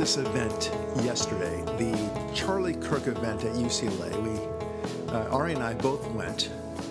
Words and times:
this 0.00 0.16
event 0.16 0.72
yesterday, 1.04 1.60
the 1.76 2.32
Charlie 2.34 2.72
Kirk 2.72 3.06
event 3.06 3.44
at 3.44 3.52
UCLA. 3.54 4.10
We, 4.22 5.12
uh, 5.12 5.28
Ari 5.28 5.52
and 5.52 5.62
I 5.62 5.74
both 5.74 6.10
went, 6.12 6.48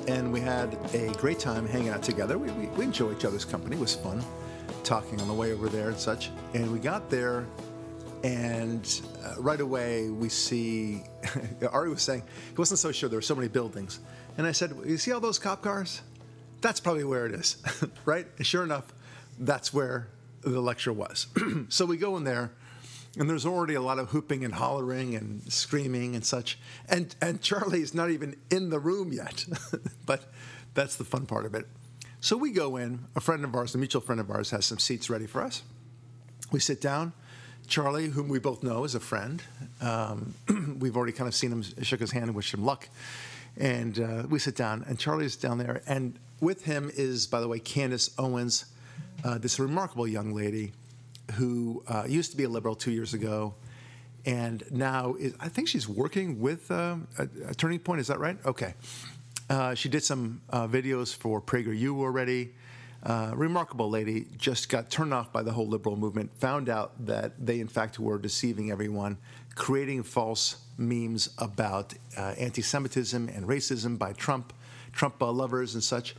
and 0.07 0.32
we 0.32 0.39
had 0.39 0.78
a 0.93 1.11
great 1.14 1.39
time 1.39 1.68
hanging 1.68 1.89
out 1.89 2.04
together. 2.04 2.38
We, 2.38 2.52
we, 2.52 2.68
we 2.68 2.84
enjoy 2.84 3.14
each 3.14 3.25
other's 3.25 3.46
company. 3.46 3.78
It 3.78 3.80
was 3.80 3.96
fun 3.96 4.24
talking 4.83 5.19
on 5.21 5.28
the 5.28 5.33
way 5.33 5.54
over 5.54 5.69
there 5.69 5.89
and 5.89 5.97
such. 5.97 6.30
And 6.54 6.71
we 6.71 6.78
got 6.78 7.10
there, 7.10 7.47
and 8.24 9.02
uh, 9.25 9.41
right 9.41 9.60
away 9.60 10.11
we 10.11 10.30
see 10.30 11.02
Ari 11.71 11.89
was 11.89 12.04
saying 12.04 12.21
he 12.50 12.55
wasn't 12.57 12.80
so 12.80 12.91
sure 12.91 13.10
there 13.10 13.18
were 13.18 13.24
so 13.24 13.33
many 13.33 13.47
buildings. 13.47 14.02
And 14.38 14.46
I 14.46 14.52
said, 14.52 14.71
"You 14.86 14.97
see 15.00 15.11
all 15.14 15.19
those 15.19 15.39
cop 15.39 15.64
cars? 15.64 16.04
That's 16.61 16.80
probably 16.80 17.05
where 17.05 17.25
it 17.25 17.32
is, 17.32 17.57
right?" 18.05 18.28
And 18.38 18.46
sure 18.46 18.64
enough, 18.64 18.94
that's 19.39 19.74
where 19.74 20.10
the 20.41 20.61
lecture 20.61 20.94
was. 20.94 21.25
so 21.69 21.88
we 21.88 21.97
go 21.97 22.16
in 22.16 22.24
there, 22.24 22.52
and 23.18 23.29
there's 23.29 23.45
already 23.45 23.73
a 23.73 23.81
lot 23.81 23.99
of 23.99 24.09
hooping 24.09 24.45
and 24.45 24.54
hollering 24.54 25.15
and 25.15 25.51
screaming 25.51 26.15
and 26.15 26.25
such. 26.25 26.59
And 26.87 27.15
and 27.21 27.41
Charlie's 27.41 27.93
not 27.93 28.09
even 28.09 28.35
in 28.49 28.69
the 28.69 28.79
room 28.79 29.11
yet, 29.11 29.45
but 30.05 30.32
that's 30.73 30.95
the 30.95 31.04
fun 31.04 31.25
part 31.25 31.45
of 31.45 31.55
it. 31.55 31.68
So 32.22 32.38
we 32.38 32.52
go 32.52 32.75
in. 32.77 33.05
A 33.16 33.22
friend 33.22 33.44
of 33.44 33.55
ours, 33.55 33.73
a 33.75 33.77
mutual 33.77 34.02
friend 34.02 34.19
of 34.19 34.30
ours, 34.30 34.52
has 34.52 34.66
some 34.66 34.77
seats 34.77 35.09
ready 35.09 35.25
for 35.25 35.41
us. 35.41 35.63
We 36.51 36.59
sit 36.59 36.81
down. 36.81 37.13
Charlie, 37.67 38.07
whom 38.07 38.29
we 38.29 38.39
both 38.39 38.63
know, 38.63 38.83
is 38.83 38.95
a 38.95 38.99
friend. 38.99 39.44
Um, 39.79 40.33
we've 40.79 40.97
already 40.97 41.13
kind 41.13 41.27
of 41.27 41.35
seen 41.35 41.51
him, 41.51 41.61
shook 41.83 41.99
his 41.99 42.11
hand, 42.11 42.25
and 42.25 42.35
wished 42.35 42.53
him 42.53 42.66
luck. 42.66 42.89
And 43.57 43.99
uh, 43.99 44.23
we 44.27 44.39
sit 44.39 44.55
down, 44.55 44.83
and 44.88 44.97
Charlie's 44.97 45.35
down 45.35 45.59
there, 45.59 45.81
and 45.85 46.17
with 46.41 46.66
him 46.66 46.89
is, 46.95 47.27
by 47.27 47.41
the 47.41 47.47
way, 47.47 47.59
Candace 47.59 48.09
Owens 48.17 48.66
uh, 49.23 49.38
this 49.38 49.59
remarkable 49.59 50.07
young 50.07 50.33
lady 50.33 50.71
who 51.33 51.83
uh, 51.88 52.05
used 52.08 52.31
to 52.31 52.38
be 52.38 52.44
a 52.44 52.49
liberal 52.49 52.75
two 52.75 52.91
years 52.91 53.13
ago, 53.13 53.53
and 54.25 54.63
now 54.72 55.16
is, 55.16 55.33
I 55.39 55.49
think 55.49 55.67
she's 55.67 55.88
working 55.88 56.39
with 56.39 56.69
uh, 56.72 56.97
a, 57.17 57.27
a, 57.47 57.55
Turning 57.55 57.80
Point. 57.80 58.02
Is 58.02 58.08
that 58.08 58.19
right? 58.19 58.38
Okay. 58.45 58.73
Uh, 59.50 59.73
she 59.73 59.89
did 59.89 60.03
some 60.03 60.41
uh, 60.50 60.67
videos 60.67 61.16
for 61.16 61.41
PragerU 61.41 62.00
already. 62.00 62.53
Uh, 63.02 63.31
remarkable 63.33 63.89
lady, 63.89 64.27
just 64.38 64.67
got 64.67 64.89
turned 64.91 65.13
off 65.13 65.31
by 65.31 65.41
the 65.41 65.52
whole 65.52 65.67
liberal 65.67 65.95
movement, 65.95 66.30
found 66.35 66.67
out 66.67 66.94
that 67.05 67.33
they, 67.44 67.61
in 67.61 67.67
fact, 67.67 67.97
were 67.97 68.19
deceiving 68.19 68.72
everyone, 68.72 69.17
creating 69.55 70.03
false 70.03 70.57
memes 70.77 71.30
about 71.38 71.94
anti 72.17 72.61
Semitism 72.61 73.30
and 73.30 73.47
racism 73.47 73.97
by 73.97 74.11
Trump, 74.13 74.52
Trump 74.91 75.16
lovers 75.22 75.75
and 75.75 75.83
such. 75.83 76.13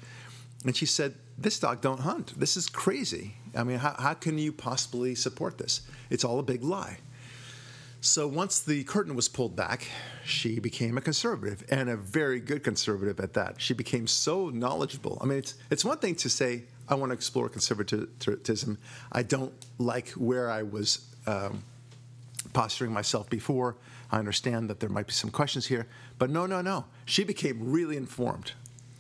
And 0.65 0.75
she 0.75 0.87
said, 0.87 1.15
This 1.41 1.59
dog 1.59 1.81
don't 1.81 2.01
hunt. 2.01 2.39
This 2.39 2.57
is 2.57 2.69
crazy. 2.69 3.37
I 3.57 3.65
mean, 3.65 3.79
how, 3.79 3.97
how 3.99 4.15
can 4.15 4.37
you 4.37 4.53
possibly 4.53 5.15
support 5.15 5.57
this? 5.57 5.81
It's 6.11 6.23
all 6.23 6.39
a 6.39 6.43
big 6.43 6.63
lie. 6.63 6.99
So 8.03 8.27
once 8.27 8.61
the 8.61 8.85
curtain 8.85 9.15
was 9.15 9.29
pulled 9.29 9.57
back, 9.57 9.87
she 10.25 10.59
became 10.59 10.99
a 10.99 11.01
conservative 11.01 11.65
and 11.71 11.89
a 11.89 11.97
very 11.97 12.41
good 12.41 12.63
conservative 12.63 13.21
at 13.21 13.35
that. 13.35 13.61
She 13.61 13.75
became 13.75 14.07
so 14.07 14.51
knowledgeable. 14.51 15.19
I 15.21 15.27
mean, 15.27 15.39
it's, 15.39 15.55
it's 15.71 15.85
one 15.85 15.99
thing 15.99 16.15
to 16.17 16.31
say, 16.31 16.65
I 16.89 16.95
want 16.95 17.11
to 17.11 17.15
explore 17.15 17.49
conservatism. 17.49 18.79
I 19.13 19.23
don't 19.23 19.53
like 19.79 20.09
where 20.11 20.51
I 20.51 20.63
was 20.63 21.07
um, 21.27 21.63
posturing 22.53 22.93
myself 22.93 23.31
before. 23.31 23.77
I 24.11 24.19
understand 24.19 24.69
that 24.71 24.81
there 24.81 24.91
might 24.91 25.07
be 25.07 25.13
some 25.13 25.31
questions 25.31 25.67
here. 25.67 25.87
But 26.19 26.31
no, 26.31 26.47
no, 26.47 26.61
no. 26.61 26.87
She 27.05 27.25
became 27.25 27.71
really 27.71 27.97
informed 27.97 28.53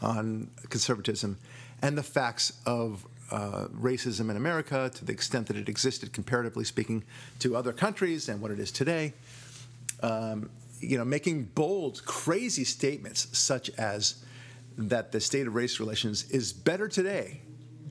on 0.03 0.50
conservatism 0.69 1.38
and 1.82 1.96
the 1.96 2.02
facts 2.02 2.60
of 2.66 3.06
uh, 3.30 3.66
racism 3.68 4.30
in 4.30 4.36
America 4.36 4.91
to 4.94 5.04
the 5.04 5.12
extent 5.12 5.46
that 5.46 5.56
it 5.56 5.68
existed, 5.68 6.12
comparatively 6.12 6.64
speaking, 6.64 7.04
to 7.38 7.56
other 7.56 7.72
countries 7.72 8.28
and 8.28 8.41
what 8.41 8.50
it 8.50 8.58
is 8.58 8.70
today. 8.72 9.12
Um, 10.02 10.50
you 10.80 10.98
know, 10.98 11.04
making 11.04 11.44
bold, 11.44 12.04
crazy 12.06 12.64
statements 12.64 13.28
such 13.36 13.70
as 13.70 14.24
that 14.78 15.12
the 15.12 15.20
state 15.20 15.46
of 15.46 15.54
race 15.54 15.78
relations 15.78 16.30
is 16.30 16.52
better 16.52 16.88
today 16.88 17.41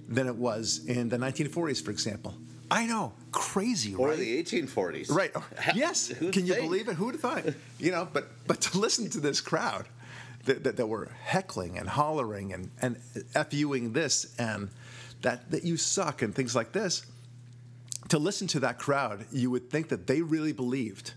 than 0.08 0.28
it 0.28 0.36
was 0.36 0.86
in 0.88 1.10
the 1.10 1.18
1940s, 1.18 1.84
for 1.84 1.92
example. 1.92 2.36
I 2.72 2.86
know, 2.86 3.14
crazy, 3.32 3.96
or 3.96 4.10
right? 4.10 4.18
the 4.18 4.44
1840s, 4.44 5.12
right? 5.12 5.32
yes, 5.74 6.14
can 6.32 6.46
you 6.46 6.56
believe 6.56 6.88
it? 6.88 6.96
Who'd 6.96 7.16
have 7.16 7.22
thought? 7.22 7.54
You 7.80 7.92
know, 7.92 8.08
but 8.12 8.28
but 8.46 8.62
to 8.62 8.78
listen 8.78 9.10
to 9.12 9.20
this 9.20 9.42
crowd 9.42 9.88
that, 10.46 10.64
that, 10.64 10.78
that 10.78 10.88
were 10.88 11.12
heckling 11.24 11.78
and 11.78 11.90
hollering 11.90 12.54
and, 12.54 12.72
and 12.82 12.98
FUing 13.34 13.94
this 13.94 14.36
and 14.38 14.70
that, 15.22 15.52
that 15.52 15.64
you 15.64 15.78
suck 15.78 16.22
and 16.22 16.34
things 16.34 16.56
like 16.56 16.72
this, 16.72 17.06
to 18.10 18.18
listen 18.18 18.48
to 18.48 18.60
that 18.62 18.80
crowd, 18.80 19.26
you 19.32 19.52
would 19.52 19.70
think 19.70 19.90
that 19.90 20.08
they 20.08 20.22
really 20.22 20.54
believed 20.54 21.14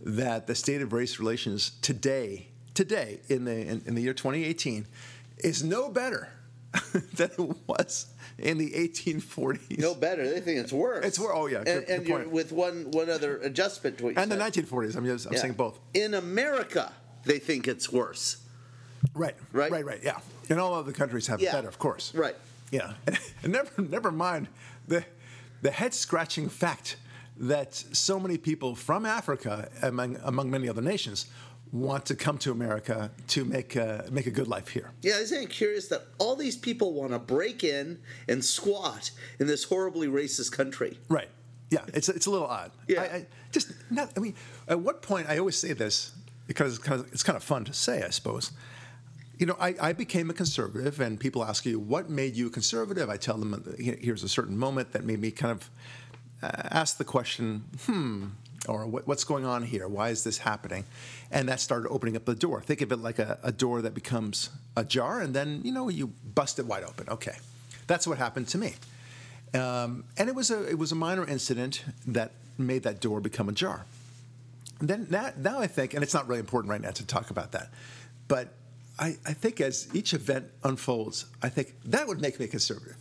that 0.00 0.46
the 0.46 0.54
state 0.54 0.82
of 0.82 0.92
race 0.92 1.18
relations 1.18 1.70
today, 1.82 2.48
today 2.74 3.20
in 3.28 3.44
the 3.44 3.52
in, 3.52 3.82
in 3.86 3.94
the 3.94 4.02
year 4.02 4.12
2018, 4.12 4.86
is 5.38 5.62
no 5.62 5.88
better 5.88 6.28
than 7.14 7.30
it 7.38 7.56
was 7.66 8.06
in 8.38 8.58
the 8.58 8.70
1840s. 8.70 9.78
No 9.78 9.94
better. 9.94 10.28
They 10.28 10.40
think 10.40 10.58
it's 10.58 10.72
worse. 10.72 11.04
It's 11.04 11.18
worse. 11.18 11.32
Oh 11.34 11.46
yeah. 11.46 11.62
And, 11.66 12.08
and 12.08 12.30
with 12.32 12.52
one 12.52 12.90
one 12.90 13.08
other 13.08 13.38
adjustment 13.38 13.98
to 13.98 14.04
what 14.04 14.14
you 14.14 14.20
and 14.20 14.30
said. 14.30 14.38
the 14.38 14.62
1940s. 14.62 14.96
I'm, 14.96 15.06
just, 15.06 15.26
I'm 15.26 15.32
yeah. 15.32 15.38
saying 15.38 15.54
both. 15.54 15.78
In 15.94 16.14
America, 16.14 16.92
they 17.24 17.38
think 17.38 17.66
it's 17.66 17.90
worse. 17.90 18.38
Right. 19.14 19.34
Right. 19.52 19.70
Right. 19.70 19.84
Right. 19.84 20.00
Yeah. 20.02 20.18
And 20.50 20.60
all 20.60 20.74
other 20.74 20.92
countries 20.92 21.26
have 21.26 21.40
yeah. 21.40 21.52
better, 21.52 21.68
of 21.68 21.78
course. 21.78 22.14
Right. 22.14 22.36
Yeah. 22.70 22.94
And 23.42 23.52
never, 23.52 23.82
never 23.82 24.10
mind 24.10 24.48
the 24.88 25.04
the 25.62 25.70
head 25.70 25.94
scratching 25.94 26.48
fact 26.48 26.96
that 27.36 27.74
so 27.74 28.18
many 28.18 28.38
people 28.38 28.74
from 28.74 29.06
Africa, 29.06 29.68
among 29.82 30.18
among 30.24 30.50
many 30.50 30.68
other 30.68 30.82
nations, 30.82 31.26
want 31.72 32.06
to 32.06 32.14
come 32.14 32.38
to 32.38 32.50
America 32.50 33.10
to 33.28 33.44
make 33.44 33.76
a, 33.76 34.06
make 34.10 34.26
a 34.26 34.30
good 34.30 34.48
life 34.48 34.68
here. 34.68 34.92
Yeah, 35.02 35.18
isn't 35.18 35.42
it 35.42 35.50
curious 35.50 35.88
that 35.88 36.06
all 36.18 36.36
these 36.36 36.56
people 36.56 36.92
want 36.92 37.12
to 37.12 37.18
break 37.18 37.64
in 37.64 37.98
and 38.28 38.44
squat 38.44 39.10
in 39.38 39.46
this 39.46 39.64
horribly 39.64 40.08
racist 40.08 40.52
country? 40.52 40.98
Right. 41.08 41.28
Yeah, 41.70 41.80
it's 41.94 42.08
it's 42.08 42.26
a 42.26 42.30
little 42.30 42.46
odd. 42.46 42.70
Yeah. 42.88 43.02
I, 43.02 43.04
I 43.04 43.26
just 43.52 43.72
not. 43.90 44.12
I 44.16 44.20
mean, 44.20 44.34
at 44.68 44.80
what 44.80 45.02
point 45.02 45.28
I 45.28 45.38
always 45.38 45.56
say 45.56 45.72
this 45.72 46.12
because 46.46 46.76
it's 46.76 46.84
kind 46.84 47.00
of, 47.00 47.12
it's 47.12 47.24
kind 47.24 47.36
of 47.36 47.42
fun 47.42 47.64
to 47.64 47.72
say, 47.72 48.02
I 48.04 48.10
suppose 48.10 48.52
you 49.38 49.46
know, 49.46 49.56
I, 49.60 49.74
I, 49.80 49.92
became 49.92 50.30
a 50.30 50.34
conservative, 50.34 51.00
and 51.00 51.20
people 51.20 51.44
ask 51.44 51.66
you, 51.66 51.78
what 51.78 52.08
made 52.08 52.36
you 52.36 52.46
a 52.46 52.50
conservative? 52.50 53.10
I 53.10 53.16
tell 53.16 53.36
them, 53.36 53.76
here's 53.78 54.22
a 54.22 54.28
certain 54.28 54.56
moment 54.56 54.92
that 54.92 55.04
made 55.04 55.20
me 55.20 55.30
kind 55.30 55.52
of 55.52 55.70
uh, 56.42 56.68
ask 56.70 56.96
the 56.96 57.04
question, 57.04 57.64
hmm, 57.84 58.28
or 58.66 58.86
what, 58.86 59.06
what's 59.06 59.24
going 59.24 59.44
on 59.44 59.62
here? 59.62 59.88
Why 59.88 60.08
is 60.08 60.24
this 60.24 60.38
happening? 60.38 60.84
And 61.30 61.48
that 61.48 61.60
started 61.60 61.88
opening 61.90 62.16
up 62.16 62.24
the 62.24 62.34
door. 62.34 62.62
Think 62.62 62.80
of 62.80 62.92
it 62.92 62.96
like 62.96 63.18
a, 63.18 63.38
a 63.42 63.52
door 63.52 63.82
that 63.82 63.94
becomes 63.94 64.50
a 64.74 64.84
jar, 64.84 65.20
and 65.20 65.34
then, 65.34 65.60
you 65.64 65.72
know, 65.72 65.88
you 65.88 66.12
bust 66.34 66.58
it 66.58 66.66
wide 66.66 66.84
open. 66.84 67.08
Okay. 67.08 67.36
That's 67.86 68.06
what 68.06 68.18
happened 68.18 68.48
to 68.48 68.58
me. 68.58 68.74
Um, 69.54 70.04
and 70.16 70.28
it 70.28 70.34
was, 70.34 70.50
a, 70.50 70.66
it 70.68 70.78
was 70.78 70.92
a 70.92 70.96
minor 70.96 71.26
incident 71.26 71.84
that 72.06 72.32
made 72.58 72.82
that 72.84 73.00
door 73.00 73.20
become 73.20 73.48
a 73.48 73.52
jar. 73.52 73.84
And 74.80 74.88
then 74.88 75.06
now, 75.10 75.30
now 75.36 75.58
I 75.58 75.66
think, 75.66 75.94
and 75.94 76.02
it's 76.02 76.14
not 76.14 76.26
really 76.26 76.40
important 76.40 76.70
right 76.70 76.80
now 76.80 76.90
to 76.90 77.06
talk 77.06 77.30
about 77.30 77.52
that, 77.52 77.70
but 78.28 78.48
I, 78.98 79.16
I 79.26 79.32
think 79.32 79.60
as 79.60 79.88
each 79.94 80.14
event 80.14 80.46
unfolds, 80.64 81.26
I 81.42 81.48
think 81.48 81.74
that 81.84 82.06
would 82.06 82.20
make 82.20 82.38
me 82.38 82.46
a 82.46 82.48
conservative. 82.48 82.96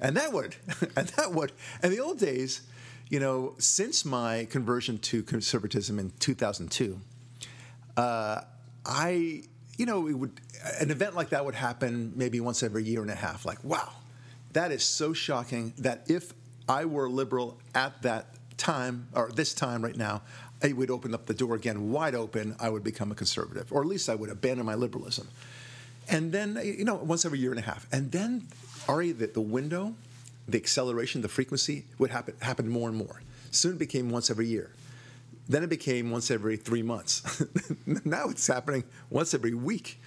And 0.00 0.16
that 0.16 0.32
would, 0.32 0.56
and 0.96 1.08
that 1.08 1.32
would. 1.32 1.52
In 1.82 1.90
the 1.90 2.00
old 2.00 2.18
days, 2.18 2.62
you 3.10 3.20
know, 3.20 3.54
since 3.58 4.04
my 4.04 4.46
conversion 4.50 4.98
to 4.98 5.22
conservatism 5.22 5.98
in 5.98 6.12
2002, 6.18 6.98
uh, 7.96 8.40
I, 8.86 9.42
you 9.76 9.86
know, 9.86 10.08
it 10.08 10.14
would 10.14 10.40
an 10.80 10.90
event 10.90 11.14
like 11.14 11.30
that 11.30 11.44
would 11.44 11.54
happen 11.54 12.12
maybe 12.16 12.40
once 12.40 12.62
every 12.62 12.84
year 12.84 13.02
and 13.02 13.10
a 13.10 13.14
half. 13.14 13.44
Like, 13.44 13.62
wow, 13.62 13.92
that 14.52 14.72
is 14.72 14.82
so 14.82 15.12
shocking 15.12 15.74
that 15.78 16.04
if 16.08 16.32
I 16.68 16.86
were 16.86 17.08
liberal 17.08 17.60
at 17.74 18.00
that 18.02 18.28
time 18.56 19.08
or 19.14 19.30
this 19.32 19.52
time 19.52 19.82
right 19.82 19.96
now, 19.96 20.22
it 20.64 20.76
would 20.76 20.90
open 20.90 21.14
up 21.14 21.26
the 21.26 21.34
door 21.34 21.54
again 21.54 21.92
wide 21.92 22.14
open. 22.14 22.56
I 22.58 22.70
would 22.70 22.82
become 22.82 23.12
a 23.12 23.14
conservative, 23.14 23.70
or 23.70 23.82
at 23.82 23.86
least 23.86 24.08
I 24.08 24.14
would 24.14 24.30
abandon 24.30 24.64
my 24.64 24.74
liberalism. 24.74 25.28
And 26.08 26.32
then, 26.32 26.60
you 26.62 26.84
know, 26.84 26.96
once 26.96 27.24
every 27.24 27.38
year 27.38 27.50
and 27.50 27.58
a 27.58 27.62
half. 27.62 27.86
And 27.92 28.10
then, 28.10 28.46
Ari, 28.88 29.12
the, 29.12 29.26
the 29.26 29.40
window, 29.40 29.94
the 30.48 30.58
acceleration, 30.58 31.22
the 31.22 31.28
frequency 31.28 31.84
would 31.98 32.10
happen, 32.10 32.34
happen 32.40 32.68
more 32.68 32.88
and 32.88 32.96
more. 32.96 33.22
Soon 33.50 33.74
it 33.74 33.78
became 33.78 34.10
once 34.10 34.30
every 34.30 34.46
year. 34.46 34.70
Then 35.48 35.62
it 35.62 35.68
became 35.68 36.10
once 36.10 36.30
every 36.30 36.56
three 36.56 36.82
months. 36.82 37.42
now 38.04 38.28
it's 38.28 38.46
happening 38.46 38.84
once 39.10 39.34
every 39.34 39.54
week. 39.54 40.00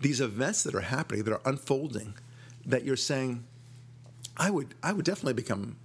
These 0.00 0.20
events 0.20 0.64
that 0.64 0.74
are 0.74 0.80
happening, 0.80 1.22
that 1.24 1.32
are 1.32 1.40
unfolding, 1.44 2.14
that 2.66 2.84
you're 2.84 2.96
saying, 2.96 3.44
I 4.36 4.50
would, 4.50 4.74
I 4.82 4.92
would 4.92 5.04
definitely 5.04 5.34
become 5.34 5.76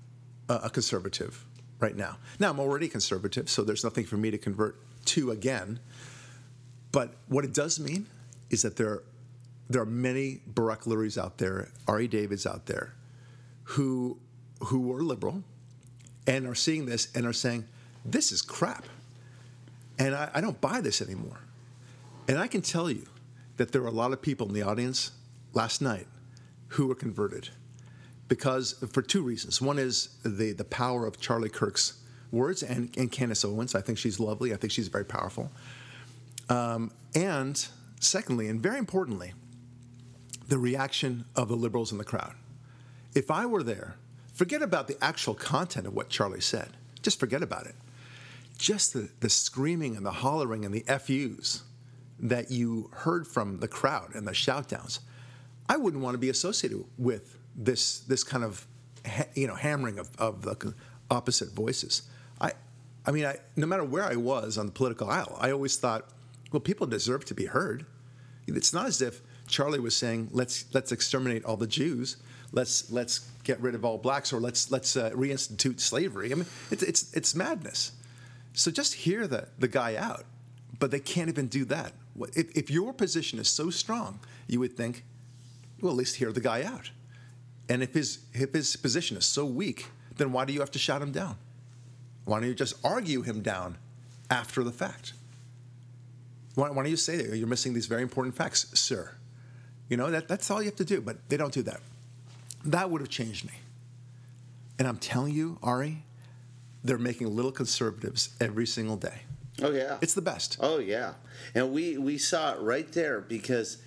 a, 0.49 0.55
a 0.63 0.69
conservative 0.69 1.45
right 1.79 1.95
now. 1.95 2.17
Now, 2.39 2.49
I'm 2.49 2.59
already 2.59 2.87
conservative, 2.87 3.49
so 3.49 3.63
there's 3.63 3.83
nothing 3.83 4.05
for 4.05 4.17
me 4.17 4.31
to 4.31 4.37
convert 4.37 4.77
to 5.05 5.31
again. 5.31 5.79
But 6.91 7.13
what 7.27 7.45
it 7.45 7.53
does 7.53 7.79
mean 7.79 8.07
is 8.49 8.61
that 8.63 8.77
there, 8.77 9.03
there 9.69 9.81
are 9.81 9.85
many 9.85 10.41
Brock 10.47 10.87
Luries 10.87 11.17
out 11.17 11.37
there, 11.37 11.69
Ari 11.87 12.07
Davids 12.07 12.45
out 12.45 12.65
there, 12.65 12.93
who, 13.63 14.17
who 14.65 14.79
were 14.79 15.01
liberal 15.01 15.43
and 16.25 16.47
are 16.47 16.55
seeing 16.55 16.85
this 16.85 17.09
and 17.15 17.25
are 17.25 17.33
saying, 17.33 17.65
"This 18.05 18.31
is 18.31 18.41
crap," 18.41 18.85
and 19.97 20.13
I, 20.13 20.29
I 20.35 20.41
don't 20.41 20.59
buy 20.59 20.81
this 20.81 21.01
anymore. 21.01 21.39
And 22.27 22.37
I 22.37 22.47
can 22.47 22.61
tell 22.61 22.91
you 22.91 23.05
that 23.55 23.71
there 23.71 23.81
were 23.81 23.87
a 23.87 23.91
lot 23.91 24.11
of 24.11 24.21
people 24.21 24.47
in 24.47 24.53
the 24.53 24.61
audience 24.61 25.11
last 25.53 25.81
night 25.81 26.07
who 26.69 26.87
were 26.87 26.95
converted 26.95 27.49
because 28.27 28.73
for 28.91 29.01
two 29.01 29.21
reasons. 29.21 29.61
One 29.61 29.79
is 29.79 30.09
the 30.23 30.53
the 30.53 30.65
power 30.65 31.05
of 31.05 31.19
Charlie 31.19 31.49
Kirk's 31.49 32.01
words 32.31 32.63
and, 32.63 32.95
and 32.97 33.11
Candace 33.11 33.45
Owens. 33.45 33.75
I 33.75 33.81
think 33.81 33.97
she's 33.97 34.19
lovely. 34.19 34.53
I 34.53 34.57
think 34.57 34.71
she's 34.71 34.87
very 34.87 35.05
powerful. 35.05 35.51
Um, 36.49 36.91
and 37.15 37.65
secondly, 37.99 38.47
and 38.47 38.61
very 38.61 38.77
importantly, 38.77 39.33
the 40.47 40.57
reaction 40.57 41.25
of 41.35 41.47
the 41.49 41.55
liberals 41.55 41.91
in 41.91 41.97
the 41.97 42.03
crowd. 42.03 42.33
If 43.13 43.31
I 43.31 43.45
were 43.45 43.63
there, 43.63 43.95
forget 44.33 44.61
about 44.61 44.87
the 44.87 44.97
actual 45.03 45.33
content 45.33 45.87
of 45.87 45.93
what 45.93 46.09
Charlie 46.09 46.41
said. 46.41 46.77
Just 47.01 47.19
forget 47.19 47.43
about 47.43 47.65
it. 47.65 47.75
Just 48.57 48.93
the, 48.93 49.09
the 49.19 49.29
screaming 49.29 49.95
and 49.95 50.05
the 50.05 50.11
hollering 50.11 50.65
and 50.65 50.73
the 50.73 50.83
FUs 50.99 51.63
that 52.19 52.49
you 52.49 52.89
heard 52.93 53.27
from 53.27 53.59
the 53.59 53.67
crowd 53.67 54.15
and 54.15 54.27
the 54.27 54.31
shoutdowns, 54.31 54.99
I 55.69 55.77
wouldn't 55.77 56.01
want 56.01 56.15
to 56.15 56.19
be 56.19 56.29
associated 56.29 56.83
with 56.97 57.36
this 57.57 57.99
this 58.01 58.23
kind 58.23 58.43
of 58.43 58.65
you 59.33 59.47
know 59.47 59.55
hammering 59.55 59.99
of, 59.99 60.09
of 60.17 60.43
the 60.43 60.73
opposite 61.09 61.51
voices. 61.51 62.03
I, 62.39 62.51
I 63.05 63.11
mean, 63.11 63.25
I, 63.25 63.37
no 63.55 63.65
matter 63.65 63.83
where 63.83 64.03
I 64.03 64.15
was 64.15 64.57
on 64.57 64.67
the 64.67 64.71
political 64.71 65.09
aisle, 65.09 65.37
I 65.39 65.51
always 65.51 65.77
thought, 65.77 66.09
well, 66.51 66.59
people 66.59 66.87
deserve 66.87 67.25
to 67.25 67.33
be 67.33 67.45
heard. 67.45 67.85
It's 68.47 68.73
not 68.73 68.85
as 68.85 69.01
if 69.01 69.21
Charlie 69.47 69.79
was 69.79 69.95
saying, 69.95 70.29
let's 70.31 70.65
let's 70.73 70.91
exterminate 70.91 71.43
all 71.45 71.57
the 71.57 71.67
Jews, 71.67 72.17
let's 72.51 72.91
let's 72.91 73.29
get 73.43 73.59
rid 73.61 73.75
of 73.75 73.83
all 73.83 73.97
blacks, 73.97 74.31
or 74.31 74.39
let's 74.39 74.71
let's 74.71 74.95
uh, 74.95 75.09
reinstitute 75.11 75.79
slavery. 75.79 76.31
I 76.31 76.35
mean, 76.35 76.45
it's 76.71 76.83
it's 76.83 77.13
it's 77.13 77.35
madness. 77.35 77.93
So 78.53 78.71
just 78.71 78.93
hear 78.93 79.27
the 79.27 79.47
the 79.57 79.67
guy 79.67 79.95
out, 79.95 80.25
but 80.79 80.91
they 80.91 80.99
can't 80.99 81.29
even 81.29 81.47
do 81.47 81.65
that. 81.65 81.93
If, 82.35 82.55
if 82.57 82.69
your 82.69 82.93
position 82.93 83.37
is 83.39 83.47
so 83.47 83.69
strong, 83.69 84.19
you 84.47 84.59
would 84.59 84.75
think, 84.75 85.03
well, 85.81 85.91
at 85.91 85.97
least 85.97 86.15
hear 86.15 86.31
the 86.31 86.41
guy 86.41 86.63
out. 86.63 86.91
And 87.69 87.83
if 87.83 87.93
his 87.93 88.19
if 88.33 88.53
his 88.53 88.75
position 88.75 89.17
is 89.17 89.25
so 89.25 89.45
weak, 89.45 89.87
then 90.15 90.31
why 90.31 90.45
do 90.45 90.53
you 90.53 90.59
have 90.59 90.71
to 90.71 90.79
shout 90.79 91.01
him 91.01 91.11
down? 91.11 91.37
Why 92.25 92.39
don't 92.39 92.49
you 92.49 92.55
just 92.55 92.75
argue 92.83 93.21
him 93.21 93.41
down 93.41 93.77
after 94.29 94.63
the 94.63 94.71
fact? 94.71 95.13
Why, 96.55 96.69
why 96.69 96.83
don't 96.83 96.89
you 96.89 96.97
say 96.97 97.17
that 97.17 97.37
you're 97.37 97.47
missing 97.47 97.73
these 97.73 97.85
very 97.85 98.01
important 98.01 98.35
facts, 98.35 98.67
sir? 98.73 99.11
You 99.89 99.97
know 99.97 100.11
that 100.11 100.27
that's 100.27 100.49
all 100.51 100.61
you 100.61 100.65
have 100.65 100.75
to 100.77 100.85
do, 100.85 101.01
but 101.01 101.29
they 101.29 101.37
don't 101.37 101.53
do 101.53 101.61
that. 101.63 101.79
That 102.65 102.89
would 102.89 103.01
have 103.01 103.09
changed 103.09 103.45
me. 103.45 103.53
And 104.79 104.87
I'm 104.87 104.97
telling 104.97 105.33
you, 105.33 105.57
Ari, 105.63 106.03
they're 106.83 106.97
making 106.97 107.33
little 107.35 107.51
conservatives 107.51 108.35
every 108.39 108.67
single 108.67 108.97
day. 108.97 109.21
Oh 109.61 109.71
yeah, 109.71 109.97
it's 110.01 110.13
the 110.13 110.21
best. 110.21 110.57
Oh 110.59 110.77
yeah, 110.79 111.13
and 111.55 111.71
we 111.71 111.97
we 111.97 112.17
saw 112.17 112.53
it 112.53 112.59
right 112.59 112.91
there 112.91 113.21
because 113.21 113.77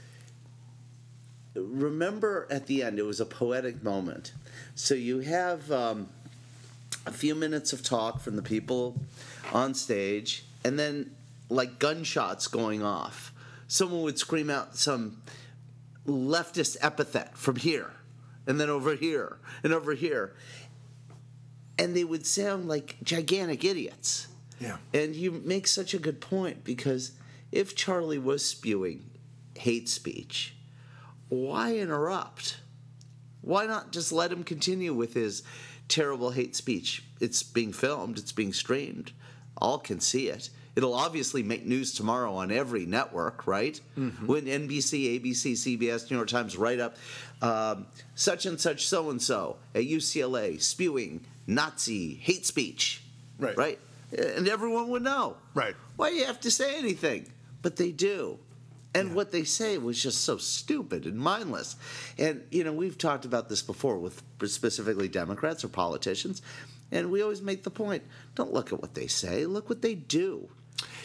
remember 1.55 2.47
at 2.51 2.67
the 2.67 2.83
end 2.83 2.99
it 2.99 3.05
was 3.05 3.21
a 3.21 3.27
poetic 3.27 3.83
moment. 3.83 4.33
So 4.75 4.95
you 4.95 5.21
have 5.21 5.71
um, 5.71 6.09
a 7.07 7.13
few 7.13 7.35
minutes 7.35 7.73
of 7.73 7.83
talk 7.83 8.21
from 8.21 8.37
the 8.37 8.43
people 8.43 9.01
on 9.53 9.75
stage, 9.75 10.45
and 10.65 10.79
then 10.79 11.15
like 11.49 11.79
gunshots 11.79 12.47
going 12.47 12.83
off. 12.83 13.33
Someone 13.69 14.03
would 14.03 14.19
scream 14.19 14.51
out 14.51 14.77
some 14.77 15.23
leftist 16.07 16.77
epithet 16.81 17.37
from 17.37 17.57
here, 17.57 17.93
and 18.47 18.61
then 18.61 18.69
over 18.69 18.95
here, 18.95 19.39
and 19.63 19.73
over 19.73 19.95
here. 19.95 20.35
And 21.79 21.97
they 21.97 22.05
would 22.05 22.27
sound 22.27 22.69
like 22.69 22.97
gigantic 23.03 23.65
idiots. 23.65 24.29
Yeah. 24.61 24.77
And 24.93 25.17
you 25.17 25.31
make 25.33 25.67
such 25.67 25.95
a 25.95 25.99
good 25.99 26.21
point 26.21 26.63
because 26.63 27.13
if 27.51 27.75
Charlie 27.75 28.19
was 28.19 28.45
spewing 28.45 29.11
hate 29.57 29.89
speech, 29.89 30.55
why 31.31 31.77
interrupt? 31.77 32.59
Why 33.41 33.65
not 33.65 33.93
just 33.93 34.13
let 34.13 34.31
him 34.31 34.45
continue 34.45 34.93
with 34.93 35.15
his 35.15 35.43
terrible 35.89 36.31
hate 36.31 36.55
speech? 36.55 37.05
It's 37.21 37.43
being 37.43 37.73
filmed, 37.73 38.19
it's 38.19 38.33
being 38.33 38.53
streamed. 38.53 39.13
All 39.57 39.79
can 39.79 40.01
see 40.01 40.29
it. 40.29 40.51
It'll 40.77 40.95
obviously 40.95 41.43
make 41.43 41.67
news 41.67 41.93
tomorrow 41.95 42.35
on 42.35 42.53
every 42.53 42.87
network, 42.87 43.47
right? 43.47 43.81
Mm-hmm. 43.99 44.27
When 44.27 44.45
NBC, 44.45 45.21
ABC, 45.21 45.53
CBS, 45.53 46.11
New 46.11 46.17
York 46.17 46.29
Times 46.29 46.57
write 46.57 46.81
up 46.81 46.97
um, 47.43 47.87
such 48.15 48.47
and 48.47 48.61
such 48.61 48.87
so 48.87 49.11
and 49.11 49.21
so 49.21 49.57
at 49.75 49.83
UCLA 49.83 50.61
spewing 50.61 51.25
Nazi 51.47 52.15
hate 52.15 52.47
speech, 52.47 53.03
right? 53.39 53.57
Right, 53.57 53.79
and 54.17 54.49
everyone 54.49 54.89
would 54.91 55.03
know, 55.03 55.37
right? 55.55 55.75
Why 55.97 56.11
do 56.11 56.17
you 56.17 56.27
have 56.27 56.41
to 56.41 56.51
say 56.51 56.77
anything? 56.77 57.33
But 57.63 57.77
they 57.77 57.93
do. 57.93 58.39
And 58.95 59.11
yeah. 59.11 59.15
what 59.15 59.31
they 59.31 59.45
say 59.45 59.79
was 59.79 60.03
just 60.03 60.25
so 60.25 60.37
stupid 60.37 61.05
and 61.05 61.17
mindless. 61.17 61.77
And, 62.19 62.43
you 62.51 62.65
know, 62.65 62.73
we've 62.73 62.99
talked 62.99 63.25
about 63.25 63.49
this 63.49 63.63
before 63.63 63.99
with 63.99 64.23
specifically 64.47 65.09
Democrats 65.09 65.65
or 65.65 65.69
politicians. 65.69 66.43
And 66.91 67.11
we 67.11 67.23
always 67.23 67.41
make 67.41 67.63
the 67.63 67.71
point 67.71 68.03
don't 68.35 68.53
look 68.53 68.73
at 68.73 68.81
what 68.81 68.95
they 68.95 69.07
say, 69.07 69.47
look 69.47 69.69
what 69.69 69.83
they 69.83 69.95
do. 69.95 70.49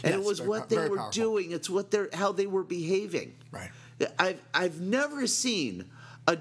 And 0.03 0.13
yes, 0.13 0.15
it 0.15 0.23
was 0.25 0.41
what 0.41 0.69
they 0.69 0.77
were 0.77 0.97
powerful. 0.97 1.11
doing, 1.11 1.51
it's 1.51 1.69
what 1.69 1.91
they're, 1.91 2.09
how 2.13 2.31
they 2.31 2.47
were 2.47 2.63
behaving. 2.63 3.35
Right. 3.51 3.69
I've, 4.17 4.41
I've 4.53 4.81
never 4.81 5.27
seen 5.27 5.85
a. 6.27 6.37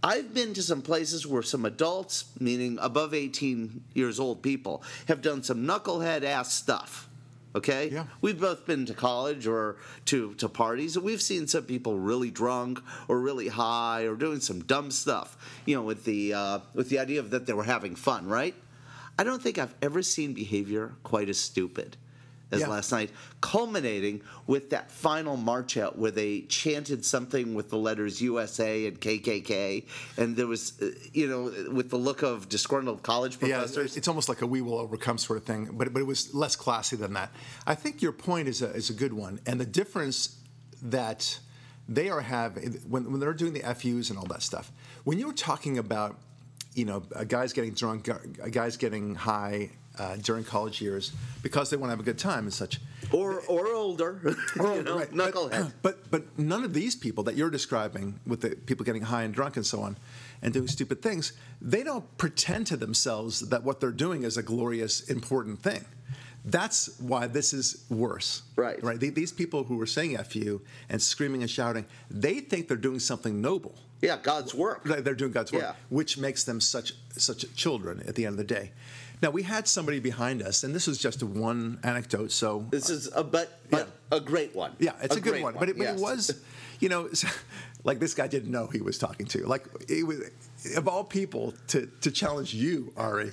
I've 0.00 0.32
been 0.32 0.54
to 0.54 0.62
some 0.62 0.82
places 0.82 1.26
where 1.26 1.42
some 1.42 1.64
adults, 1.64 2.26
meaning 2.38 2.78
above 2.80 3.14
18 3.14 3.82
years 3.94 4.20
old 4.20 4.42
people, 4.42 4.82
have 5.08 5.22
done 5.22 5.42
some 5.42 5.66
knucklehead 5.66 6.22
ass 6.22 6.52
stuff 6.52 7.08
Okay? 7.54 7.90
Yeah. 7.90 8.04
We've 8.20 8.40
both 8.40 8.66
been 8.66 8.86
to 8.86 8.94
college 8.94 9.46
or 9.46 9.76
to, 10.06 10.34
to 10.34 10.48
parties, 10.48 10.96
and 10.96 11.04
we've 11.04 11.22
seen 11.22 11.46
some 11.46 11.64
people 11.64 11.98
really 11.98 12.30
drunk 12.30 12.80
or 13.08 13.20
really 13.20 13.48
high 13.48 14.02
or 14.02 14.14
doing 14.14 14.40
some 14.40 14.60
dumb 14.60 14.90
stuff, 14.90 15.60
you 15.64 15.74
know, 15.74 15.82
with 15.82 16.04
the, 16.04 16.34
uh, 16.34 16.58
with 16.74 16.88
the 16.88 16.98
idea 16.98 17.20
of 17.20 17.30
that 17.30 17.46
they 17.46 17.52
were 17.52 17.64
having 17.64 17.96
fun, 17.96 18.26
right? 18.26 18.54
I 19.18 19.24
don't 19.24 19.42
think 19.42 19.58
I've 19.58 19.74
ever 19.82 20.02
seen 20.02 20.32
behavior 20.32 20.94
quite 21.02 21.28
as 21.28 21.38
stupid 21.38 21.96
as 22.50 22.60
yeah. 22.60 22.68
last 22.68 22.92
night, 22.92 23.10
culminating 23.40 24.22
with 24.46 24.70
that 24.70 24.90
final 24.90 25.36
march 25.36 25.76
out 25.76 25.98
where 25.98 26.10
they 26.10 26.42
chanted 26.42 27.04
something 27.04 27.54
with 27.54 27.68
the 27.70 27.76
letters 27.76 28.20
USA 28.20 28.86
and 28.86 29.00
KKK, 29.00 29.84
and 30.16 30.36
there 30.36 30.46
was, 30.46 30.80
uh, 30.80 30.90
you 31.12 31.28
know, 31.28 31.72
with 31.72 31.90
the 31.90 31.96
look 31.96 32.22
of 32.22 32.48
disgruntled 32.48 33.02
college 33.02 33.38
professors. 33.38 33.94
Yeah, 33.94 33.98
it's 33.98 34.08
almost 34.08 34.28
like 34.28 34.42
a 34.42 34.46
"we 34.46 34.60
will 34.60 34.78
overcome" 34.78 35.18
sort 35.18 35.38
of 35.38 35.44
thing, 35.44 35.70
but 35.72 35.92
but 35.92 36.00
it 36.00 36.06
was 36.06 36.34
less 36.34 36.56
classy 36.56 36.96
than 36.96 37.12
that. 37.14 37.30
I 37.66 37.74
think 37.74 38.02
your 38.02 38.12
point 38.12 38.48
is 38.48 38.62
a 38.62 38.70
is 38.70 38.90
a 38.90 38.94
good 38.94 39.12
one, 39.12 39.40
and 39.46 39.60
the 39.60 39.66
difference 39.66 40.36
that 40.82 41.38
they 41.88 42.10
are 42.10 42.20
having 42.20 42.74
when 42.88 43.10
when 43.10 43.20
they're 43.20 43.32
doing 43.32 43.54
the 43.54 43.74
FUs 43.74 44.10
and 44.10 44.18
all 44.18 44.26
that 44.26 44.42
stuff. 44.42 44.70
When 45.04 45.18
you're 45.18 45.32
talking 45.32 45.78
about, 45.78 46.18
you 46.74 46.84
know, 46.84 47.02
a 47.14 47.24
guys 47.24 47.52
getting 47.52 47.72
drunk, 47.72 48.08
a 48.42 48.50
guys 48.50 48.76
getting 48.76 49.14
high 49.14 49.70
uh, 49.98 50.16
during 50.16 50.44
college 50.44 50.80
years 50.80 51.12
because 51.42 51.70
they 51.70 51.76
want 51.76 51.88
to 51.88 51.92
have 51.92 52.00
a 52.00 52.04
good 52.04 52.18
time 52.18 52.44
and 52.44 52.54
such. 52.54 52.80
Or 53.12 53.40
or 53.48 53.74
older, 53.74 54.20
or 54.58 54.76
you 54.76 54.82
know, 54.82 54.98
right. 54.98 55.10
knucklehead. 55.10 55.72
But, 55.82 56.10
but 56.10 56.10
but 56.10 56.38
none 56.38 56.64
of 56.64 56.74
these 56.74 56.94
people 56.94 57.24
that 57.24 57.36
you're 57.36 57.50
describing, 57.50 58.20
with 58.26 58.40
the 58.40 58.50
people 58.50 58.84
getting 58.84 59.02
high 59.02 59.22
and 59.22 59.34
drunk 59.34 59.56
and 59.56 59.66
so 59.66 59.80
on, 59.80 59.96
and 60.42 60.52
doing 60.52 60.68
stupid 60.68 61.02
things, 61.02 61.32
they 61.60 61.82
don't 61.82 62.16
pretend 62.18 62.66
to 62.68 62.76
themselves 62.76 63.48
that 63.48 63.64
what 63.64 63.80
they're 63.80 63.90
doing 63.90 64.24
is 64.24 64.36
a 64.36 64.42
glorious, 64.42 65.08
important 65.08 65.62
thing. 65.62 65.84
That's 66.44 66.98
why 67.00 67.26
this 67.26 67.52
is 67.52 67.84
worse. 67.90 68.42
Right. 68.56 68.82
Right. 68.82 68.98
These 68.98 69.32
people 69.32 69.64
who 69.64 69.80
are 69.80 69.86
saying 69.86 70.16
"fu" 70.24 70.60
and 70.88 71.00
screaming 71.00 71.42
and 71.42 71.50
shouting, 71.50 71.84
they 72.10 72.40
think 72.40 72.68
they're 72.68 72.76
doing 72.76 73.00
something 73.00 73.40
noble. 73.40 73.74
Yeah, 74.00 74.16
God's 74.22 74.54
work. 74.54 74.84
They're 74.84 75.14
doing 75.14 75.32
God's 75.32 75.52
work, 75.52 75.62
yeah. 75.62 75.72
which 75.88 76.18
makes 76.18 76.44
them 76.44 76.60
such 76.60 76.94
such 77.10 77.52
children 77.56 78.02
at 78.06 78.14
the 78.14 78.26
end 78.26 78.34
of 78.34 78.46
the 78.46 78.54
day. 78.54 78.70
Now 79.22 79.30
we 79.30 79.42
had 79.42 79.66
somebody 79.66 80.00
behind 80.00 80.42
us, 80.42 80.64
and 80.64 80.74
this 80.74 80.86
was 80.86 80.98
just 80.98 81.22
one 81.22 81.78
anecdote. 81.82 82.30
So 82.32 82.66
this 82.70 82.90
is 82.90 83.10
a 83.14 83.24
but, 83.24 83.58
but 83.70 83.88
yeah. 84.10 84.18
a 84.18 84.20
great 84.20 84.54
one. 84.54 84.72
Yeah, 84.78 84.92
it's 85.02 85.16
a, 85.16 85.18
a 85.18 85.20
good 85.20 85.42
one. 85.42 85.54
one. 85.54 85.60
But, 85.60 85.68
it, 85.70 85.76
yes. 85.76 85.92
but, 85.92 85.98
it, 85.98 86.00
was, 86.00 86.42
you 86.80 86.88
know, 86.88 87.08
like 87.84 87.98
this 87.98 88.14
guy 88.14 88.28
didn't 88.28 88.50
know 88.50 88.66
he 88.66 88.80
was 88.80 88.98
talking 88.98 89.26
to. 89.26 89.46
Like 89.46 89.66
it 89.88 90.06
was 90.06 90.20
of 90.76 90.88
all 90.88 91.04
people 91.04 91.54
to 91.68 91.86
to 92.00 92.10
challenge 92.10 92.54
you, 92.54 92.92
Ari, 92.96 93.32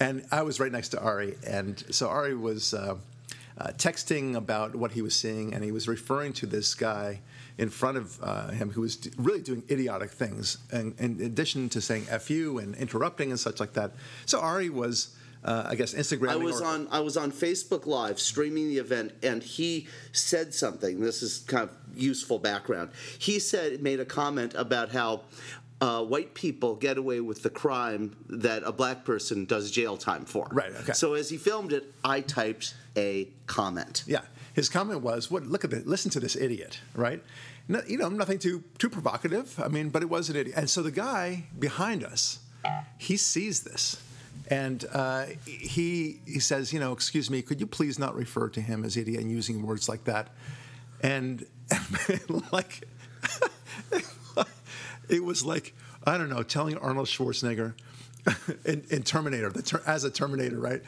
and 0.00 0.24
I 0.30 0.42
was 0.42 0.60
right 0.60 0.72
next 0.72 0.88
to 0.90 1.00
Ari, 1.00 1.36
and 1.46 1.82
so 1.90 2.08
Ari 2.08 2.34
was. 2.34 2.74
Uh, 2.74 2.96
uh, 3.58 3.68
texting 3.78 4.36
about 4.36 4.76
what 4.76 4.92
he 4.92 5.00
was 5.00 5.16
seeing, 5.16 5.54
and 5.54 5.64
he 5.64 5.72
was 5.72 5.88
referring 5.88 6.30
to 6.34 6.44
this 6.44 6.74
guy 6.74 7.20
in 7.58 7.70
front 7.70 7.96
of 7.96 8.22
uh, 8.22 8.48
him 8.48 8.70
who 8.70 8.82
was 8.82 8.98
really 9.16 9.40
doing 9.40 9.62
idiotic 9.70 10.10
things, 10.10 10.58
and, 10.70 10.94
in 10.98 11.20
addition 11.22 11.68
to 11.70 11.80
saying 11.80 12.06
"f 12.10 12.28
you" 12.30 12.58
and 12.58 12.74
interrupting 12.74 13.30
and 13.30 13.40
such 13.40 13.58
like 13.58 13.72
that. 13.72 13.92
So 14.26 14.40
Ari 14.40 14.68
was 14.68 15.15
uh, 15.44 15.64
I 15.66 15.74
guess 15.74 15.94
Instagram. 15.94 16.30
I 16.30 16.36
was 16.36 16.60
or, 16.60 16.66
on 16.66 16.88
I 16.90 17.00
was 17.00 17.16
on 17.16 17.32
Facebook 17.32 17.86
Live 17.86 18.18
streaming 18.20 18.68
the 18.68 18.78
event, 18.78 19.12
and 19.22 19.42
he 19.42 19.86
said 20.12 20.54
something. 20.54 21.00
This 21.00 21.22
is 21.22 21.38
kind 21.46 21.68
of 21.68 21.76
useful 21.94 22.38
background. 22.38 22.90
He 23.18 23.38
said 23.38 23.82
made 23.82 24.00
a 24.00 24.04
comment 24.04 24.54
about 24.54 24.90
how 24.90 25.22
uh, 25.80 26.02
white 26.02 26.34
people 26.34 26.74
get 26.74 26.98
away 26.98 27.20
with 27.20 27.42
the 27.42 27.50
crime 27.50 28.16
that 28.28 28.62
a 28.64 28.72
black 28.72 29.04
person 29.04 29.44
does 29.44 29.70
jail 29.70 29.96
time 29.96 30.24
for. 30.24 30.48
Right, 30.50 30.72
okay. 30.82 30.92
So 30.92 31.14
as 31.14 31.28
he 31.28 31.36
filmed 31.36 31.72
it, 31.72 31.92
I 32.04 32.20
typed 32.22 32.74
a 32.96 33.28
comment. 33.46 34.04
Yeah, 34.06 34.22
his 34.54 34.68
comment 34.68 35.02
was, 35.02 35.30
"What? 35.30 35.46
Look 35.46 35.64
at 35.64 35.70
this! 35.70 35.84
Listen 35.86 36.10
to 36.12 36.20
this 36.20 36.36
idiot!" 36.36 36.80
Right? 36.94 37.22
No, 37.68 37.82
you 37.86 37.98
know, 37.98 38.08
nothing 38.08 38.38
too 38.38 38.64
too 38.78 38.88
provocative. 38.88 39.58
I 39.60 39.68
mean, 39.68 39.90
but 39.90 40.02
it 40.02 40.08
was 40.08 40.30
an 40.30 40.36
idiot. 40.36 40.56
And 40.56 40.70
so 40.70 40.82
the 40.82 40.90
guy 40.90 41.44
behind 41.58 42.04
us, 42.04 42.38
he 42.98 43.16
sees 43.16 43.62
this, 43.62 44.00
and 44.48 44.84
uh, 44.92 45.26
he 45.44 46.20
he 46.26 46.40
says, 46.40 46.72
"You 46.72 46.80
know, 46.80 46.92
excuse 46.92 47.30
me, 47.30 47.42
could 47.42 47.60
you 47.60 47.66
please 47.66 47.98
not 47.98 48.14
refer 48.14 48.48
to 48.50 48.60
him 48.60 48.84
as 48.84 48.96
idiot 48.96 49.20
and 49.20 49.30
using 49.30 49.66
words 49.66 49.88
like 49.88 50.04
that?" 50.04 50.28
And 51.02 51.44
like, 52.52 52.86
it 55.08 55.24
was 55.24 55.44
like 55.44 55.74
I 56.04 56.18
don't 56.18 56.30
know, 56.30 56.42
telling 56.42 56.76
Arnold 56.78 57.08
Schwarzenegger. 57.08 57.74
in, 58.64 58.84
in 58.90 59.04
Terminator, 59.04 59.50
the 59.50 59.62
ter- 59.62 59.82
as 59.86 60.02
a 60.02 60.10
Terminator, 60.10 60.58
right? 60.58 60.82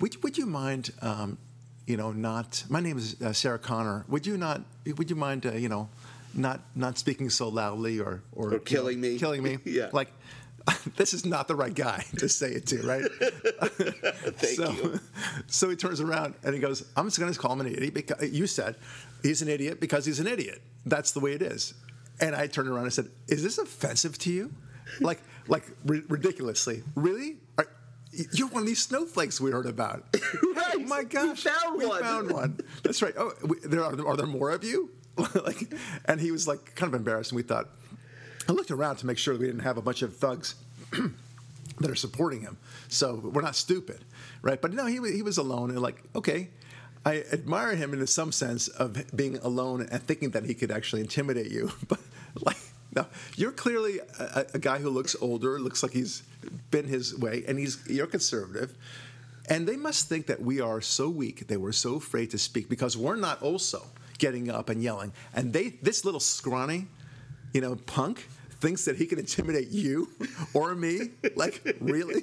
Would, 0.00 0.22
would 0.22 0.36
you 0.36 0.44
mind 0.44 0.90
um, 1.00 1.38
you 1.86 1.96
know, 1.96 2.12
not. 2.12 2.64
My 2.68 2.80
name 2.80 2.96
is 2.96 3.20
uh, 3.20 3.32
Sarah 3.32 3.58
Connor. 3.58 4.04
Would 4.08 4.26
you 4.26 4.36
not? 4.36 4.62
Would 4.86 5.10
you 5.10 5.16
mind, 5.16 5.46
uh, 5.46 5.52
you 5.52 5.68
know, 5.68 5.88
not 6.34 6.60
not 6.74 6.98
speaking 6.98 7.30
so 7.30 7.48
loudly 7.48 7.98
or 7.98 8.22
or, 8.32 8.54
Or 8.54 8.58
killing 8.58 9.02
you 9.02 9.02
know, 9.02 9.12
me. 9.14 9.18
Killing 9.18 9.42
me. 9.42 9.58
Yeah. 9.64 9.90
Like, 9.92 10.08
this 10.96 11.12
is 11.14 11.24
not 11.24 11.48
the 11.48 11.56
right 11.56 11.74
guy 11.74 12.04
to 12.18 12.28
say 12.28 12.50
it 12.50 12.66
to, 12.66 12.82
right? 12.86 13.04
Thank 13.12 14.56
so, 14.56 14.70
you. 14.70 15.00
So 15.46 15.70
he 15.70 15.76
turns 15.76 16.00
around 16.00 16.34
and 16.44 16.54
he 16.54 16.60
goes, 16.60 16.84
"I'm 16.96 17.06
just 17.06 17.18
going 17.18 17.32
to 17.32 17.38
call 17.38 17.52
him 17.52 17.60
an 17.60 17.66
idiot 17.68 17.94
because 17.94 18.30
you 18.30 18.46
said 18.46 18.76
he's 19.22 19.42
an 19.42 19.48
idiot 19.48 19.80
because 19.80 20.06
he's 20.06 20.20
an 20.20 20.26
idiot. 20.26 20.62
That's 20.86 21.12
the 21.12 21.20
way 21.20 21.32
it 21.32 21.42
is." 21.42 21.74
And 22.20 22.36
I 22.36 22.46
turned 22.46 22.68
around 22.68 22.84
and 22.84 22.92
said, 22.92 23.08
"Is 23.28 23.42
this 23.42 23.58
offensive 23.58 24.18
to 24.18 24.32
you? 24.32 24.52
Like, 25.00 25.20
like 25.48 25.64
ri- 25.84 26.04
ridiculously? 26.08 26.82
Really? 26.94 27.38
Are, 27.58 27.66
you're 28.32 28.48
one 28.48 28.62
of 28.62 28.66
these 28.66 28.82
snowflakes 28.82 29.40
we 29.40 29.50
heard 29.50 29.66
about. 29.66 30.04
Right. 30.54 30.74
Oh 30.74 30.78
my 30.80 31.04
gosh. 31.04 31.44
We 31.44 31.50
found 31.50 31.78
we 31.78 31.86
one. 31.86 32.02
found 32.02 32.30
one. 32.30 32.60
That's 32.82 33.00
right. 33.02 33.14
Oh, 33.16 33.32
we, 33.44 33.56
there 33.64 33.82
are, 33.82 34.06
are 34.06 34.16
there 34.16 34.26
more 34.26 34.50
of 34.50 34.64
you? 34.64 34.90
like, 35.34 35.72
and 36.06 36.20
he 36.20 36.30
was 36.30 36.46
like 36.46 36.74
kind 36.74 36.92
of 36.92 36.98
embarrassed, 36.98 37.32
and 37.32 37.36
we 37.36 37.42
thought. 37.42 37.68
I 38.48 38.52
looked 38.52 38.70
around 38.70 38.96
to 38.96 39.06
make 39.06 39.18
sure 39.18 39.36
we 39.36 39.46
didn't 39.46 39.60
have 39.60 39.76
a 39.76 39.82
bunch 39.82 40.02
of 40.02 40.16
thugs 40.16 40.54
that 41.80 41.90
are 41.90 41.94
supporting 41.94 42.40
him. 42.40 42.56
So 42.88 43.14
we're 43.14 43.42
not 43.42 43.56
stupid, 43.56 44.04
right? 44.42 44.60
But 44.60 44.72
no, 44.72 44.86
he 44.86 44.98
he 45.12 45.22
was 45.22 45.38
alone, 45.38 45.70
and 45.70 45.80
like, 45.80 46.02
okay, 46.14 46.48
I 47.04 47.24
admire 47.32 47.74
him 47.74 47.92
in 47.92 48.06
some 48.06 48.32
sense 48.32 48.68
of 48.68 49.16
being 49.16 49.38
alone 49.38 49.86
and 49.90 50.02
thinking 50.02 50.30
that 50.30 50.44
he 50.44 50.54
could 50.54 50.70
actually 50.70 51.02
intimidate 51.02 51.50
you. 51.50 51.72
But 51.88 52.00
like, 52.46 52.56
no, 52.94 53.06
you're 53.36 53.52
clearly 53.52 54.00
a, 54.18 54.46
a 54.54 54.58
guy 54.58 54.78
who 54.78 54.88
looks 54.88 55.14
older, 55.20 55.58
looks 55.58 55.82
like 55.82 55.92
he's 55.92 56.22
been 56.70 56.86
his 56.86 57.18
way, 57.18 57.44
and 57.46 57.58
he's 57.58 57.78
you're 57.88 58.06
conservative. 58.06 58.74
And 59.48 59.66
they 59.66 59.76
must 59.76 60.08
think 60.08 60.26
that 60.26 60.40
we 60.40 60.60
are 60.60 60.80
so 60.80 61.08
weak, 61.08 61.48
they 61.48 61.56
were 61.56 61.72
so 61.72 61.96
afraid 61.96 62.30
to 62.30 62.38
speak 62.38 62.68
because 62.68 62.96
we're 62.96 63.16
not 63.16 63.42
also 63.42 63.86
getting 64.18 64.48
up 64.50 64.68
and 64.68 64.82
yelling. 64.82 65.12
And 65.34 65.52
they, 65.52 65.70
this 65.82 66.04
little 66.04 66.20
scrawny, 66.20 66.86
you 67.52 67.60
know, 67.60 67.76
punk 67.76 68.28
thinks 68.60 68.84
that 68.84 68.96
he 68.96 69.06
can 69.06 69.18
intimidate 69.18 69.68
you 69.68 70.08
or 70.54 70.74
me. 70.74 71.10
Like, 71.36 71.76
really? 71.80 72.20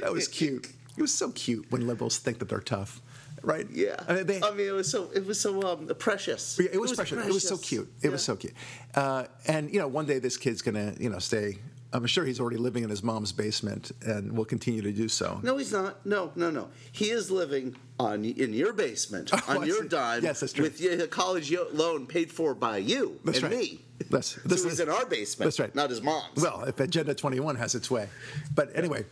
That 0.00 0.12
was 0.12 0.28
cute. 0.28 0.68
It 0.96 1.02
was 1.02 1.14
so 1.14 1.30
cute 1.30 1.66
when 1.70 1.86
liberals 1.86 2.18
think 2.18 2.38
that 2.40 2.48
they're 2.48 2.60
tough, 2.60 3.00
right? 3.42 3.66
Yeah. 3.70 3.96
I 4.06 4.14
mean, 4.14 4.26
they, 4.26 4.42
I 4.42 4.50
mean, 4.50 4.68
it 4.68 4.72
was 4.72 4.90
so 4.90 5.08
it 5.14 5.24
was 5.24 5.40
so 5.40 5.62
um, 5.62 5.90
precious. 5.98 6.58
yeah, 6.60 6.68
it 6.72 6.80
was, 6.80 6.92
precious. 6.92 7.26
It 7.26 7.32
was 7.32 7.48
so 7.48 7.56
cute. 7.56 7.90
It 8.02 8.10
was 8.10 8.22
so 8.22 8.36
cute. 8.36 8.52
Uh, 8.94 9.24
and 9.46 9.72
you 9.72 9.78
know, 9.78 9.88
one 9.88 10.04
day 10.04 10.18
this 10.18 10.36
kid's 10.36 10.60
gonna, 10.60 10.94
you 10.98 11.08
know, 11.08 11.18
stay. 11.18 11.58
I'm 11.92 12.06
sure 12.06 12.24
he's 12.24 12.38
already 12.38 12.56
living 12.56 12.84
in 12.84 12.90
his 12.90 13.02
mom's 13.02 13.32
basement, 13.32 13.90
and 14.02 14.36
will 14.36 14.44
continue 14.44 14.80
to 14.82 14.92
do 14.92 15.08
so. 15.08 15.40
No, 15.42 15.56
he's 15.56 15.72
not. 15.72 16.06
No, 16.06 16.30
no, 16.36 16.48
no. 16.50 16.68
He 16.92 17.06
is 17.10 17.30
living 17.32 17.74
on 17.98 18.24
in 18.24 18.52
your 18.54 18.72
basement 18.72 19.30
Oh, 19.34 19.42
on 19.48 19.62
I 19.64 19.66
your 19.66 19.82
see. 19.82 19.88
dime. 19.88 20.22
Yes, 20.22 20.40
that's 20.40 20.52
true. 20.52 20.62
With 20.64 20.80
your 20.80 21.06
college 21.08 21.52
loan 21.72 22.06
paid 22.06 22.30
for 22.30 22.54
by 22.54 22.76
you 22.78 23.18
That's 23.24 23.38
and 23.38 23.50
right. 23.52 23.58
me. 23.58 23.80
That's- 24.08 24.26
so 24.28 24.40
this 24.44 24.62
he's 24.62 24.74
is- 24.74 24.80
in 24.80 24.88
our 24.88 25.04
basement. 25.04 25.46
That's 25.46 25.58
right. 25.58 25.74
Not 25.74 25.90
his 25.90 26.00
mom's. 26.00 26.40
Well, 26.40 26.62
if 26.64 26.78
Agenda 26.78 27.12
21 27.14 27.56
has 27.56 27.74
its 27.74 27.90
way, 27.90 28.08
but 28.54 28.70
anyway, 28.74 29.04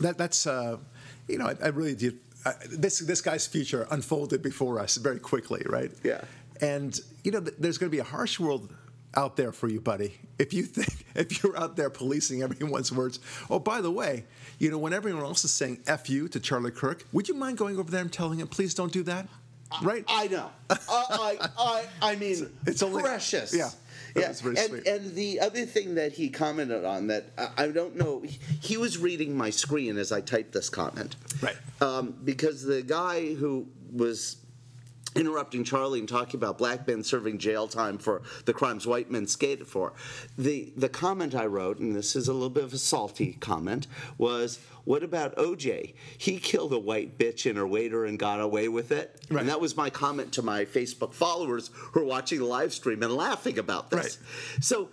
that 0.00 0.18
that's 0.18 0.46
uh, 0.46 0.76
you 1.28 1.38
know, 1.38 1.46
I, 1.46 1.56
I 1.64 1.68
really 1.68 1.94
did. 1.94 2.18
I, 2.44 2.52
this 2.70 2.98
this 2.98 3.20
guy's 3.22 3.46
future 3.46 3.88
unfolded 3.90 4.42
before 4.42 4.78
us 4.80 4.96
very 4.96 5.18
quickly, 5.18 5.62
right? 5.66 5.90
Yeah. 6.04 6.20
And 6.60 6.98
you 7.24 7.32
know, 7.32 7.40
th- 7.40 7.56
there's 7.58 7.78
going 7.78 7.90
to 7.90 7.94
be 7.96 8.00
a 8.00 8.04
harsh 8.04 8.38
world 8.38 8.72
out 9.16 9.36
there 9.36 9.52
for 9.52 9.68
you, 9.68 9.80
buddy. 9.80 10.18
If 10.38 10.52
you 10.52 10.62
think 10.64 11.06
if 11.14 11.42
you're 11.42 11.56
out 11.58 11.76
there 11.76 11.90
policing 11.90 12.42
everyone's 12.42 12.92
words. 12.92 13.18
Oh, 13.50 13.58
by 13.58 13.80
the 13.80 13.90
way, 13.90 14.24
you 14.58 14.70
know, 14.70 14.78
when 14.78 14.92
everyone 14.92 15.22
else 15.22 15.44
is 15.44 15.52
saying 15.52 15.80
"f 15.86 16.08
you" 16.08 16.28
to 16.28 16.40
Charlie 16.40 16.70
Kirk, 16.70 17.04
would 17.12 17.28
you 17.28 17.34
mind 17.34 17.58
going 17.58 17.78
over 17.78 17.90
there 17.90 18.02
and 18.02 18.12
telling 18.12 18.40
him, 18.40 18.48
please 18.48 18.74
don't 18.74 18.92
do 18.92 19.02
that? 19.04 19.28
Right? 19.82 20.04
I 20.08 20.28
know. 20.28 20.50
I, 20.70 20.76
I, 20.88 21.48
I, 21.58 21.84
I 22.12 22.16
mean, 22.16 22.48
It's 22.66 22.82
only- 22.82 23.02
precious. 23.02 23.52
yeah, 23.54 23.70
that 24.14 24.20
yeah. 24.20 24.32
very 24.40 24.56
and, 24.58 24.68
sweet. 24.68 24.86
and 24.86 25.14
the 25.14 25.40
other 25.40 25.66
thing 25.66 25.96
that 25.96 26.12
he 26.12 26.28
commented 26.28 26.84
on 26.84 27.08
that 27.08 27.24
I, 27.36 27.64
I 27.64 27.68
don't 27.68 27.96
know, 27.96 28.20
he, 28.20 28.38
he 28.60 28.76
was 28.76 28.96
reading 28.98 29.36
my 29.36 29.50
screen 29.50 29.98
as 29.98 30.12
I 30.12 30.20
typed 30.20 30.52
this 30.52 30.68
comment. 30.70 31.16
Right. 31.42 31.56
Um, 31.80 32.14
because 32.24 32.62
the 32.62 32.82
guy 32.82 33.34
who 33.34 33.66
was 33.92 34.36
interrupting 35.16 35.64
Charlie 35.64 35.98
and 35.98 36.08
talking 36.08 36.38
about 36.38 36.58
black 36.58 36.86
men 36.86 37.02
serving 37.02 37.38
jail 37.38 37.68
time 37.68 37.98
for 37.98 38.22
the 38.44 38.52
crimes 38.52 38.86
white 38.86 39.10
men 39.10 39.26
skated 39.26 39.66
for. 39.66 39.92
The 40.36 40.72
the 40.76 40.88
comment 40.88 41.34
I 41.34 41.46
wrote, 41.46 41.78
and 41.78 41.94
this 41.94 42.16
is 42.16 42.28
a 42.28 42.32
little 42.32 42.50
bit 42.50 42.64
of 42.64 42.72
a 42.72 42.78
salty 42.78 43.36
comment, 43.40 43.86
was 44.18 44.60
what 44.84 45.02
about 45.02 45.34
OJ? 45.36 45.94
He 46.16 46.38
killed 46.38 46.72
a 46.72 46.78
white 46.78 47.18
bitch 47.18 47.44
in 47.44 47.56
her 47.56 47.66
waiter 47.66 48.04
and 48.04 48.18
got 48.18 48.40
away 48.40 48.68
with 48.68 48.92
it. 48.92 49.20
Right. 49.28 49.40
And 49.40 49.48
that 49.48 49.60
was 49.60 49.76
my 49.76 49.90
comment 49.90 50.32
to 50.34 50.42
my 50.42 50.64
Facebook 50.64 51.12
followers 51.12 51.70
who 51.74 52.00
are 52.00 52.04
watching 52.04 52.38
the 52.38 52.44
live 52.44 52.72
stream 52.72 53.02
and 53.02 53.12
laughing 53.12 53.58
about 53.58 53.90
this. 53.90 54.18
Right. 54.18 54.64
So 54.64 54.88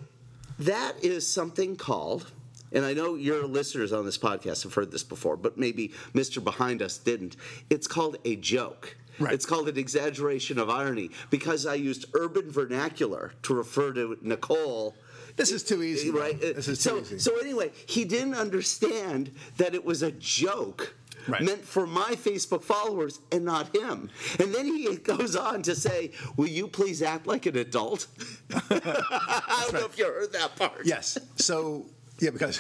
that 0.60 0.94
is 1.04 1.28
something 1.28 1.76
called 1.76 2.32
and 2.74 2.86
I 2.86 2.94
know 2.94 3.16
your 3.16 3.46
listeners 3.46 3.94
on 3.94 4.04
this 4.04 4.18
podcast 4.18 4.64
have 4.64 4.74
heard 4.74 4.92
this 4.92 5.04
before, 5.04 5.38
but 5.38 5.58
maybe 5.58 5.92
Mr. 6.14 6.44
Behind 6.44 6.82
Us 6.82 6.98
didn't. 6.98 7.36
It's 7.70 7.88
called 7.88 8.18
a 8.26 8.36
joke. 8.36 8.98
Right. 9.20 9.34
It's 9.34 9.46
called 9.46 9.70
an 9.70 9.78
exaggeration 9.78 10.58
of 10.58 10.70
irony 10.70 11.12
because 11.30 11.66
I 11.66 11.76
used 11.76 12.06
urban 12.16 12.50
vernacular 12.52 13.34
to 13.44 13.54
refer 13.54 13.94
to 13.94 14.18
Nicole. 14.22 14.96
This 15.36 15.52
is 15.52 15.64
too 15.64 15.82
easy. 15.84 16.10
Right. 16.12 16.40
This 16.40 16.68
is 16.68 16.80
so, 16.80 16.96
too 16.98 17.02
easy. 17.02 17.20
so 17.20 17.38
anyway, 17.40 17.72
he 17.86 18.06
didn't 18.06 18.36
understand 18.36 19.32
that 19.58 19.74
it 19.76 19.84
was 19.86 20.02
a 20.04 20.12
joke 20.12 20.96
Right. 21.26 21.42
meant 21.42 21.64
for 21.64 21.88
my 21.88 22.16
Facebook 22.18 22.64
followers 22.64 23.22
and 23.32 23.46
not 23.46 23.74
him. 23.74 24.10
And 24.40 24.54
then 24.54 24.66
he 24.66 24.98
goes 24.98 25.38
on 25.38 25.62
to 25.62 25.74
say, 25.74 26.12
"Will 26.36 26.50
you 26.50 26.68
please 26.68 27.02
act 27.02 27.28
like 27.28 27.46
an 27.46 27.56
adult?" 27.56 28.08
I 28.54 29.62
don't 29.72 29.74
know 29.74 29.86
if 29.86 29.98
you 29.98 30.06
heard 30.06 30.34
that 30.34 30.58
part. 30.58 30.82
Yes. 30.86 31.18
So 31.38 31.86
yeah, 32.20 32.32
because 32.32 32.60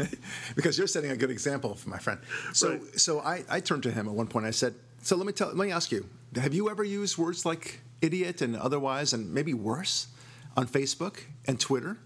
because 0.56 0.78
you're 0.78 0.86
setting 0.86 1.10
a 1.10 1.16
good 1.18 1.30
example, 1.30 1.76
my 1.86 1.98
friend. 1.98 2.18
So 2.54 2.70
Right. 2.70 2.98
so 3.00 3.20
I, 3.20 3.44
I 3.48 3.60
turned 3.60 3.82
to 3.82 3.90
him 3.90 4.08
at 4.08 4.14
one 4.14 4.26
point. 4.26 4.46
I 4.46 4.52
said, 4.52 4.74
"So 5.08 5.16
let 5.16 5.26
me 5.26 5.32
tell, 5.32 5.48
let 5.48 5.56
me 5.56 5.72
ask 5.72 5.90
you: 5.90 6.04
Have 6.34 6.52
you 6.52 6.68
ever 6.68 6.84
used 6.84 7.16
words 7.16 7.46
like 7.46 7.80
idiot 8.02 8.42
and 8.42 8.54
otherwise, 8.54 9.14
and 9.14 9.32
maybe 9.32 9.54
worse, 9.54 10.08
on 10.54 10.66
Facebook 10.68 11.20
and 11.46 11.58
Twitter? 11.58 11.96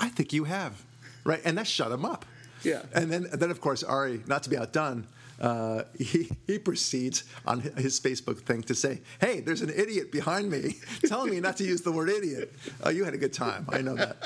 I 0.00 0.08
think 0.08 0.32
you 0.32 0.44
have, 0.44 0.82
right? 1.22 1.42
And 1.44 1.58
that 1.58 1.66
shut 1.66 1.92
him 1.92 2.06
up. 2.06 2.24
Yeah. 2.62 2.82
And 2.94 3.10
then 3.12 3.28
then 3.32 3.50
of 3.50 3.60
course 3.60 3.82
Ari, 3.82 4.22
not 4.26 4.42
to 4.44 4.50
be 4.50 4.56
outdone. 4.56 5.06
Uh, 5.38 5.82
he, 5.98 6.30
he 6.46 6.58
proceeds 6.58 7.24
on 7.46 7.60
his 7.60 8.00
Facebook 8.00 8.38
thing 8.40 8.62
to 8.62 8.74
say, 8.74 9.02
"Hey, 9.20 9.40
there's 9.40 9.60
an 9.60 9.68
idiot 9.68 10.10
behind 10.10 10.50
me 10.50 10.76
telling 11.04 11.30
me 11.30 11.40
not 11.40 11.58
to 11.58 11.64
use 11.64 11.82
the 11.82 11.92
word 11.92 12.08
idiot." 12.08 12.54
Oh, 12.82 12.88
you 12.88 13.04
had 13.04 13.12
a 13.12 13.18
good 13.18 13.34
time. 13.34 13.66
I 13.68 13.82
know 13.82 13.96
that. 13.96 14.16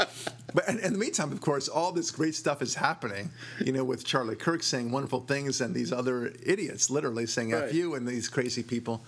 But 0.54 0.68
in, 0.68 0.78
in 0.78 0.92
the 0.92 0.98
meantime, 1.00 1.32
of 1.32 1.40
course, 1.40 1.66
all 1.66 1.90
this 1.90 2.12
great 2.12 2.36
stuff 2.36 2.62
is 2.62 2.76
happening. 2.76 3.30
You 3.58 3.72
know, 3.72 3.82
with 3.82 4.04
Charlie 4.04 4.36
Kirk 4.36 4.62
saying 4.62 4.92
wonderful 4.92 5.20
things 5.22 5.60
and 5.60 5.74
these 5.74 5.92
other 5.92 6.32
idiots 6.46 6.90
literally 6.90 7.26
saying 7.26 7.50
Right. 7.50 7.64
"f 7.64 7.74
you" 7.74 7.96
and 7.96 8.06
these 8.06 8.28
crazy 8.28 8.62
people. 8.62 9.04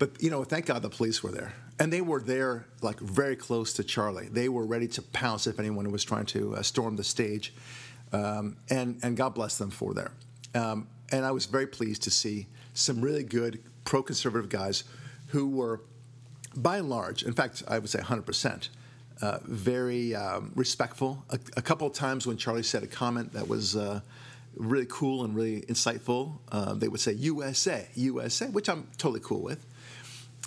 But 0.00 0.20
you 0.20 0.30
know, 0.30 0.42
thank 0.42 0.66
God 0.66 0.82
the 0.82 0.90
police 0.90 1.22
were 1.22 1.30
there, 1.30 1.54
and 1.78 1.92
they 1.92 2.00
were 2.00 2.20
there 2.20 2.66
like 2.82 2.98
very 2.98 3.36
close 3.36 3.72
to 3.74 3.84
Charlie. 3.84 4.26
They 4.28 4.48
were 4.48 4.66
ready 4.66 4.88
to 4.88 5.02
pounce 5.02 5.46
if 5.46 5.60
anyone 5.60 5.90
was 5.92 6.02
trying 6.02 6.26
to 6.26 6.56
uh, 6.56 6.62
storm 6.62 6.96
the 6.96 7.04
stage, 7.04 7.54
um, 8.16 8.56
and 8.70 8.98
and 9.04 9.16
God 9.16 9.34
bless 9.34 9.54
them 9.58 9.70
for 9.70 9.94
there. 9.94 10.12
Um, 10.54 10.78
and 11.12 11.24
I 11.24 11.30
was 11.32 11.46
very 11.46 11.66
pleased 11.66 12.02
to 12.04 12.10
see 12.10 12.46
some 12.74 13.00
really 13.00 13.24
good 13.24 13.54
pro-conservative 13.84 14.48
guys 14.48 14.84
who 15.28 15.48
were, 15.48 15.80
by 16.56 16.78
and 16.78 16.88
large, 16.88 17.22
in 17.22 17.32
fact, 17.32 17.62
I 17.68 17.78
would 17.78 17.90
say 17.90 17.98
100 18.00 18.22
percent. 18.26 18.70
Uh, 19.22 19.38
very 19.44 20.14
um, 20.14 20.52
respectful. 20.54 21.24
A, 21.30 21.38
a 21.56 21.62
couple 21.62 21.86
of 21.86 21.94
times 21.94 22.26
when 22.26 22.36
Charlie 22.36 22.62
said 22.62 22.82
a 22.82 22.86
comment 22.86 23.32
that 23.32 23.48
was 23.48 23.74
uh, 23.74 24.00
really 24.56 24.86
cool 24.90 25.24
and 25.24 25.34
really 25.34 25.62
insightful, 25.62 26.38
uh, 26.52 26.74
they 26.74 26.88
would 26.88 27.00
say 27.00 27.12
USA, 27.12 27.88
USA, 27.94 28.46
which 28.48 28.68
I'm 28.68 28.82
totally 28.98 29.20
cool 29.24 29.40
with. 29.40 29.64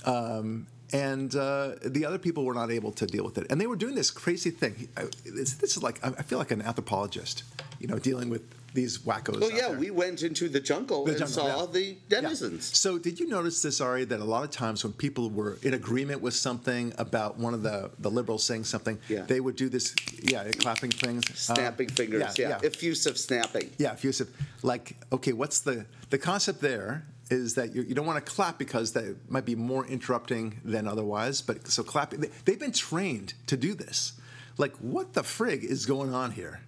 Um, 0.05 0.67
and 0.93 1.35
uh, 1.35 1.75
the 1.83 2.05
other 2.05 2.17
people 2.19 2.45
were 2.45 2.53
not 2.53 2.69
able 2.71 2.91
to 2.93 3.05
deal 3.07 3.23
with 3.23 3.37
it. 3.39 3.47
And 3.49 3.59
they 3.59 3.67
were 3.67 3.75
doing 3.75 3.95
this 3.95 4.11
crazy 4.11 4.51
thing. 4.51 4.87
I- 4.97 5.09
This, 5.25 5.53
this 5.61 5.75
is 5.77 5.81
like 5.83 5.97
I 6.05 6.09
I 6.19 6.23
feel 6.23 6.37
like 6.37 6.51
an 6.51 6.61
anthropologist, 6.61 7.43
you 7.79 7.87
know, 7.87 7.97
dealing 7.97 8.29
with 8.29 8.41
these 8.73 8.99
wackos. 8.99 9.39
Well, 9.41 9.49
yeah, 9.51 9.69
there. 9.69 9.79
we 9.79 9.89
went 9.89 10.21
into 10.21 10.47
the 10.47 10.59
jungle 10.59 11.03
The 11.05 11.11
and 11.11 11.19
jungle, 11.21 11.33
saw 11.35 11.59
yeah. 11.65 11.71
the 11.71 11.81
Yeah. 11.83 11.95
denizens. 12.21 12.77
So, 12.77 12.99
did 12.99 13.19
you 13.19 13.27
notice 13.27 13.61
this, 13.63 13.81
Ari, 13.81 14.05
that 14.05 14.19
a 14.19 14.23
lot 14.23 14.43
of 14.43 14.51
times 14.51 14.83
when 14.83 14.93
people 14.93 15.31
were 15.31 15.57
in 15.63 15.73
agreement 15.73 16.21
with 16.21 16.35
something 16.35 16.93
about 16.99 17.37
one 17.39 17.55
of 17.55 17.63
the, 17.63 17.89
the 17.97 18.11
liberals 18.11 18.43
saying 18.43 18.65
something, 18.65 18.99
Yeah. 19.07 19.23
they 19.23 19.39
would 19.39 19.55
do 19.55 19.69
this, 19.69 19.95
yeah, 20.21 20.43
clapping 20.59 20.91
things, 20.91 21.49
um, 21.49 21.55
Snapping 21.55 21.89
fingers, 21.89 22.37
yeah, 22.37 22.49
yeah, 22.49 22.59
effusive 22.63 23.17
snapping. 23.17 23.71
yeah, 23.79 23.91
effusive. 23.93 24.29
Like, 24.61 24.97
okay, 25.11 25.33
what's 25.33 25.59
the 25.61 25.85
the 26.11 26.17
concept 26.19 26.61
there? 26.61 27.05
Is 27.31 27.53
that 27.55 27.75
you, 27.75 27.83
you 27.83 27.93
don't 27.93 28.07
want 28.07 28.23
to 28.23 28.31
clap 28.31 28.57
because 28.57 28.93
that 28.93 29.15
might 29.29 29.45
be 29.45 29.53
more 29.55 29.85
interrupting 29.85 30.61
than 30.65 30.87
otherwise. 30.87 31.41
But 31.43 31.67
so 31.67 31.83
clapping, 31.83 32.21
they, 32.21 32.29
they've 32.45 32.59
been 32.59 32.71
trained 32.71 33.35
to 33.47 33.55
do 33.55 33.75
this. 33.75 34.13
Like, 34.57 34.75
what 34.77 35.13
the 35.13 35.21
frig 35.21 35.63
is 35.63 35.85
going 35.85 36.11
on 36.13 36.31
here 36.31 36.61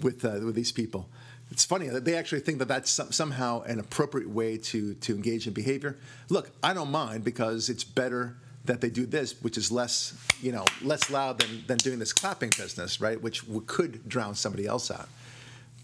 with 0.00 0.24
uh, 0.24 0.38
with 0.44 0.54
these 0.54 0.72
people? 0.72 1.08
It's 1.50 1.64
funny 1.66 1.88
that 1.88 2.04
they 2.06 2.14
actually 2.16 2.40
think 2.40 2.58
that 2.60 2.68
that's 2.68 2.90
some, 2.90 3.12
somehow 3.12 3.62
an 3.62 3.78
appropriate 3.78 4.30
way 4.30 4.56
to 4.58 4.94
to 4.94 5.14
engage 5.14 5.46
in 5.46 5.52
behavior. 5.52 5.98
Look, 6.30 6.50
I 6.62 6.72
don't 6.74 6.90
mind 6.90 7.24
because 7.24 7.68
it's 7.68 7.84
better 7.84 8.36
that 8.64 8.80
they 8.80 8.90
do 8.90 9.04
this, 9.06 9.42
which 9.42 9.58
is 9.58 9.72
less, 9.72 10.14
you 10.40 10.52
know, 10.52 10.64
less 10.82 11.10
loud 11.10 11.40
than 11.40 11.64
than 11.66 11.76
doing 11.78 11.98
this 11.98 12.12
clapping 12.12 12.50
business, 12.56 13.00
right? 13.00 13.20
Which 13.20 13.42
w- 13.42 13.62
could 13.66 14.08
drown 14.08 14.34
somebody 14.34 14.66
else 14.66 14.90
out. 14.90 15.08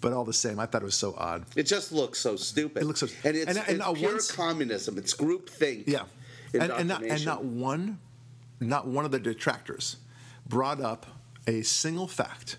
But 0.00 0.12
all 0.12 0.24
the 0.24 0.32
same, 0.32 0.60
I 0.60 0.66
thought 0.66 0.82
it 0.82 0.84
was 0.84 0.94
so 0.94 1.14
odd. 1.18 1.44
It 1.56 1.64
just 1.64 1.90
looks 1.90 2.20
so 2.20 2.36
stupid. 2.36 2.82
It 2.82 2.86
looks 2.86 3.00
so- 3.00 3.08
and 3.24 3.36
it's, 3.36 3.46
and- 3.48 3.58
and 3.68 3.80
it's 3.84 3.98
pure 3.98 4.12
once- 4.12 4.30
communism. 4.30 4.96
It's 4.96 5.12
groupthink. 5.12 5.84
Yeah, 5.88 6.04
and, 6.54 6.70
and 6.70 6.88
not 6.88 7.02
and 7.02 7.24
not 7.24 7.44
one, 7.44 7.98
not 8.60 8.86
one 8.86 9.04
of 9.04 9.10
the 9.10 9.18
detractors 9.18 9.96
brought 10.48 10.80
up 10.80 11.04
a 11.48 11.62
single 11.62 12.06
fact 12.06 12.58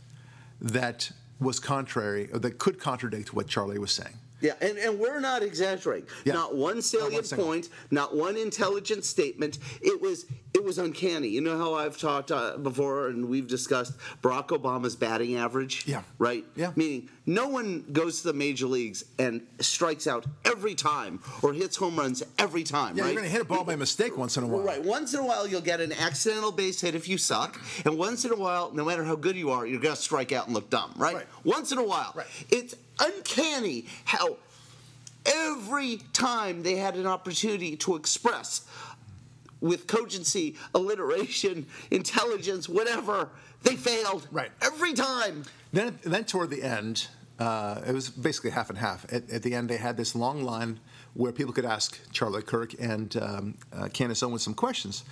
that 0.62 1.12
was 1.40 1.60
contrary 1.60 2.30
or 2.32 2.40
that 2.40 2.58
could 2.58 2.80
contradict 2.80 3.34
what 3.34 3.48
Charlie 3.48 3.80
was 3.80 3.92
saying. 3.92 4.18
Yeah, 4.42 4.54
and, 4.62 4.78
and 4.78 5.00
we're 5.00 5.20
not 5.20 5.44
exaggerating. 5.44 6.08
Yeah. 6.26 6.34
Not 6.34 6.56
one 6.56 6.82
salient 6.82 7.26
single. 7.26 7.48
point, 7.48 7.70
not 7.92 8.16
one 8.16 8.38
intelligent 8.38 9.04
statement. 9.06 9.60
It 9.82 10.02
was 10.02 10.26
it 10.54 10.64
was 10.64 10.78
uncanny. 10.78 11.28
You 11.28 11.42
know 11.42 11.58
how 11.58 11.74
I've 11.76 11.98
talked 11.98 12.32
uh, 12.32 12.58
before 12.58 13.08
and 13.08 13.30
we've 13.30 13.48
discussed 13.48 13.94
Barack 14.22 14.48
Obama's 14.48 14.96
batting 14.96 15.36
average? 15.36 15.86
Yeah. 15.86 16.02
Right? 16.18 16.44
Yeah. 16.56 16.72
Meaning 16.76 17.10
no 17.26 17.48
one 17.48 17.86
goes 17.92 18.22
to 18.22 18.28
the 18.30 18.34
major 18.34 18.66
leagues 18.66 19.04
and 19.20 19.42
strikes 19.60 20.08
out 20.08 20.26
every 20.46 20.74
time 20.74 21.20
or 21.44 21.54
hits 21.54 21.76
home 21.78 21.96
runs 21.98 22.24
every 22.40 22.64
time, 22.64 22.98
Yeah, 22.98 23.04
right? 23.04 23.10
you're 23.14 23.22
going 23.22 23.30
to 23.30 23.32
hit 23.32 23.42
a 23.42 23.46
ball 23.46 23.64
by 23.64 23.76
mistake 23.76 24.18
once 24.18 24.38
in 24.38 24.44
a 24.44 24.48
while. 24.48 24.64
Right. 24.64 24.84
Once 24.84 25.14
in 25.14 25.20
a 25.20 25.26
while, 25.26 25.46
you'll 25.48 25.62
get 25.62 25.80
an 25.80 25.92
accidental 25.94 26.52
base 26.52 26.82
hit 26.82 26.96
if 26.96 27.08
you 27.08 27.20
suck, 27.20 27.62
and 27.86 27.98
once 28.00 28.26
in 28.26 28.32
a 28.32 28.36
while, 28.36 28.72
no 28.74 28.84
matter 28.84 29.04
how 29.04 29.16
good 29.16 29.36
you 29.36 29.52
are, 29.52 29.68
you're 29.68 29.80
gonna 29.80 29.96
strike 29.96 30.32
out 30.32 30.48
and 30.48 30.56
look 30.56 30.72
dumb. 30.72 30.92
Right. 30.98 31.14
Right. 31.16 31.28
Once 31.44 31.72
in 31.72 31.78
a 31.78 31.84
while. 31.84 32.14
Right. 32.16 32.26
It's 32.50 32.74
uncanny 33.00 33.86
how 34.06 34.38
every 35.26 35.98
time 36.14 36.64
they 36.64 36.76
had 36.76 36.96
an 36.96 37.08
opportunity 37.08 37.76
to 37.78 37.96
express 37.96 38.66
with 39.62 39.88
cogency, 39.88 40.56
alliteration, 40.74 41.66
intelligence, 41.92 42.70
whatever, 42.70 43.30
they 43.64 43.76
failed. 43.76 44.28
Right. 44.32 44.52
Every 44.62 44.94
time. 44.94 45.44
Then, 45.74 46.00
then 46.04 46.26
toward 46.26 46.50
the 46.50 46.64
end, 46.64 47.08
uh, 47.40 47.82
it 47.86 47.94
was 47.94 48.10
basically 48.10 48.52
half 48.52 48.70
and 48.70 48.78
half. 48.78 49.12
At, 49.12 49.30
at 49.30 49.44
the 49.44 49.54
end, 49.54 49.70
they 49.70 49.78
had 49.78 49.98
this 49.98 50.16
long 50.16 50.44
line 50.44 50.80
where 51.14 51.32
people 51.32 51.54
could 51.54 51.66
ask 51.66 52.00
Charlie 52.12 52.42
Kirk 52.42 52.74
and 52.80 53.16
um, 53.18 53.58
uh, 53.74 53.88
Candace 53.92 54.24
Owens 54.24 54.44
some 54.44 54.54
questions, 54.54 55.04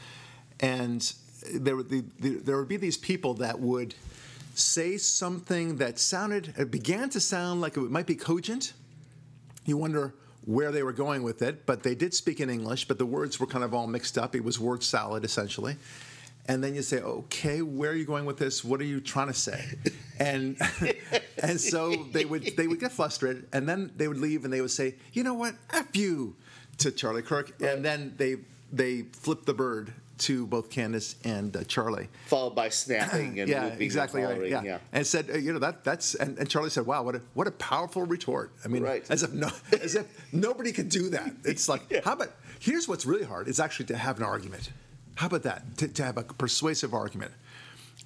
and 0.60 1.14
there 1.54 1.76
would 1.76 1.90
be, 1.90 2.02
there 2.20 2.58
would 2.58 2.68
be 2.68 2.78
these 2.78 2.98
people 2.98 3.34
that 3.36 3.60
would 3.60 3.96
say 4.58 4.98
something 4.98 5.78
that 5.78 6.00
sounded, 6.00 6.54
it 6.58 6.72
began 6.72 7.10
to 7.10 7.20
sound 7.20 7.62
like 7.62 7.78
it 7.78 7.92
might 7.92 8.08
be 8.08 8.16
cogent. 8.16 8.74
You 9.66 9.78
wonder 9.78 10.14
where 10.46 10.72
they 10.72 10.82
were 10.82 10.94
going 10.94 11.24
with 11.24 11.42
it, 11.42 11.66
but 11.66 11.84
they 11.84 11.94
did 11.94 12.14
speak 12.14 12.40
in 12.40 12.50
English, 12.50 12.88
but 12.88 12.98
the 12.98 13.06
words 13.06 13.40
were 13.40 13.48
kind 13.48 13.64
of 13.64 13.74
all 13.74 13.86
mixed 13.86 14.18
up. 14.18 14.36
It 14.36 14.44
was 14.44 14.60
word 14.60 14.82
salad 14.82 15.26
essentially. 15.26 15.76
And 16.48 16.64
then 16.64 16.74
you 16.74 16.82
say, 16.82 17.02
okay, 17.02 17.62
where 17.62 17.92
are 17.92 17.96
you 17.96 18.06
going 18.06 18.26
with 18.26 18.38
this? 18.38 18.64
What 18.64 18.80
are 18.80 18.86
you 18.86 19.02
trying 19.02 19.28
to 19.28 19.34
say? 19.34 19.66
And 20.20 20.58
and 21.44 21.60
so 21.60 22.06
they 22.14 22.24
would 22.24 22.56
they 22.56 22.68
would 22.68 22.80
get 22.80 22.94
frustrated, 22.94 23.48
and 23.52 23.68
then 23.68 23.92
they 23.98 24.08
would 24.08 24.18
leave, 24.18 24.46
and 24.46 24.54
they 24.54 24.62
would 24.62 24.72
say, 24.72 24.96
you 25.12 25.24
know 25.24 25.34
what, 25.34 25.56
f 25.74 25.96
you, 25.96 26.36
to 26.78 26.92
Charlie 26.92 27.22
Kirk, 27.22 27.62
and 27.62 27.84
then 27.84 28.14
they 28.18 28.38
they 28.72 29.02
flipped 29.12 29.46
the 29.46 29.54
bird 29.54 29.94
to 30.20 30.48
both 30.48 30.70
Candace 30.70 31.16
and 31.24 31.56
uh, 31.56 31.64
Charlie. 31.64 32.10
Followed 32.26 32.56
by 32.56 32.70
snapping 32.70 33.40
and 33.40 33.50
yeah, 33.50 33.68
exactly 33.68 34.24
and 34.24 34.40
right. 34.40 34.50
Yeah. 34.50 34.64
yeah. 34.64 34.78
and 34.92 35.06
said, 35.06 35.30
uh, 35.30 35.38
you 35.38 35.54
know, 35.54 35.60
that 35.60 35.84
that's 35.84 36.16
and, 36.16 36.38
and 36.38 36.50
Charlie 36.50 36.70
said, 36.70 36.86
wow, 36.86 37.04
what 37.04 37.16
a 37.16 37.22
what 37.34 37.48
a 37.48 37.52
powerful 37.52 38.04
retort. 38.04 38.52
I 38.64 38.68
mean, 38.68 38.84
Right. 38.84 39.06
as 39.10 39.24
if 39.24 39.34
no, 39.34 39.50
as 39.82 39.96
if 39.96 40.06
nobody 40.34 40.72
could 40.72 40.90
do 40.90 41.10
that. 41.10 41.32
It's 41.44 41.68
like, 41.70 41.82
how 42.04 42.14
about 42.14 42.32
here's 42.60 42.88
what's 42.88 43.06
really 43.06 43.26
hard 43.26 43.48
is 43.48 43.60
actually 43.60 43.86
to 43.88 43.98
have 43.98 44.18
an 44.18 44.24
argument. 44.24 44.72
How 45.16 45.28
about 45.28 45.44
that? 45.44 45.78
To, 45.78 45.88
to 45.88 46.04
have 46.04 46.18
a 46.18 46.24
persuasive 46.24 46.94
argument. 46.94 47.32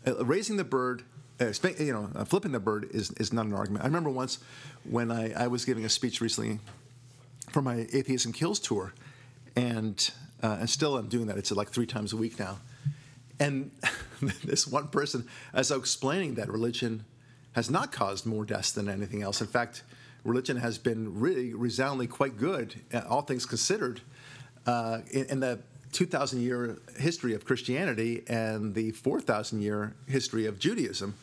Uh, 0.08 0.24
raising 0.26 0.58
the 0.58 0.63
bird, 0.63 1.04
uh, 1.39 1.52
you 1.78 1.93
know, 1.93 2.10
uh, 2.15 2.24
flipping 2.26 2.52
the 2.52 2.60
bird 2.60 2.89
is, 2.91 3.12
is 3.12 3.32
not 3.34 3.45
an 3.45 3.54
argument. 3.54 3.84
I 3.84 3.88
remember 3.88 4.10
once 4.10 4.39
when 4.89 5.12
I, 5.12 5.34
I 5.34 5.47
was 5.47 5.65
giving 5.65 5.86
a 5.86 5.89
speech 5.89 6.21
recently 6.21 6.60
for 7.52 7.62
my 7.62 7.88
Atheism 7.91 8.32
Kills 8.32 8.60
tour, 8.60 8.93
and 9.56 10.10
uh, 10.43 10.58
and 10.60 10.69
still 10.69 10.97
I'm 10.97 11.08
doing 11.08 11.27
that. 11.27 11.38
It's 11.38 11.51
like 11.51 11.69
three 11.69 11.86
times 11.86 12.13
a 12.13 12.17
week 12.17 12.39
now. 12.39 12.60
And 13.39 13.71
this 14.43 14.67
one 14.67 14.88
person, 14.88 15.27
as 15.54 15.71
I 15.71 15.75
was 15.75 15.84
explaining 15.84 16.36
that 16.36 16.49
religion 16.49 17.06
has 17.54 17.69
not 17.69 17.91
caused 17.91 18.25
more 18.25 18.45
deaths 18.45 18.71
than 18.71 18.88
anything 18.88 19.21
else. 19.21 19.41
In 19.41 19.47
fact, 19.47 19.84
religion 20.23 20.58
has 20.58 20.77
been 20.77 21.19
really 21.19 21.54
resoundingly 21.54 22.08
quite 22.08 22.38
good, 22.38 22.75
uh, 22.93 23.01
all 23.10 23.21
things 23.23 23.45
considered, 23.45 23.99
uh, 24.67 24.99
in, 25.12 25.25
in 25.25 25.39
the 25.41 25.60
2,000 25.91 26.41
year 26.41 26.77
history 26.97 27.34
of 27.34 27.43
Christianity 27.43 28.23
and 28.27 28.73
the 28.73 28.91
4,000 28.91 29.62
year 29.62 29.93
history 30.08 30.45
of 30.45 30.60
Judaism. 30.60 31.15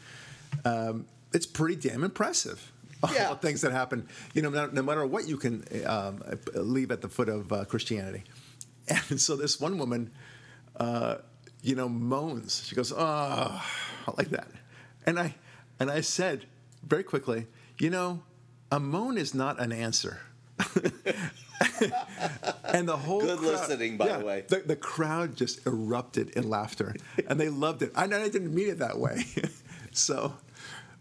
Um, 0.65 1.07
it's 1.33 1.47
pretty 1.47 1.77
damn 1.77 2.05
impressive. 2.05 2.73
All 3.03 3.15
Yeah. 3.15 3.29
the 3.29 3.37
things 3.37 3.61
that 3.61 3.71
happen, 3.71 4.09
you 4.35 4.43
know, 4.43 4.51
no, 4.51 4.67
no 4.67 4.83
matter 4.83 5.07
what 5.07 5.29
you 5.29 5.37
can 5.37 5.63
um, 5.87 6.21
leave 6.55 6.91
at 6.91 7.01
the 7.01 7.09
foot 7.09 7.29
of 7.29 7.53
uh, 7.53 7.65
Christianity. 7.65 8.25
And 9.11 9.21
so 9.21 9.37
this 9.37 9.61
one 9.61 9.79
woman, 9.79 10.11
uh, 10.77 11.17
you 11.63 11.75
know, 11.75 11.89
moans. 11.89 12.65
She 12.67 12.75
goes, 12.75 12.93
"Oh," 12.93 12.99
I 12.99 14.13
like 14.17 14.31
that. 14.31 14.49
And 15.07 15.19
I, 15.19 15.35
and 15.81 15.91
I 15.91 16.01
said 16.03 16.47
very 16.87 17.03
quickly, 17.03 17.47
you 17.79 17.91
know, 17.91 18.23
a 18.71 18.79
moan 18.79 19.17
is 19.19 19.35
not 19.35 19.61
an 19.61 19.73
answer. 19.73 20.21
and 22.65 22.89
the 22.89 22.97
whole 22.97 23.21
Good 23.21 23.39
crowd- 23.39 23.51
listening, 23.69 23.97
by 23.97 24.19
the 24.19 24.25
way. 24.25 24.45
The, 24.49 24.61
the 24.61 24.77
crowd 24.77 25.37
just 25.37 25.67
erupted 25.67 26.31
in 26.31 26.49
laughter, 26.49 26.95
and 27.29 27.41
they 27.41 27.49
loved 27.49 27.83
it. 27.83 27.93
I, 27.95 28.05
I 28.05 28.29
didn't 28.29 28.55
mean 28.55 28.69
it 28.69 28.79
that 28.79 28.99
way. 28.99 29.25
so, 29.93 30.35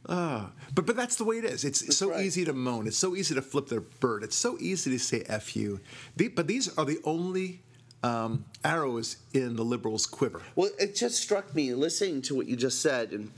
uh, 0.07 0.47
but 0.73 0.85
but 0.85 0.95
that's 0.95 1.15
the 1.15 1.23
way 1.23 1.37
it 1.37 1.45
is. 1.45 1.63
It's 1.65 1.95
so 1.95 2.11
right. 2.11 2.25
easy 2.25 2.45
to 2.45 2.53
moan. 2.53 2.87
It's 2.87 2.97
so 2.97 3.15
easy 3.15 3.35
to 3.35 3.41
flip 3.41 3.67
the 3.67 3.81
bird. 3.81 4.23
It's 4.23 4.35
so 4.35 4.57
easy 4.59 4.91
to 4.91 4.99
say 4.99 5.23
"f 5.27 5.55
you." 5.55 5.79
The, 6.15 6.29
but 6.29 6.47
these 6.47 6.75
are 6.77 6.85
the 6.85 6.99
only 7.03 7.61
um, 8.03 8.45
arrows 8.63 9.17
in 9.33 9.55
the 9.55 9.63
liberals' 9.63 10.05
quiver. 10.05 10.41
Well, 10.55 10.69
it 10.79 10.95
just 10.95 11.21
struck 11.21 11.53
me 11.55 11.73
listening 11.73 12.21
to 12.23 12.35
what 12.35 12.47
you 12.47 12.55
just 12.55 12.81
said 12.81 13.11
and 13.11 13.31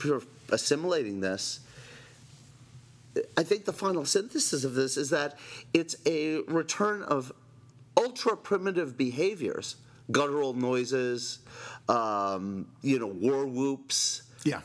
assimilating 0.50 1.20
this. 1.20 1.60
I 3.36 3.42
think 3.42 3.64
the 3.64 3.72
final 3.72 4.04
synthesis 4.04 4.62
of 4.64 4.74
this 4.74 4.96
is 4.96 5.10
that 5.10 5.38
it's 5.74 5.96
a 6.06 6.42
return 6.42 7.02
of 7.02 7.32
ultra 7.96 8.36
primitive 8.36 8.96
behaviors, 8.96 9.76
guttural 10.12 10.54
noises, 10.54 11.40
um, 11.88 12.68
you 12.82 12.98
know, 12.98 13.08
war 13.08 13.46
whoops, 13.46 14.22
Yeah. 14.44 14.60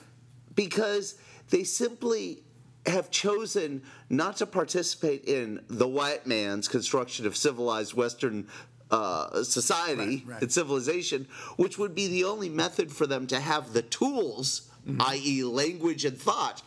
because 0.55 1.15
they 1.49 1.63
simply 1.63 2.43
have 2.86 3.10
chosen 3.10 3.81
not 4.12 4.38
to 4.38 4.45
participate 4.45 5.25
in 5.25 5.60
the 5.67 5.88
white 5.88 6.27
man's 6.27 6.67
construction 6.67 7.25
of 7.25 7.36
civilized 7.36 7.95
Western 7.95 8.47
uh, 8.91 9.43
society 9.43 10.24
Right, 10.26 10.34
right. 10.34 10.41
and 10.43 10.52
civilization, 10.52 11.28
which 11.58 11.78
would 11.78 11.95
be 11.95 12.08
the 12.08 12.24
only 12.24 12.50
method 12.50 12.91
for 12.91 13.08
them 13.08 13.26
to 13.28 13.39
have 13.39 13.74
the 13.74 13.82
tools, 13.82 14.69
i.e., 15.00 15.43
language 15.43 16.06
and 16.06 16.17
thought, 16.17 16.58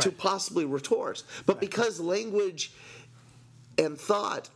to 0.00 0.10
Mm-hmm. 0.10 0.18
Possibly 0.18 0.64
retort. 0.64 1.22
But 1.46 1.60
because 1.60 1.98
language 1.98 2.72
and 3.78 3.98
thought 3.98 4.50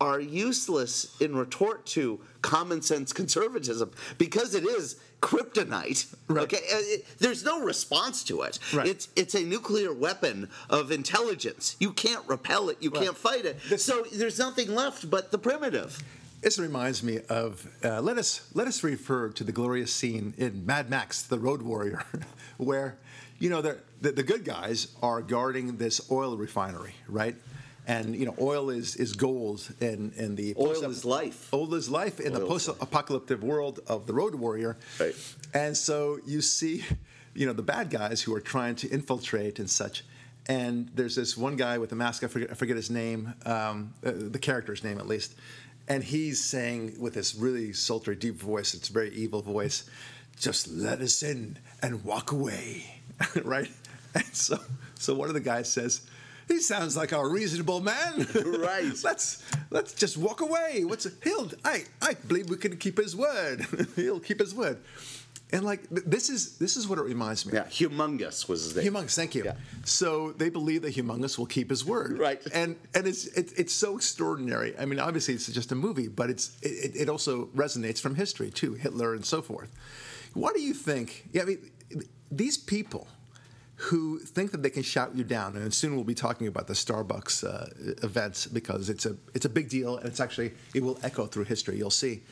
are 0.00 0.20
useless 0.20 1.16
in 1.20 1.34
retort 1.36 1.86
to 1.86 2.20
common 2.42 2.82
sense 2.82 3.12
conservatism 3.12 3.90
because 4.18 4.54
it 4.54 4.64
is 4.64 4.96
kryptonite. 5.22 6.14
Right. 6.28 6.42
Okay, 6.44 6.58
Uh, 6.72 6.78
it- 6.94 7.06
there's 7.18 7.42
no 7.44 7.60
response 7.62 8.22
to 8.24 8.42
it. 8.42 8.58
Right. 8.72 8.86
It's 8.86 9.08
it's 9.16 9.34
a 9.34 9.42
nuclear 9.42 9.92
weapon 9.92 10.50
of 10.68 10.90
intelligence. 10.92 11.76
You 11.80 11.92
can't 11.92 12.26
repel 12.28 12.68
it. 12.68 12.76
You 12.80 12.90
can't 12.90 13.16
fight 13.16 13.44
it. 13.46 13.58
this- 13.68 13.84
so 13.84 14.04
there's 14.12 14.38
nothing 14.38 14.74
left 14.74 15.08
but 15.10 15.30
the 15.32 15.38
primitive. 15.38 15.98
This 16.44 16.58
reminds 16.58 17.02
me 17.02 17.20
of 17.30 17.66
uh, 17.82 18.02
let 18.02 18.18
us 18.18 18.46
let 18.52 18.68
us 18.68 18.84
refer 18.84 19.30
to 19.30 19.44
the 19.44 19.50
glorious 19.50 19.90
scene 19.90 20.34
in 20.36 20.66
Mad 20.66 20.90
Max: 20.90 21.22
The 21.22 21.38
Road 21.38 21.62
Warrior, 21.62 22.04
where 22.58 22.98
you 23.38 23.48
know 23.48 23.62
the, 23.62 23.78
the 24.02 24.12
the 24.12 24.22
good 24.22 24.44
guys 24.44 24.88
are 25.00 25.22
guarding 25.22 25.78
this 25.78 26.02
oil 26.10 26.36
refinery, 26.36 26.96
right? 27.08 27.34
And 27.86 28.14
you 28.14 28.26
know, 28.26 28.34
oil 28.38 28.68
is 28.68 28.94
is 28.96 29.14
gold, 29.14 29.66
and 29.80 30.12
and 30.18 30.36
the 30.36 30.54
Oil 30.58 30.74
post- 30.74 30.84
is 30.84 31.04
life. 31.06 31.48
Oil 31.54 31.72
is 31.72 31.88
life 31.88 32.20
in 32.20 32.34
the 32.34 32.40
Oil 32.40 32.48
life. 32.48 32.66
post-apocalyptic 32.66 33.40
world 33.40 33.80
of 33.86 34.06
the 34.06 34.12
Road 34.12 34.34
Warrior. 34.34 34.76
Right. 35.00 35.14
And 35.54 35.74
so 35.74 36.18
you 36.26 36.42
see, 36.42 36.84
you 37.34 37.46
know, 37.46 37.54
the 37.54 37.62
bad 37.62 37.88
guys 37.88 38.20
who 38.20 38.34
are 38.34 38.40
trying 38.42 38.74
to 38.76 38.88
infiltrate 38.90 39.58
and 39.58 39.70
such. 39.70 40.04
And 40.46 40.90
there's 40.94 41.16
this 41.16 41.38
one 41.38 41.56
guy 41.56 41.78
with 41.78 41.92
a 41.92 41.94
mask. 41.94 42.22
I 42.22 42.26
forget, 42.26 42.50
I 42.50 42.54
forget 42.54 42.76
his 42.76 42.90
name, 42.90 43.32
um, 43.46 43.94
uh, 44.04 44.12
the 44.14 44.38
character's 44.38 44.84
name 44.84 44.98
at 44.98 45.06
least. 45.08 45.36
And 45.86 46.02
he's 46.02 46.42
saying 46.42 46.96
with 46.98 47.14
this 47.14 47.34
really 47.34 47.72
sultry, 47.72 48.16
deep 48.16 48.36
voice. 48.36 48.72
It's 48.74 48.88
a 48.88 48.92
very 48.92 49.10
evil 49.10 49.42
voice. 49.42 49.84
Just 50.38 50.68
let 50.68 51.00
us 51.00 51.22
in 51.22 51.58
and 51.82 52.04
walk 52.04 52.32
away, 52.32 53.00
right? 53.44 53.70
And 54.14 54.24
so, 54.32 54.58
so 54.94 55.14
one 55.14 55.28
of 55.28 55.34
the 55.34 55.40
guys 55.40 55.70
says, 55.70 56.00
"He 56.48 56.58
sounds 56.58 56.96
like 56.96 57.12
a 57.12 57.26
reasonable 57.26 57.80
man, 57.80 58.26
Right. 58.34 58.92
let's 59.04 59.42
let's 59.70 59.92
just 59.94 60.16
walk 60.16 60.40
away. 60.40 60.84
What's 60.84 61.06
he'll 61.22 61.50
I 61.64 61.84
I 62.00 62.14
believe 62.14 62.48
we 62.48 62.56
can 62.56 62.76
keep 62.78 62.96
his 62.98 63.14
word. 63.14 63.66
he'll 63.96 64.20
keep 64.20 64.40
his 64.40 64.54
word." 64.54 64.78
And 65.54 65.64
like 65.64 65.88
th- 65.88 66.04
this 66.04 66.28
is 66.28 66.58
this 66.58 66.76
is 66.76 66.88
what 66.88 66.98
it 66.98 67.02
reminds 67.02 67.46
me. 67.46 67.52
Yeah, 67.54 67.64
Humungus 67.64 68.48
was 68.48 68.64
his 68.64 68.76
name. 68.76 68.92
Humungus, 68.92 69.14
thank 69.14 69.34
you. 69.36 69.44
Yeah. 69.44 69.54
So 69.84 70.32
they 70.32 70.50
believe 70.50 70.82
that 70.82 70.94
Humungus 70.96 71.38
will 71.38 71.46
keep 71.46 71.70
his 71.70 71.84
word, 71.84 72.18
Right. 72.28 72.42
And 72.52 72.76
and 72.94 73.06
it's 73.06 73.26
it, 73.26 73.52
it's 73.56 73.72
so 73.72 73.96
extraordinary. 73.96 74.76
I 74.78 74.84
mean, 74.84 74.98
obviously 74.98 75.34
it's 75.34 75.46
just 75.46 75.70
a 75.70 75.76
movie, 75.76 76.08
but 76.08 76.28
it's 76.28 76.56
it, 76.60 76.96
it 76.96 77.08
also 77.08 77.46
resonates 77.56 78.00
from 78.00 78.16
history 78.16 78.50
too, 78.50 78.74
Hitler 78.74 79.14
and 79.14 79.24
so 79.24 79.40
forth. 79.42 79.70
What 80.34 80.56
do 80.56 80.60
you 80.60 80.74
think? 80.74 81.28
Yeah, 81.32 81.42
I 81.42 81.44
mean, 81.44 81.70
these 82.32 82.58
people 82.58 83.06
who 83.76 84.18
think 84.18 84.50
that 84.52 84.62
they 84.62 84.70
can 84.70 84.82
shout 84.82 85.14
you 85.14 85.24
down, 85.24 85.56
and 85.56 85.72
soon 85.72 85.94
we'll 85.94 86.04
be 86.04 86.14
talking 86.14 86.46
about 86.46 86.66
the 86.66 86.74
Starbucks 86.74 87.44
uh, 87.44 87.66
events 88.02 88.46
because 88.46 88.88
it's 88.88 89.06
a 89.06 89.16
it's 89.34 89.44
a 89.44 89.48
big 89.48 89.68
deal, 89.68 89.98
and 89.98 90.06
it's 90.06 90.20
actually 90.20 90.52
it 90.74 90.82
will 90.82 90.98
echo 91.04 91.26
through 91.26 91.44
history. 91.44 91.76
You'll 91.76 91.90
see. 91.90 92.22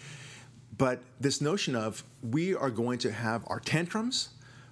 But 0.77 1.03
this 1.21 1.41
notion 1.41 1.77
of 1.77 2.03
we 2.23 2.55
are 2.55 2.71
going 2.71 2.99
to 3.01 3.13
have 3.13 3.45
our 3.47 3.61
tantrums, 3.61 4.31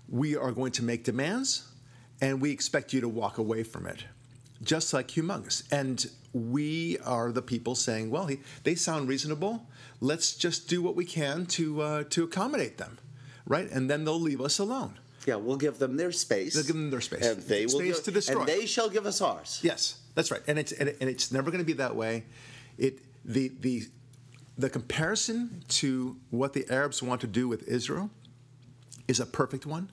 we 0.09 0.37
are 0.37 0.53
going 0.53 0.73
to 0.73 0.83
make 0.83 1.05
demands, 1.05 1.69
and 2.21 2.41
we 2.41 2.51
expect 2.51 2.93
you 2.93 3.01
to 3.01 3.09
walk 3.09 3.39
away 3.39 3.63
from 3.63 3.87
it, 3.87 4.05
just 4.63 4.93
like 4.93 5.09
Humungus. 5.09 5.63
And 5.71 6.11
we 6.33 6.99
are 7.05 7.33
the 7.33 7.43
people 7.43 7.75
saying, 7.75 8.11
well, 8.11 8.27
he, 8.27 8.41
they 8.65 8.75
sound 8.75 9.09
reasonable. 9.09 9.67
Let's 10.01 10.35
just 10.35 10.69
do 10.69 10.83
what 10.83 10.97
we 10.97 11.05
can 11.05 11.47
to 11.47 11.83
uh, 11.83 12.05
to 12.11 12.25
accommodate 12.25 12.79
them, 12.79 12.99
right? 13.47 13.71
And 13.71 13.91
then 13.91 14.05
they'll 14.05 14.21
leave 14.21 14.41
us 14.41 14.59
alone. 14.59 14.99
Yeah, 15.27 15.37
we'll 15.37 15.57
give 15.57 15.79
them 15.79 15.99
their 15.99 16.13
space. 16.13 16.55
They'll 16.55 16.65
give 16.65 16.77
them 16.77 16.91
their 16.91 17.03
space. 17.03 17.27
and 17.27 17.43
they 17.43 17.67
will 17.67 17.81
give, 17.81 18.03
to 18.05 18.11
destroy. 18.11 18.41
and 18.41 18.49
they 18.49 18.65
shall 18.65 18.89
give 18.89 19.05
us 19.05 19.21
ours. 19.21 19.61
Yes, 19.63 20.01
that's 20.15 20.31
right, 20.31 20.41
and 20.47 20.59
it's 20.59 20.73
and, 20.73 20.89
it, 20.89 20.97
and 21.01 21.11
it's 21.11 21.31
never 21.31 21.51
going 21.51 21.63
to 21.63 21.67
be 21.67 21.75
that 21.75 21.95
way. 21.95 22.25
It 22.79 23.01
the 23.25 23.53
the 23.61 23.87
the 24.61 24.69
comparison 24.69 25.65
to 25.69 26.17
what 26.29 26.53
the 26.53 26.71
Arabs 26.71 27.03
want 27.03 27.23
to 27.23 27.27
do 27.27 27.49
with 27.49 27.67
Israel 27.67 28.11
is 29.09 29.19
a 29.19 29.27
perfect 29.27 29.65
one. 29.65 29.91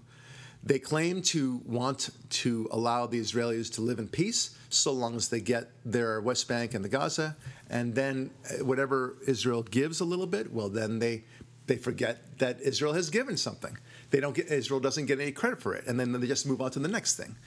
They 0.62 0.80
claim 0.80 1.22
to 1.24 1.62
want 1.66 2.10
to 2.30 2.68
allow 2.72 3.06
the 3.06 3.20
Israelis 3.22 3.74
to 3.76 3.82
live 3.82 4.00
in 4.00 4.10
peace 4.10 4.58
so 4.70 4.92
long 4.92 5.16
as 5.16 5.30
they 5.30 5.40
get 5.40 5.70
their 5.86 6.20
West 6.20 6.50
Bank 6.50 6.74
and 6.74 6.84
the 6.84 6.90
Gaza, 6.90 7.38
and 7.70 7.96
then 7.96 8.32
uh, 8.50 8.66
whatever 8.66 9.16
Israel 9.26 9.64
gives 9.64 10.02
a 10.02 10.06
little 10.06 10.28
bit, 10.28 10.52
well, 10.52 10.70
then 10.70 11.00
they 11.00 11.24
they 11.68 11.78
forget 11.78 12.40
that 12.40 12.62
Israel 12.62 12.94
has 12.94 13.10
given 13.10 13.36
something. 13.36 13.78
They 14.10 14.20
don't 14.20 14.36
get 14.36 14.48
Israel 14.48 14.82
doesn't 14.82 15.06
get 15.06 15.22
any 15.22 15.32
credit 15.32 15.62
for 15.62 15.74
it, 15.76 15.86
and 15.88 15.98
then 15.98 16.12
they 16.12 16.28
just 16.28 16.46
move 16.46 16.62
on 16.62 16.72
to 16.72 16.80
the 16.80 16.90
next 16.90 17.16
thing. 17.16 17.38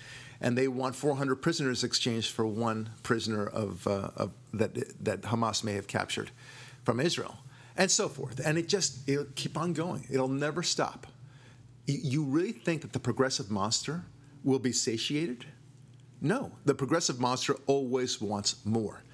And 0.40 0.56
they 0.56 0.68
want 0.68 0.96
400 0.96 1.36
prisoners 1.36 1.84
exchanged 1.84 2.30
for 2.30 2.46
one 2.46 2.90
prisoner 3.02 3.46
of, 3.46 3.86
uh, 3.86 4.10
of 4.16 4.32
that 4.54 5.04
that 5.04 5.22
Hamas 5.22 5.62
may 5.62 5.74
have 5.74 5.86
captured 5.86 6.30
from 6.90 6.98
Israel, 6.98 7.38
and 7.76 7.88
so 7.88 8.08
forth. 8.08 8.40
And 8.44 8.58
it 8.58 8.66
just 8.66 9.08
it'll 9.08 9.26
keep 9.36 9.56
on 9.56 9.72
going. 9.72 10.08
It'll 10.10 10.26
never 10.26 10.60
stop. 10.60 11.06
You, 11.86 12.24
really 12.24 12.50
think 12.50 12.82
that 12.82 12.92
the 12.92 12.98
progressive 12.98 13.48
monster 13.48 14.02
will 14.42 14.58
be 14.58 14.72
satiated? 14.72 15.46
No, 16.20 16.50
the 16.64 16.74
progressive 16.74 17.20
monster 17.20 17.54
always 17.68 18.20
wants 18.20 18.56
more. 18.64 19.04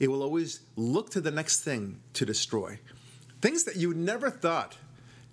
It 0.00 0.08
will 0.08 0.22
always 0.22 0.60
look 0.76 1.10
to 1.10 1.20
the 1.20 1.30
next 1.30 1.60
thing 1.60 2.00
to 2.14 2.24
destroy. 2.24 2.78
Things 3.42 3.64
that 3.64 3.76
you 3.76 3.92
never 3.92 4.30
thought 4.30 4.78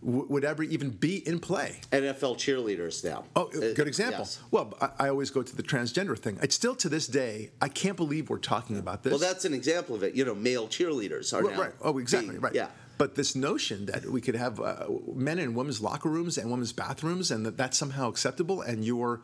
w- 0.05 0.25
would 0.29 0.43
ever 0.43 0.63
even 0.63 0.89
be 0.89 1.25
in 1.27 1.39
play. 1.39 1.79
NFL 1.91 2.35
cheerleaders 2.37 3.03
now. 3.03 3.25
Oh, 3.35 3.47
Uh, 3.47 3.73
good 3.73 3.87
example. 3.87 4.19
yes. 4.25 4.39
Well, 4.51 4.73
I, 4.81 4.89
I 5.05 5.09
always 5.09 5.29
go 5.29 5.41
to 5.43 5.55
the 5.55 5.63
transgender 5.63 6.17
thing. 6.17 6.37
It's 6.41 6.55
still 6.55 6.75
to 6.75 6.89
this 6.89 7.07
day, 7.07 7.51
I 7.61 7.69
can't 7.69 7.97
believe 7.97 8.29
we're 8.29 8.37
talking 8.39 8.77
about 8.77 9.03
this. 9.03 9.11
Well, 9.11 9.19
that's 9.19 9.45
an 9.45 9.53
example 9.53 9.95
of 9.95 10.03
it. 10.03 10.15
You 10.15 10.25
know, 10.25 10.35
male 10.35 10.67
cheerleaders 10.67 11.33
are 11.33 11.43
Right, 11.43 11.55
now. 11.55 11.61
right. 11.61 11.73
Oh, 11.81 11.97
exactly. 11.97 12.29
being- 12.31 12.41
right. 12.41 12.53
Yeah. 12.55 12.67
But 12.97 13.15
this 13.15 13.35
notion 13.35 13.87
that 13.87 14.05
we 14.05 14.21
could 14.21 14.35
have 14.35 14.59
uh, 14.59 14.85
men 15.15 15.39
in 15.39 15.55
women's 15.55 15.81
locker 15.81 16.09
rooms 16.09 16.37
and 16.37 16.51
women's 16.51 16.73
bathrooms, 16.73 17.31
and 17.31 17.45
that 17.45 17.57
that's 17.57 17.77
somehow 17.77 18.07
acceptable, 18.07 18.61
and 18.61 18.85
you're 18.85 19.21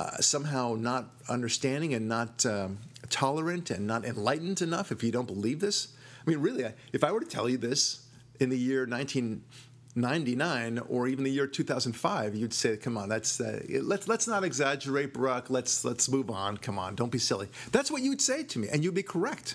uh, 0.00 0.16
somehow 0.18 0.74
not 0.76 1.10
understanding 1.28 1.94
and 1.94 2.08
not 2.08 2.44
um, 2.44 2.78
tolerant 3.10 3.70
and 3.70 3.86
not 3.86 4.04
enlightened 4.04 4.60
enough 4.60 4.90
if 4.90 5.04
you 5.04 5.12
don't 5.12 5.26
believe 5.28 5.60
this. 5.60 5.88
I 6.26 6.30
mean, 6.30 6.40
really, 6.40 6.64
I- 6.66 6.74
if 6.92 7.04
I 7.04 7.12
were 7.12 7.20
to 7.20 7.26
tell 7.26 7.48
you 7.48 7.56
this 7.56 8.00
in 8.40 8.48
the 8.50 8.58
year 8.58 8.84
1999 9.96 10.86
or 10.88 11.06
even 11.06 11.22
the 11.22 11.30
year 11.30 11.46
2005, 11.46 12.34
you'd 12.34 12.52
say, 12.52 12.76
"Come 12.76 12.96
on, 12.96 13.08
that's 13.08 13.40
uh, 13.40 13.62
let's 13.82 14.08
let's 14.08 14.26
not 14.26 14.42
exaggerate, 14.42 15.14
Brock. 15.14 15.50
Let's 15.50 15.84
let's 15.84 16.08
move 16.08 16.30
on. 16.30 16.56
Come 16.56 16.78
on, 16.78 16.96
don't 16.96 17.12
be 17.12 17.18
silly." 17.18 17.48
That's 17.70 17.90
what 17.90 18.02
you'd 18.02 18.20
say 18.20 18.42
to 18.42 18.58
me, 18.58 18.68
and 18.72 18.82
you'd 18.82 18.94
be 18.94 19.04
correct. 19.04 19.54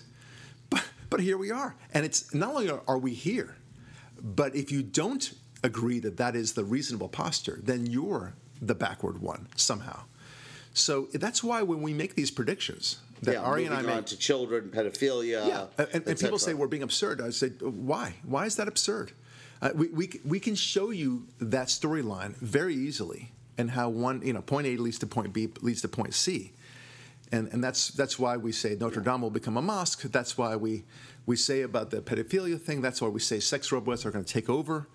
But, 0.69 0.86
but 1.10 1.19
here 1.19 1.38
we 1.38 1.52
are. 1.52 1.75
And 1.93 2.06
it's 2.06 2.34
not 2.34 2.56
only 2.56 2.69
are, 2.69 2.97
we 2.97 3.13
here, 3.13 3.58
but 4.21 4.56
if 4.56 4.71
you 4.71 4.82
don't 4.82 5.34
agree 5.63 5.99
that 5.99 6.17
that 6.17 6.36
is 6.36 6.54
the 6.54 6.63
reasonable 6.63 7.10
posture, 7.10 7.60
then 7.62 7.86
you're 7.86 8.34
the 8.62 8.75
backward 8.75 9.21
one 9.21 9.47
somehow. 9.56 10.04
So 10.73 11.08
that's 11.13 11.43
why 11.43 11.63
when 11.63 11.82
we 11.82 11.93
make 11.93 12.15
these 12.15 12.32
predictions 12.32 12.99
that 13.23 13.34
yeah, 13.34 13.41
Ari 13.41 13.65
and 13.65 13.75
I 13.75 13.82
make, 13.82 14.06
to 14.06 14.17
children, 14.17 14.69
pedophilia. 14.73 15.47
yeah, 15.47 15.65
and, 15.78 16.08
and 16.08 16.19
people 16.19 16.39
say 16.39 16.54
we're 16.54 16.67
being 16.67 16.84
absurd. 16.84 17.19
I 17.19 17.32
say, 17.32 17.49
why? 17.49 18.13
Why 18.23 18.45
is 18.45 18.56
that 18.56 18.67
absurd? 18.67 19.12
Uh, 19.62 19.72
we, 19.76 19.88
we, 19.89 20.10
we 20.26 20.39
can 20.39 20.56
show 20.56 20.89
you 20.89 21.28
that 21.39 21.67
storyline 21.67 22.36
very 22.38 22.76
easily 22.76 23.32
and 23.58 23.72
how 23.72 23.89
one, 23.89 24.22
you 24.26 24.34
know, 24.34 24.41
point 24.41 24.67
A 24.67 24.78
leads 24.78 25.00
to 25.00 25.08
point 25.08 25.34
B 25.34 25.50
leads 25.62 25.82
to 25.82 25.88
point 25.88 26.13
C. 26.13 26.54
And, 27.32 27.48
and 27.52 27.63
that's, 27.63 27.89
that's 27.89 28.17
why 28.17 28.38
we 28.38 28.52
say 28.52 28.76
Notre 28.80 29.02
Dame 29.02 29.22
will 29.22 29.30
become 29.30 29.58
a 29.58 29.62
mosque. 29.62 30.04
That's 30.04 30.38
why 30.38 30.56
we, 30.56 30.84
we 31.26 31.36
say 31.36 31.62
about 31.62 31.91
the 31.91 32.02
pedophilia 32.02 32.60
thing. 32.60 32.82
That's 32.82 33.02
why 33.02 33.10
we 33.10 33.19
say 33.19 33.39
sex 33.39 33.72
robots 33.72 34.06
are 34.06 34.12
going 34.12 34.26
to 34.26 34.34
take 34.34 34.50
over. 34.50 34.88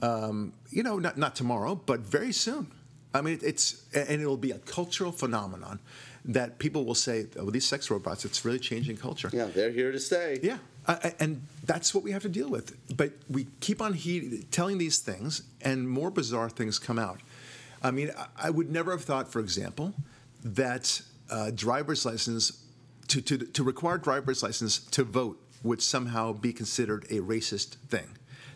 Um, 0.00 0.52
you 0.70 0.82
know, 0.82 0.98
not, 0.98 1.16
not 1.16 1.34
tomorrow, 1.34 1.74
but 1.74 2.00
very 2.00 2.32
soon. 2.32 2.68
I 3.14 3.20
mean, 3.20 3.40
it's, 3.42 3.84
and 3.94 4.20
it'll 4.20 4.36
be 4.36 4.52
a 4.52 4.58
cultural 4.58 5.12
phenomenon 5.12 5.80
that 6.24 6.58
people 6.58 6.84
will 6.84 6.94
say, 6.94 7.26
oh, 7.36 7.50
these 7.50 7.66
sex 7.66 7.90
robots, 7.90 8.24
it's 8.24 8.44
really 8.44 8.58
changing 8.58 8.96
culture. 8.96 9.28
Yeah, 9.32 9.46
they're 9.46 9.70
here 9.70 9.90
to 9.90 9.98
stay. 9.98 10.38
Yeah, 10.42 10.58
I- 10.86 11.14
and 11.20 11.42
that's 11.64 11.94
what 11.94 12.02
we 12.04 12.10
have 12.12 12.22
to 12.22 12.28
deal 12.28 12.48
with. 12.48 12.76
But 12.96 13.12
we 13.28 13.46
keep 13.60 13.80
on 13.80 13.94
he- 13.94 14.46
telling 14.50 14.78
these 14.78 14.98
things, 14.98 15.42
and 15.60 15.88
more 15.88 16.10
bizarre 16.10 16.50
things 16.50 16.78
come 16.78 16.98
out. 16.98 17.20
I 17.82 17.90
mean, 17.90 18.10
I, 18.16 18.48
I 18.48 18.50
would 18.50 18.70
never 18.70 18.90
have 18.92 19.04
thought, 19.04 19.30
for 19.32 19.40
example, 19.40 19.94
that 20.44 21.02
uh, 21.30 21.50
driver's 21.54 22.04
license 22.04 22.64
to, 23.08 23.20
to 23.20 23.38
to 23.38 23.62
require 23.62 23.98
driver's 23.98 24.42
license 24.42 24.78
to 24.78 25.04
vote 25.04 25.38
would 25.62 25.82
somehow 25.82 26.32
be 26.32 26.52
considered 26.52 27.04
a 27.10 27.16
racist 27.20 27.76
thing. 27.88 28.08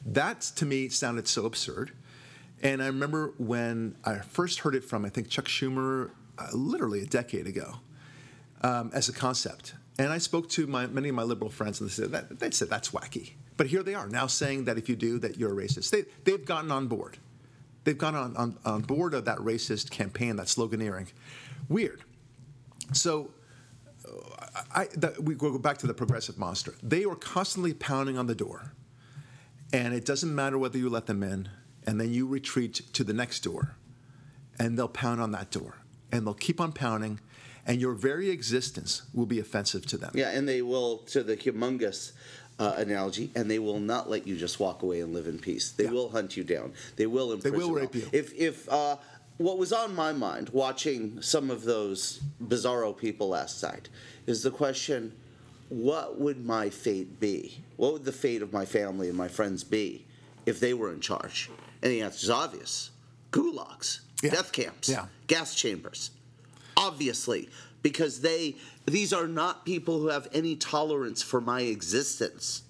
That 0.05 0.41
to 0.57 0.67
me 0.67 0.89
sounded 0.89 1.29
so 1.29 1.47
absurd. 1.47 1.93
And 2.63 2.83
I 2.83 2.87
remember 2.87 3.35
when 3.39 3.97
I 4.05 4.19
first 4.19 4.61
heard 4.61 4.75
it 4.75 4.83
from, 4.83 5.05
I 5.05 5.11
think 5.11 5.29
Chuck 5.29 5.45
Schumer, 5.45 6.11
uh, 6.39 6.49
literally 6.53 7.03
a 7.03 7.07
decade 7.07 7.47
ago 7.47 7.75
um, 8.63 8.91
as 8.95 9.09
a 9.09 9.13
concept. 9.13 9.75
And 9.99 10.13
I 10.13 10.19
spoke 10.19 10.49
to 10.51 10.67
my, 10.67 10.87
many 10.87 11.09
of 11.09 11.15
my 11.15 11.23
liberal 11.23 11.51
friends, 11.51 11.81
and 11.81 11.89
they 11.89 11.93
said, 11.95 12.11
that, 12.13 12.39
they 12.39 12.51
said 12.51 12.69
that's 12.69 12.91
wacky. 12.91 13.33
But 13.57 13.69
here 13.69 13.83
they 13.83 13.95
are 13.95 14.09
now 14.09 14.27
saying 14.27 14.67
that 14.67 14.77
if 14.77 14.89
you 14.89 14.97
do, 14.97 15.19
that 15.21 15.39
you're 15.39 15.59
a 15.59 15.67
racist. 15.67 15.91
They, 15.91 16.05
they've 16.25 16.45
gotten 16.45 16.71
on 16.71 16.87
board. 16.87 17.17
They've 17.85 17.97
gone 17.97 18.15
on, 18.15 18.37
on, 18.37 18.59
on 18.65 18.83
board 18.83 19.15
of 19.15 19.25
that 19.25 19.39
racist 19.39 19.91
campaign, 19.91 20.37
that 20.37 20.47
sloganeering. 20.47 21.09
Weird. 21.69 22.03
So 22.93 23.31
uh, 24.07 24.63
I, 24.75 24.85
the, 24.87 25.15
we 25.21 25.35
go 25.35 25.57
back 25.59 25.79
to 25.79 25.87
the 25.87 25.95
progressive 25.95 26.37
monster. 26.37 26.75
They 26.83 27.05
are 27.05 27.15
constantly 27.15 27.73
pounding 27.73 28.19
on 28.19 28.27
the 28.27 28.35
door, 28.35 28.73
and 29.73 29.95
it 29.95 30.05
doesn't 30.05 30.35
matter 30.35 30.59
whether 30.59 30.77
you 30.77 30.91
let 30.91 31.07
them 31.07 31.23
in, 31.23 31.49
and 31.87 32.01
then 32.01 32.13
you 32.13 32.27
retreat 32.27 32.83
to 32.93 33.05
the 33.05 33.13
next 33.13 33.41
door, 33.41 33.77
and 34.59 34.77
they'll 34.77 34.89
pound 34.89 35.21
on 35.21 35.33
that 35.33 35.51
door, 35.51 35.77
and 36.13 36.27
they'll 36.27 36.35
keep 36.35 36.61
on 36.61 36.73
pounding, 36.73 37.21
and 37.67 37.81
your 37.81 37.93
very 37.95 38.31
existence 38.31 39.03
will 39.13 39.27
be 39.27 39.41
offensive 39.41 39.85
to 39.87 39.97
them. 39.99 40.13
Yeah, 40.15 40.31
and 40.31 40.49
they 40.49 40.63
will 40.63 40.99
to 41.09 41.23
the 41.23 41.37
Humungus 41.37 42.13
uh, 42.59 42.75
analogy, 42.77 43.31
and 43.35 43.51
they 43.51 43.59
will 43.59 43.81
not 43.81 44.09
let 44.09 44.27
you 44.27 44.37
just 44.37 44.59
walk 44.61 44.83
away 44.83 45.01
and 45.01 45.13
live 45.13 45.27
in 45.27 45.39
peace. 45.39 45.73
They 45.73 45.85
Yeah. 45.85 45.91
will 45.91 46.09
hunt 46.11 46.37
you 46.37 46.45
down. 46.45 46.73
They 46.97 47.07
will 47.07 47.33
imprison 47.33 47.59
They 47.59 47.65
will 47.65 47.75
rape 47.75 47.95
you. 47.95 48.09
If 48.13 48.33
if 48.35 48.69
uh, 48.69 48.97
what 49.39 49.59
was 49.59 49.73
on 49.73 49.95
my 49.95 50.13
mind 50.13 50.49
watching 50.51 51.21
some 51.21 51.51
of 51.51 51.65
those 51.65 52.21
bizarro 52.43 52.97
people 52.97 53.29
last 53.29 53.63
night 53.63 53.89
is 54.27 54.43
the 54.43 54.51
question: 54.51 55.13
What 55.69 56.19
would 56.21 56.45
my 56.47 56.71
fate 56.71 57.21
be? 57.21 57.63
What 57.77 57.93
would 57.93 58.05
the 58.05 58.13
fate 58.13 58.41
of 58.41 58.53
my 58.53 58.65
family 58.65 59.09
and 59.09 59.17
my 59.19 59.29
friends 59.29 59.65
be 59.65 60.07
if 60.47 60.61
they 60.61 60.73
were 60.73 60.93
in 60.93 61.01
charge? 61.01 61.51
And 61.83 61.93
the 61.93 62.01
answer 62.03 62.25
is 62.25 62.31
obvious: 62.31 62.91
gulags, 63.33 64.01
Yeah. 64.23 64.31
death 64.31 64.53
camps, 64.53 64.89
Yeah. 64.89 65.07
gas 65.27 65.55
chambers. 65.55 66.11
Obviously, 66.77 67.49
because 67.83 68.21
they 68.21 68.57
these 68.85 69.13
are 69.13 69.27
not 69.27 69.65
people 69.65 70.01
who 70.01 70.09
have 70.09 70.29
any 70.33 70.57
tolerance 70.57 71.23
for 71.23 71.41
my 71.41 71.63
existence. 71.63 72.63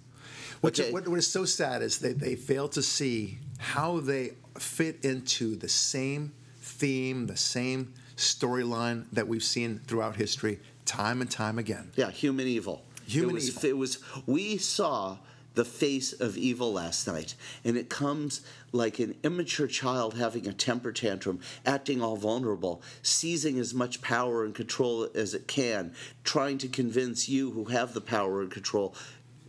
What, 0.61 0.79
Okay. 0.79 0.91
what, 0.91 1.07
what 1.07 1.19
is 1.19 1.27
so 1.27 1.45
sad 1.45 1.83
is 1.83 1.99
that 1.99 2.19
they 2.19 2.35
fail 2.35 2.69
to 2.71 2.83
see 2.83 3.39
how 3.59 4.01
they 4.01 4.33
fit 4.59 5.05
into 5.05 5.55
the 5.57 5.69
same 5.69 6.33
theme, 6.61 7.27
the 7.27 7.37
same 7.37 7.93
storyline 8.17 9.05
that 9.13 9.29
we've 9.29 9.45
seen 9.45 9.81
throughout 9.87 10.17
history, 10.17 10.59
time 10.87 11.21
and 11.21 11.31
time 11.31 11.59
again. 11.59 11.91
Yeah, 11.97 12.11
human 12.11 12.47
evil. 12.47 12.83
Human 13.07 13.31
it 13.31 13.35
was, 13.35 13.49
evil. 13.49 13.65
It 13.71 13.77
was. 13.77 13.99
We 14.27 14.57
saw 14.57 15.19
the 15.57 15.65
face 15.65 16.13
of 16.13 16.37
evil 16.37 16.73
last 16.73 17.07
night, 17.07 17.35
and 17.65 17.77
it 17.77 17.89
comes 17.89 18.43
like 18.73 18.99
an 18.99 19.17
immature 19.25 19.67
child 19.67 20.15
having 20.15 20.47
a 20.47 20.53
temper 20.53 20.93
tantrum, 20.93 21.41
acting 21.65 22.01
all 22.01 22.17
vulnerable, 22.17 22.83
seizing 23.03 23.59
as 23.59 23.75
much 23.75 24.01
power 24.03 24.45
and 24.45 24.55
control 24.55 25.09
as 25.15 25.35
it 25.35 25.49
can, 25.49 25.93
trying 26.25 26.59
to 26.59 26.69
convince 26.69 27.29
you 27.29 27.51
who 27.51 27.65
have 27.65 27.95
the 27.95 28.01
power 28.01 28.43
and 28.43 28.51
control 28.51 28.95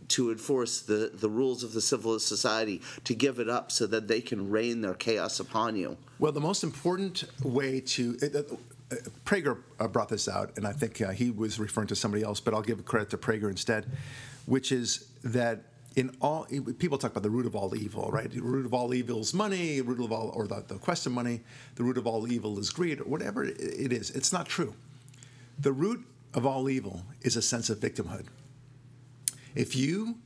to 0.08 0.32
enforce 0.32 0.80
the, 0.80 1.10
the 1.12 1.28
rules 1.28 1.62
of 1.62 1.74
the 1.74 1.80
civilized 1.82 2.26
society 2.26 2.80
to 3.04 3.14
give 3.14 3.38
it 3.38 3.48
up 3.48 3.70
so 3.70 3.86
that 3.86 4.08
they 4.08 4.22
can 4.22 4.50
rain 4.50 4.80
their 4.80 4.94
chaos 4.94 5.38
upon 5.38 5.76
you. 5.76 5.96
Well, 6.18 6.32
the 6.32 6.40
most 6.40 6.64
important 6.64 7.24
way 7.42 7.80
to. 7.80 8.18
Uh, 8.22 8.38
uh, 8.90 8.96
Prager 9.26 9.58
uh, 9.78 9.86
brought 9.86 10.08
this 10.08 10.28
out, 10.28 10.56
and 10.56 10.66
I 10.66 10.72
think 10.72 11.02
uh, 11.02 11.10
he 11.10 11.30
was 11.30 11.60
referring 11.60 11.88
to 11.88 11.94
somebody 11.94 12.24
else, 12.24 12.40
but 12.40 12.54
I'll 12.54 12.62
give 12.62 12.82
credit 12.86 13.10
to 13.10 13.18
Prager 13.18 13.50
instead, 13.50 13.84
which 14.46 14.72
is 14.72 15.08
that 15.24 15.60
in 15.96 16.14
all 16.20 16.44
people 16.78 16.98
talk 16.98 17.10
about 17.12 17.22
the 17.22 17.30
root 17.30 17.46
of 17.46 17.56
all 17.56 17.74
evil, 17.74 18.10
right? 18.10 18.30
The 18.30 18.40
root 18.40 18.66
of 18.66 18.74
all 18.74 18.94
evil 18.94 19.20
is 19.20 19.34
money, 19.34 19.80
root 19.80 20.00
of 20.04 20.12
all, 20.12 20.30
or 20.34 20.46
the, 20.46 20.62
the 20.66 20.76
quest 20.76 21.06
of 21.06 21.12
money, 21.12 21.40
the 21.74 21.82
root 21.82 21.98
of 21.98 22.06
all 22.06 22.30
evil 22.30 22.58
is 22.58 22.70
greed, 22.70 23.00
or 23.00 23.04
whatever 23.04 23.44
it- 23.44 23.58
is. 23.92 24.10
It's 24.10 24.32
not 24.32 24.46
true. 24.46 24.74
The 25.58 25.72
root 25.72 26.04
of 26.34 26.46
all 26.46 26.68
evil 26.68 27.02
is 27.22 27.36
a 27.36 27.42
sense 27.42 27.70
of 27.70 27.78
victimhood. 27.78 28.26
If 29.54 29.74
you 29.74 30.16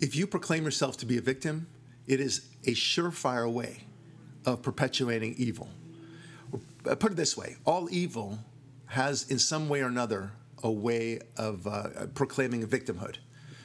if 0.00 0.14
you 0.14 0.26
proclaim 0.26 0.64
yourself 0.64 0.96
to 0.98 1.06
be 1.06 1.16
a 1.16 1.20
victim, 1.20 1.66
it 2.06 2.20
is 2.20 2.46
a 2.64 2.72
surefire 2.72 3.50
way 3.50 3.84
of 4.44 4.62
perpetuating 4.62 5.34
evil. 5.38 5.68
Put 6.84 7.12
it 7.12 7.16
this 7.16 7.36
way: 7.36 7.56
all 7.64 7.88
evil 7.90 8.38
has, 8.86 9.30
in 9.30 9.38
some 9.38 9.68
way 9.68 9.80
or 9.82 9.86
another, 9.86 10.32
a 10.62 10.70
way 10.70 11.20
of 11.36 11.66
uh, 11.66 12.06
proclaiming 12.14 12.66
victimhood. 12.66 13.16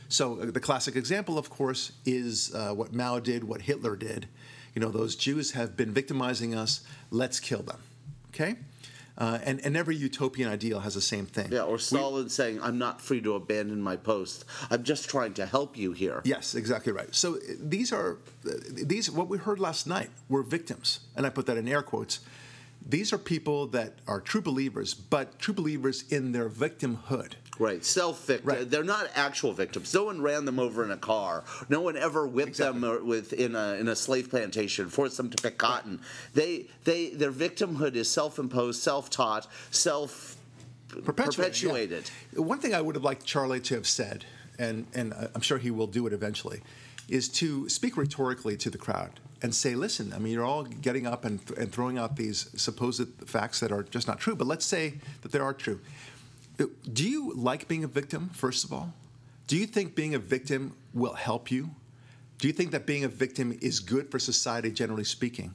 So 0.10 0.39
uh, 0.39 0.46
the 0.52 0.60
classic 0.60 0.96
example, 0.96 1.38
of 1.38 1.50
course, 1.50 1.92
is 2.06 2.54
uh, 2.54 2.74
what 2.74 2.94
Mao 2.94 3.20
did, 3.20 3.44
what 3.44 3.63
Hitler 3.63 3.96
did. 3.96 4.28
You 4.76 4.82
know, 4.82 4.89
those 4.89 5.16
Jews 5.16 5.52
have 5.52 5.78
been 5.78 5.92
victimizing 5.92 6.56
us. 6.56 6.82
Let's 7.12 7.39
kill 7.39 7.62
them. 7.62 7.80
Okay. 8.30 8.56
Uh, 9.16 9.38
and, 9.44 9.63
and 9.63 9.78
every 9.78 9.96
utopian 9.96 10.50
ideal 10.50 10.80
has 10.80 10.96
the 10.96 11.02
same 11.02 11.28
thing. 11.28 11.52
Yeah, 11.52 11.62
or 11.62 11.78
Stalin 11.78 12.30
saying, 12.30 12.60
I'm 12.62 12.80
not 12.80 13.00
free 13.00 13.22
to 13.22 13.36
abandon 13.36 13.80
my 13.80 13.96
post. 13.96 14.44
I'm 14.72 14.84
just 14.84 15.08
trying 15.08 15.36
to 15.36 15.46
help 15.46 15.78
you 15.78 15.92
here. 15.92 16.22
Yes, 16.24 16.56
exactly 16.56 16.92
right. 16.92 17.13
So 17.13 17.36
uh, 17.36 17.39
these 17.60 17.94
are 17.94 18.18
uh, 18.48 18.52
these 18.72 19.12
what 19.12 19.30
we 19.30 19.38
heard 19.38 19.60
last 19.60 19.86
night 19.86 20.10
were 20.30 20.42
victims, 20.42 21.02
and 21.16 21.28
I 21.28 21.30
put 21.30 21.46
that 21.46 21.58
in 21.58 21.68
air 21.68 21.84
quotes. 21.84 22.22
These 22.86 23.13
are 23.13 23.20
people 23.20 23.68
that 23.68 24.00
are 24.08 24.20
true 24.20 24.42
believers, 24.42 24.96
but 24.96 25.38
true 25.38 25.54
believers 25.54 26.06
in 26.10 26.32
their 26.32 26.50
victimhood. 26.50 27.34
Right, 27.60 27.86
self 27.86 28.26
victim. 28.26 28.50
Right. 28.50 28.70
They're 28.70 28.84
not 28.84 29.10
actual 29.16 29.54
victims. 29.54 29.94
No 29.94 30.06
one 30.06 30.22
ran 30.22 30.46
them 30.46 30.60
over 30.60 30.84
in 30.84 30.92
a 30.92 30.98
car. 30.98 31.44
No 31.70 31.82
one 31.82 31.96
ever 31.96 32.26
whipped 32.26 32.58
them 32.58 32.84
or- 32.84 33.04
with 33.04 33.32
in 33.34 33.56
a 33.56 33.76
in 33.76 33.88
a 33.88 33.96
slave 33.96 34.30
plantation, 34.30 34.89
forced 34.89 35.18
them 35.18 35.30
to 35.30 35.42
pick 35.42 35.58
cotton. 35.58 36.02
They 36.34 36.68
they 36.84 37.10
their 37.10 37.32
victimhood 37.32 37.96
is 37.96 38.10
self 38.10 38.39
imposed, 38.39 38.82
self 38.82 39.10
taught, 39.10 39.48
self 39.72 40.38
Perpetuated, 41.02 42.12
yeah. 42.34 42.42
One 42.42 42.60
thing 42.60 42.76
I 42.76 42.82
would 42.82 42.94
have 42.96 43.04
liked 43.04 43.26
Charlie 43.26 43.60
to 43.62 43.76
have 43.76 43.88
said, 43.88 44.26
and 44.60 44.86
and 44.94 45.13
I'm 45.34 45.42
sure 45.42 45.58
he 45.58 45.72
will 45.72 45.88
do 45.88 46.06
it 46.08 46.13
eventually, 46.13 46.62
is 47.10 47.28
to 47.30 47.68
speak 47.70 47.98
rhetorically 47.98 48.58
to 48.58 48.70
the 48.70 48.78
crowd 48.78 49.20
and 49.42 49.56
say, 49.56 49.74
"Listen, 49.76 50.13
I 50.13 50.20
mean, 50.20 50.34
you're 50.34 50.46
all 50.46 50.63
getting 50.63 51.08
up 51.08 51.26
and, 51.26 51.39
and 51.58 51.72
throwing 51.72 51.98
out 51.98 52.16
these 52.16 52.50
supposed 52.56 53.08
facts 53.26 53.60
that 53.62 53.72
are 53.72 53.84
just 53.84 54.08
not 54.08 54.20
true, 54.20 54.36
but 54.36 54.46
let's 54.46 54.66
say 54.66 54.96
that 55.22 55.32
they 55.32 55.39
are 55.39 55.54
true. 55.54 55.80
Do 56.58 57.08
you 57.08 57.34
like 57.36 57.68
being 57.68 57.84
a 57.84 57.88
victim? 57.88 58.30
First 58.34 58.63
of 58.63 58.72
all, 58.72 58.94
do 59.48 59.58
you 59.58 59.66
think 59.66 59.96
being 59.96 60.13
a 60.13 60.20
victim 60.20 60.76
will 60.94 61.13
help 61.13 61.52
you? 61.52 61.72
Do 62.38 62.48
you 62.48 62.54
think 62.54 62.72
that 62.72 62.86
being 62.86 63.04
a 63.04 63.08
victim 63.08 63.58
is 63.62 63.80
good 63.80 64.12
for 64.12 64.20
society, 64.20 64.72
generally 64.72 65.04
speaking?" 65.04 65.54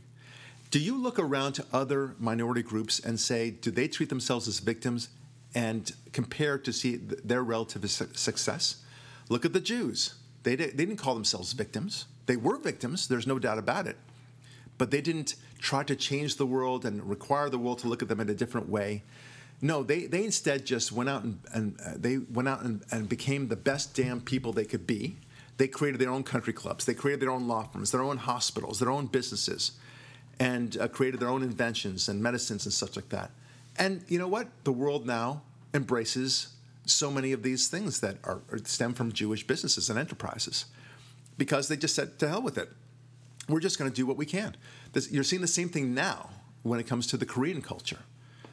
Do 0.71 0.79
you 0.79 1.01
look 1.01 1.19
around 1.19 1.55
to 1.55 1.65
other 1.73 2.15
minority 2.19 2.63
groups 2.63 3.01
and 3.01 3.19
say, 3.19 3.51
do 3.51 3.71
they 3.71 3.89
treat 3.89 4.11
themselves 4.11 4.47
as 4.47 4.59
victims 4.59 5.09
and 5.55 5.91
compare 6.13 6.59
to 6.59 6.73
see 6.75 6.97
their 6.97 7.43
relative 7.43 7.91
success? 7.91 8.77
Look 9.31 9.47
at 9.47 9.55
the 9.55 9.61
Jews. 9.61 10.15
They, 10.43 10.57
didn't 10.57 10.97
call 10.97 11.15
themselves 11.15 11.55
victims. 11.55 12.05
They 12.27 12.37
were 12.37 12.59
victims, 12.59 13.09
there's 13.09 13.27
no 13.27 13.39
doubt 13.39 13.57
about 13.57 13.87
it. 13.87 13.97
But 14.77 14.91
they 14.91 15.01
didn't 15.01 15.37
try 15.59 15.85
to 15.85 15.97
change 15.97 16.37
the 16.37 16.47
world 16.47 16.85
and 16.85 17.09
require 17.09 17.49
the 17.49 17.59
world 17.59 17.79
to 17.81 17.89
look 17.89 18.03
at 18.03 18.09
them 18.09 18.21
in 18.21 18.29
a 18.29 18.35
different 18.35 18.69
way. 18.69 19.03
No, 19.61 19.83
they, 19.83 20.07
they 20.07 20.25
instead 20.25 20.65
just 20.65 20.93
went 20.93 21.09
out 21.09 21.25
and, 21.25 21.41
and 21.53 21.81
uh, 21.85 21.95
they 21.97 22.19
went 22.19 22.49
out 22.49 22.63
and, 22.63 22.83
and 22.93 23.09
became 23.09 23.49
the 23.49 23.57
best 23.57 23.95
damn 23.95 24.21
people 24.21 24.53
they 24.53 24.65
could 24.65 24.87
be. 24.87 25.17
They 25.57 25.67
created 25.67 26.01
their 26.01 26.11
own 26.11 26.23
country 26.23 26.53
clubs. 26.53 26.85
They 26.85 26.95
created 26.95 27.21
their 27.21 27.31
own 27.31 27.49
law 27.49 27.65
firms, 27.65 27.91
their 27.91 28.03
own 28.03 28.19
hospitals, 28.19 28.79
their 28.79 28.91
own 28.91 29.07
businesses 29.07 29.73
and 30.41 30.77
uh, 30.79 30.89
created 30.89 31.21
their 31.21 31.29
own 31.29 31.43
inventions 31.43 32.09
and 32.09 32.23
medicines 32.23 32.65
and 32.65 32.73
such 32.73 32.97
like 32.97 33.09
that. 33.09 33.31
And 33.77 34.05
you 34.09 34.19
know 34.19 34.29
what? 34.29 34.49
The 34.65 34.73
world 34.73 35.07
now 35.07 35.43
embraces 35.75 36.49
so 36.87 37.11
many 37.11 37.33
of 37.33 37.43
these 37.43 37.69
things 37.69 38.01
that 38.01 38.17
are, 38.25 38.41
are 38.51 38.59
stem 38.65 38.95
from 38.95 39.13
Jewish 39.13 39.47
businesses 39.47 39.91
and 39.91 39.99
enterprises 39.99 40.67
because 41.37 41.69
they 41.69 41.77
just 41.77 41.95
said 41.95 42.19
to 42.19 42.29
hell 42.29 42.43
with 42.43 42.59
it. 42.59 42.71
We're 43.49 43.61
just 43.61 43.79
going 43.79 43.91
to 43.91 43.95
do 43.95 44.07
what 44.07 44.17
we 44.17 44.27
can. 44.27 44.57
This, 44.93 45.11
you're 45.11 45.25
seeing 45.25 45.43
the 45.43 45.49
same 45.49 45.69
thing 45.69 45.95
now 45.95 46.31
when 46.63 46.81
it 46.81 46.87
comes 46.87 47.07
to 47.09 47.17
the 47.17 47.27
Korean 47.27 47.63
culture. 47.63 48.01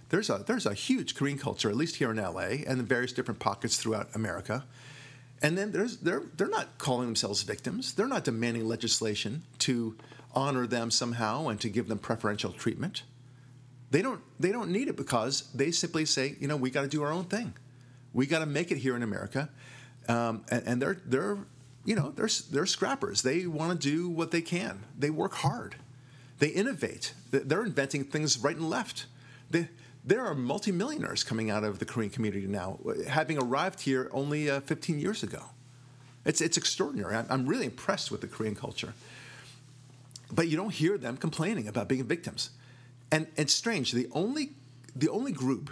There's 0.09 0.29
a 0.29 0.43
there's 0.45 0.65
a 0.65 0.73
huge 0.73 1.15
Korean 1.15 1.37
culture, 1.37 1.69
at 1.69 1.75
least 1.75 1.95
here 1.95 2.11
in 2.11 2.17
LA, 2.17 2.63
and 2.67 2.79
in 2.79 2.85
various 2.85 3.11
different 3.11 3.39
pockets 3.39 3.77
throughout 3.77 4.09
America. 4.15 4.65
And 5.41 5.57
then 5.57 5.71
there's 5.71 5.97
they're 5.97 6.23
they're 6.37 6.47
not 6.47 6.77
calling 6.77 7.07
themselves 7.07 7.43
victims. 7.43 7.93
They're 7.93 8.07
not 8.07 8.23
demanding 8.23 8.67
legislation 8.67 9.43
to 9.59 9.97
honor 10.33 10.67
them 10.67 10.91
somehow 10.91 11.47
and 11.47 11.59
to 11.61 11.69
give 11.69 11.87
them 11.87 11.97
preferential 11.97 12.51
treatment. 12.51 13.03
They 13.91 14.01
don't 14.01 14.21
they 14.39 14.51
don't 14.51 14.69
need 14.69 14.87
it 14.87 14.95
because 14.95 15.49
they 15.53 15.71
simply 15.71 16.05
say, 16.05 16.35
you 16.39 16.47
know, 16.47 16.57
we 16.57 16.69
got 16.69 16.81
to 16.81 16.87
do 16.87 17.03
our 17.03 17.11
own 17.11 17.25
thing. 17.25 17.53
We 18.13 18.27
got 18.27 18.39
to 18.39 18.45
make 18.45 18.71
it 18.71 18.77
here 18.77 18.95
in 18.95 19.03
America, 19.03 19.49
um, 20.07 20.45
and, 20.49 20.63
and 20.67 20.81
they're 20.81 21.01
they're 21.05 21.37
you 21.83 21.95
know 21.95 22.11
they're 22.11 22.29
they're 22.51 22.65
scrappers. 22.65 23.21
They 23.21 23.45
want 23.47 23.79
to 23.79 23.89
do 23.89 24.09
what 24.09 24.31
they 24.31 24.41
can. 24.41 24.83
They 24.97 25.09
work 25.09 25.35
hard. 25.35 25.75
They 26.39 26.47
innovate. 26.49 27.13
They're 27.31 27.63
inventing 27.63 28.05
things 28.05 28.37
right 28.37 28.55
and 28.55 28.69
left. 28.69 29.05
They, 29.49 29.69
there 30.05 30.23
are 30.23 30.35
multimillionaires 30.35 31.23
coming 31.23 31.49
out 31.49 31.63
of 31.63 31.79
the 31.79 31.85
Korean 31.85 32.11
community 32.11 32.45
now, 32.45 32.79
having 33.07 33.39
arrived 33.39 33.81
here 33.81 34.09
only 34.11 34.49
uh, 34.49 34.59
15 34.61 34.99
years 34.99 35.23
ago. 35.23 35.41
It's, 36.25 36.41
it's 36.41 36.57
extraordinary. 36.57 37.15
I'm, 37.15 37.47
really 37.47 37.65
impressed 37.65 38.11
with 38.11 38.21
the 38.21 38.27
Korean 38.27 38.55
culture. 38.55 38.93
But 40.31 40.47
you 40.47 40.57
don't 40.57 40.73
hear 40.73 40.97
them 40.97 41.17
complaining 41.17 41.67
about 41.67 41.87
being 41.87 42.03
victims. 42.03 42.51
And 43.11 43.27
it's 43.35 43.53
strange. 43.53 43.91
The 43.91 44.07
only, 44.11 44.51
the 44.95 45.09
only 45.09 45.31
group 45.31 45.71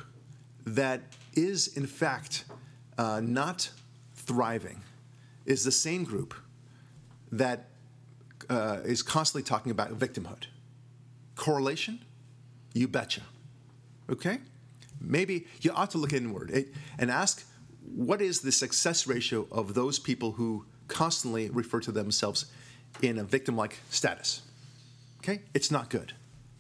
that 0.66 1.02
is, 1.34 1.76
in 1.76 1.88
fact, 1.88 2.46
uh, 2.98 3.22
not 3.24 3.70
thriving 4.16 4.82
is 5.46 5.64
the 5.64 5.72
same 5.72 6.04
group 6.04 6.34
that 7.32 7.70
uh, 8.50 8.80
is 8.86 9.02
constantly 9.02 9.44
talking 9.44 9.72
about 9.72 9.98
victimhood. 9.98 10.46
Correlation? 11.36 12.00
You 12.74 12.88
betcha. 12.88 13.22
Okay? 14.10 14.40
Maybe 15.00 15.48
you 15.62 15.72
ought 15.72 15.92
to 15.92 15.98
look 15.98 16.14
inward 16.14 16.52
eh, 16.54 16.64
and 16.98 17.12
ask 17.12 17.46
what 17.96 18.22
is 18.22 18.42
the 18.42 18.52
success 18.52 19.06
ratio 19.06 19.48
of 19.52 19.74
those 19.74 20.00
people 20.00 20.34
who 20.34 20.66
constantly 20.88 21.50
refer 21.50 21.80
to 21.82 21.92
themselves 21.92 22.46
in 23.02 23.18
a 23.18 23.24
victim 23.24 23.56
like 23.56 23.80
status? 23.90 24.42
Okay? 25.20 25.42
It's 25.54 25.72
not 25.72 25.90
good. 25.90 26.14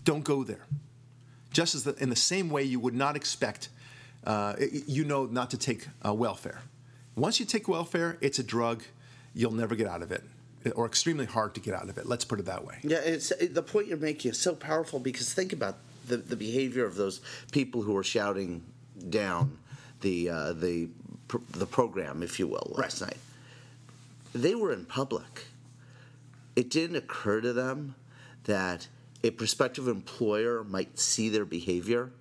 Don't 0.03 0.23
go 0.23 0.43
there. 0.43 0.65
Just 1.51 1.75
as 1.75 1.84
the, 1.84 1.95
in 1.95 2.10
the 2.10 2.15
same 2.15 2.49
way 2.49 2.63
you 2.63 2.79
would 2.79 2.95
not 2.95 3.15
expect, 3.15 3.69
uh, 4.25 4.56
you 4.88 5.03
know, 5.06 5.25
not 5.25 5.51
to 5.51 5.58
take 5.58 5.88
uh, 6.06 6.13
welfare. 6.13 6.62
Once 7.15 7.39
you 7.39 7.45
take 7.45 7.67
welfare, 7.67 8.17
it's 8.21 8.39
a 8.39 8.43
drug. 8.43 8.84
you'll 9.34 9.51
never 9.51 9.75
get 9.75 9.88
out 9.88 10.01
of 10.01 10.12
it, 10.12 10.23
or 10.75 10.86
extremely 10.86 11.25
hard 11.25 11.53
to 11.56 11.60
get 11.60 11.73
out 11.73 11.89
of 11.89 11.97
it. 11.97 12.06
Let's 12.06 12.25
put 12.25 12.39
it 12.39 12.45
that 12.45 12.65
way. 12.65 12.77
Yeah, 12.84 12.99
it's 12.99 13.32
the 13.39 13.62
point 13.62 13.88
you're 13.88 13.97
making 13.97 14.32
is 14.32 14.39
so 14.39 14.56
powerful 14.56 14.99
because 14.99 15.34
think 15.34 15.53
about 15.53 15.77
the, 16.07 16.17
the 16.17 16.35
behavior 16.35 16.85
of 16.85 16.95
those 16.95 17.21
people 17.51 17.81
who 17.81 17.93
were 17.93 18.03
shouting 18.03 18.63
down 19.09 19.57
the 20.01 20.29
uh, 20.29 20.53
the 20.53 20.89
pr- 21.27 21.37
the 21.51 21.65
program, 21.65 22.21
if 22.23 22.39
you 22.39 22.47
will, 22.47 22.73
last 22.77 23.01
Right. 23.01 23.09
night. 23.11 23.17
They 24.33 24.55
were 24.55 24.71
in 24.73 24.85
public. 24.85 25.45
It 26.55 26.69
didn't 26.69 26.95
occur 26.97 27.41
to 27.41 27.53
them 27.53 27.95
that 28.45 28.87
a 29.23 29.31
prospective 29.31 29.87
employer 29.87 30.63
might 30.63 30.99
see 30.99 31.29
their 31.29 31.45
behavior 31.45 32.11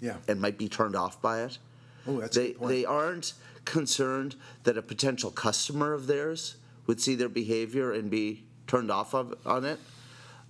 Yeah. 0.00 0.16
and 0.26 0.40
might 0.40 0.56
be 0.58 0.68
turned 0.68 0.96
off 0.96 1.20
by 1.20 1.42
it. 1.42 1.58
Oh, 2.06 2.20
that's 2.20 2.36
they 2.36 2.52
they 2.52 2.84
aren't 2.84 3.34
concerned 3.64 4.36
that 4.64 4.78
a 4.78 4.82
potential 4.82 5.30
customer 5.30 5.92
of 5.92 6.06
theirs 6.06 6.56
would 6.86 7.00
see 7.00 7.14
their 7.16 7.28
behavior 7.28 7.92
and 7.92 8.08
be 8.10 8.44
turned 8.68 8.90
off 8.92 9.12
of, 9.14 9.34
on 9.44 9.64
it. 9.64 9.78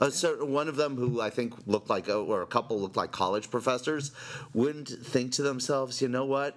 A 0.01 0.11
certain 0.11 0.53
one 0.53 0.69
of 0.69 0.77
them, 0.77 0.97
who 0.97 1.21
I 1.23 1.31
think 1.31 1.55
looked 1.67 1.89
like, 1.89 2.09
oh, 2.09 2.25
or 2.27 2.43
a 2.43 2.47
couple 2.47 2.79
looked 2.81 2.97
like 2.97 3.13
college 3.13 3.51
professors, 3.51 4.11
wouldn't 4.53 4.89
think 4.89 5.33
to 5.33 5.43
themselves, 5.43 6.03
you 6.03 6.09
know 6.09 6.27
what? 6.27 6.57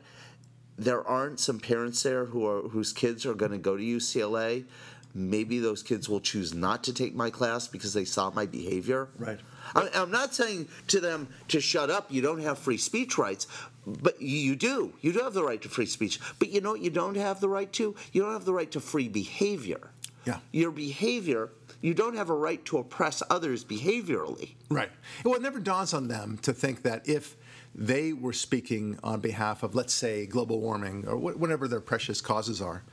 There 0.78 1.06
aren't 1.08 1.40
some 1.40 1.60
parents 1.60 2.04
there 2.04 2.26
who 2.26 2.46
are 2.46 2.62
whose 2.70 2.92
kids 2.94 3.26
are 3.26 3.34
going 3.34 3.52
to 3.52 3.58
go 3.58 3.78
to 3.78 3.84
UCLA. 3.84 4.66
Maybe 5.14 5.60
those 5.60 5.82
kids 5.84 6.08
will 6.08 6.20
choose 6.20 6.54
not 6.54 6.84
to 6.86 6.94
take 6.94 7.16
my 7.16 7.30
class 7.30 7.68
because 7.68 7.94
they 7.94 8.06
saw 8.06 8.30
my 8.32 8.46
behavior. 8.46 9.10
Right. 9.18 9.40
I- 9.76 9.90
I'm 9.96 10.12
not 10.12 10.36
saying 10.36 10.68
to 10.88 11.00
them 11.00 11.28
to 11.48 11.60
shut 11.60 11.90
up. 11.90 12.12
You 12.12 12.22
don't 12.22 12.42
have 12.42 12.60
free 12.60 12.78
speech 12.78 13.18
rights, 13.18 13.48
but 13.88 14.22
you 14.22 14.56
do. 14.56 14.94
You 15.02 15.12
do 15.14 15.20
have 15.20 15.34
the 15.34 15.44
right 15.44 15.62
to 15.62 15.70
free 15.70 15.86
speech. 15.88 16.20
But 16.40 16.50
you 16.50 16.62
know 16.62 16.72
what? 16.72 16.82
You 16.82 16.90
don't 16.92 17.16
have 17.16 17.40
the 17.40 17.50
right 17.50 17.72
to. 17.74 17.96
You 18.12 18.22
don't 18.22 18.34
have 18.34 18.46
the 18.46 18.54
right 18.54 18.72
to 18.72 18.80
free 18.80 19.08
behavior. 19.10 19.90
Yeah. 20.26 20.40
Your 20.52 20.72
behavior. 20.72 21.50
You 21.82 21.94
don't 21.94 22.16
have 22.16 22.30
a 22.30 22.36
right 22.36 22.64
to 22.66 22.78
oppress 22.78 23.24
others 23.30 23.64
behaviorally. 23.64 24.56
Right. 24.70 24.92
Well, 25.24 25.36
it 25.36 25.42
never 25.42 25.60
dawns 25.60 25.94
on 25.94 26.08
them 26.08 26.38
to 26.42 26.54
think 26.54 26.84
that 26.84 27.08
if 27.08 27.38
they 27.74 28.12
were 28.14 28.34
speaking 28.34 29.00
on 29.04 29.22
behalf 29.22 29.64
of, 29.64 29.76
let's 29.76 29.94
say, 29.94 30.26
global 30.26 30.60
warming 30.60 31.08
or 31.08 31.16
wh- 31.16 31.40
whatever 31.40 31.68
their 31.68 31.80
precious 31.80 32.20
causes 32.20 32.62
are, 32.62 32.84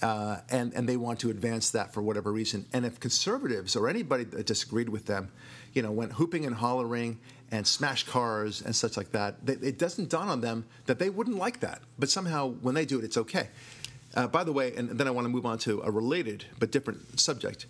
uh, 0.00 0.38
and, 0.50 0.72
and 0.74 0.88
they 0.88 0.96
want 0.96 1.20
to 1.20 1.30
advance 1.30 1.70
that 1.70 1.92
for 1.92 2.02
whatever 2.02 2.32
reason, 2.32 2.66
and 2.72 2.86
if 2.86 2.98
conservatives 2.98 3.76
or 3.76 3.88
anybody 3.88 4.24
that 4.24 4.46
disagreed 4.46 4.88
with 4.88 5.06
them, 5.06 5.30
you 5.74 5.82
know, 5.82 5.92
went 5.92 6.12
hooping 6.12 6.46
and 6.46 6.56
hollering 6.56 7.18
and 7.50 7.66
smashed 7.66 8.06
cars 8.06 8.62
and 8.62 8.74
such 8.74 8.96
like 8.96 9.12
that, 9.12 9.36
it 9.46 9.78
doesn't 9.78 10.08
dawn 10.08 10.28
on 10.28 10.40
them 10.40 10.64
that 10.86 10.98
they 10.98 11.10
wouldn't 11.10 11.36
like 11.36 11.60
that. 11.60 11.80
But 11.98 12.08
somehow, 12.08 12.50
when 12.62 12.74
they 12.74 12.86
do 12.86 12.98
it, 12.98 13.04
it's 13.04 13.18
okay. 13.18 13.48
Uh, 14.14 14.26
by 14.26 14.44
the 14.44 14.52
way, 14.52 14.74
and 14.74 14.90
then 14.90 15.06
I 15.06 15.10
want 15.10 15.26
to 15.26 15.28
move 15.28 15.46
on 15.46 15.58
to 15.58 15.82
a 15.82 15.90
related 15.90 16.46
but 16.58 16.70
different 16.70 17.20
subject 17.20 17.66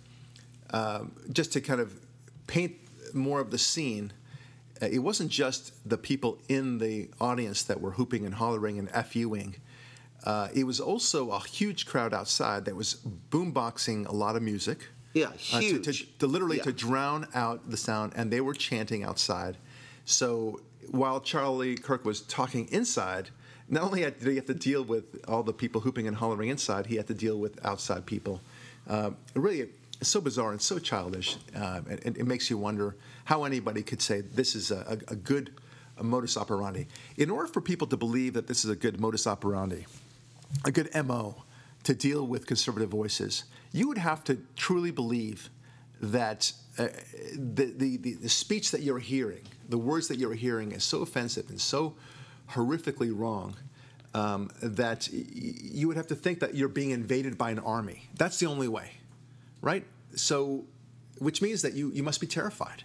um, 0.73 1.13
just 1.31 1.53
to 1.53 1.61
kind 1.61 1.79
of 1.79 1.93
paint 2.47 2.75
more 3.13 3.39
of 3.39 3.51
the 3.51 3.57
scene, 3.57 4.11
uh, 4.81 4.87
it 4.87 4.99
wasn't 4.99 5.29
just 5.31 5.71
the 5.87 5.97
people 5.97 6.39
in 6.49 6.79
the 6.79 7.09
audience 7.21 7.63
that 7.63 7.79
were 7.79 7.91
hooping 7.91 8.25
and 8.25 8.35
hollering 8.35 8.77
and 8.79 8.89
FUing. 8.89 9.55
Uh, 10.25 10.47
it 10.53 10.63
was 10.65 10.79
also 10.79 11.31
a 11.31 11.39
huge 11.41 11.85
crowd 11.85 12.13
outside 12.13 12.65
that 12.65 12.75
was 12.75 12.95
boomboxing 13.29 14.07
a 14.07 14.11
lot 14.13 14.35
of 14.35 14.41
music. 14.41 14.87
Yeah, 15.13 15.27
uh, 15.53 15.59
to- 15.61 15.79
to, 15.79 15.91
huge. 15.91 16.17
to 16.17 16.27
literally 16.27 16.57
Yeah. 16.57 16.63
to 16.63 16.71
drown 16.73 17.27
out 17.35 17.69
the 17.69 17.77
sound, 17.77 18.13
and 18.15 18.31
they 18.31 18.41
were 18.41 18.53
chanting 18.55 19.03
outside. 19.03 19.57
So 20.05 20.59
while 20.89 21.21
Charlie 21.21 21.75
Kirk 21.75 22.03
was 22.03 22.21
talking 22.21 22.67
inside, 22.71 23.29
not 23.69 23.83
only 23.83 24.01
did 24.01 24.15
he 24.25 24.35
have 24.35 24.45
to 24.47 24.53
deal 24.53 24.83
with 24.83 25.23
all 25.27 25.43
the 25.43 25.53
people 25.53 25.81
hooping 25.81 26.07
and 26.07 26.17
hollering 26.17 26.49
inside, 26.49 26.87
he 26.87 26.95
had 26.95 27.07
to 27.07 27.13
deal 27.13 27.37
with 27.37 27.63
outside 27.65 28.05
people. 28.05 28.41
Uh, 28.87 29.11
really, 29.35 29.69
so 30.01 30.19
bizarre 30.19 30.51
and 30.51 30.61
so 30.61 30.79
childish, 30.79 31.37
uh, 31.55 31.81
and 31.89 32.17
it 32.17 32.27
makes 32.27 32.49
you 32.49 32.57
wonder 32.57 32.95
how 33.25 33.43
anybody 33.43 33.81
could 33.81 34.01
say 34.01 34.21
this 34.21 34.55
is 34.55 34.71
a, 34.71 34.99
a, 35.07 35.13
a 35.13 35.15
good 35.15 35.51
a 35.97 36.03
modus 36.03 36.37
operandi. 36.37 36.87
In 37.17 37.29
order 37.29 37.47
for 37.47 37.61
people 37.61 37.87
to 37.87 37.97
believe 37.97 38.33
that 38.33 38.47
this 38.47 38.65
is 38.65 38.71
a 38.71 38.75
good 38.75 38.99
modus 38.99 39.27
operandi, 39.27 39.85
a 40.65 40.71
good 40.71 40.89
MO 41.05 41.43
to 41.83 41.93
deal 41.93 42.25
with 42.25 42.47
conservative 42.47 42.89
voices, 42.89 43.43
you 43.71 43.87
would 43.87 43.97
have 43.97 44.23
to 44.25 44.39
truly 44.55 44.91
believe 44.91 45.49
that 46.01 46.51
uh, 46.77 46.87
the, 47.33 47.65
the, 47.65 47.97
the, 47.97 48.13
the 48.15 48.29
speech 48.29 48.71
that 48.71 48.81
you're 48.81 48.99
hearing, 48.99 49.43
the 49.69 49.77
words 49.77 50.07
that 50.07 50.17
you're 50.17 50.33
hearing, 50.33 50.71
is 50.71 50.83
so 50.83 51.01
offensive 51.01 51.49
and 51.49 51.61
so 51.61 51.95
horrifically 52.51 53.11
wrong 53.15 53.55
um, 54.13 54.49
that 54.61 55.07
y- 55.11 55.23
you 55.31 55.87
would 55.87 55.97
have 55.97 56.07
to 56.07 56.15
think 56.15 56.39
that 56.39 56.55
you're 56.55 56.67
being 56.67 56.91
invaded 56.91 57.37
by 57.37 57.51
an 57.51 57.59
army. 57.59 58.09
That's 58.15 58.39
the 58.39 58.47
only 58.47 58.67
way, 58.67 58.91
right? 59.63 59.85
So, 60.15 60.65
which 61.17 61.41
means 61.41 61.63
that 61.63 61.73
you, 61.73 61.91
you 61.91 62.03
must 62.03 62.21
be 62.21 62.27
terrified. 62.27 62.83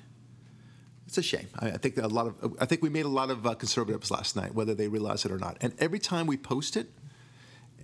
It's 1.07 1.19
a 1.19 1.23
shame. 1.23 1.49
I, 1.59 1.73
I 1.73 1.77
think 1.77 1.99
a 1.99 2.07
lot 2.07 2.27
of 2.27 2.57
I 2.61 2.67
think 2.67 2.83
we 2.83 2.88
made 2.88 3.05
a 3.05 3.14
lot 3.21 3.31
of 3.31 3.47
uh, 3.47 3.55
conservatives 3.55 4.11
last 4.11 4.37
night, 4.37 4.55
whether 4.55 4.75
they 4.75 4.88
realize 4.88 5.25
it 5.25 5.33
or 5.33 5.38
not. 5.38 5.57
And 5.61 5.75
every 5.79 5.99
time 5.99 6.27
we 6.27 6.37
post 6.37 6.77
it, 6.77 6.87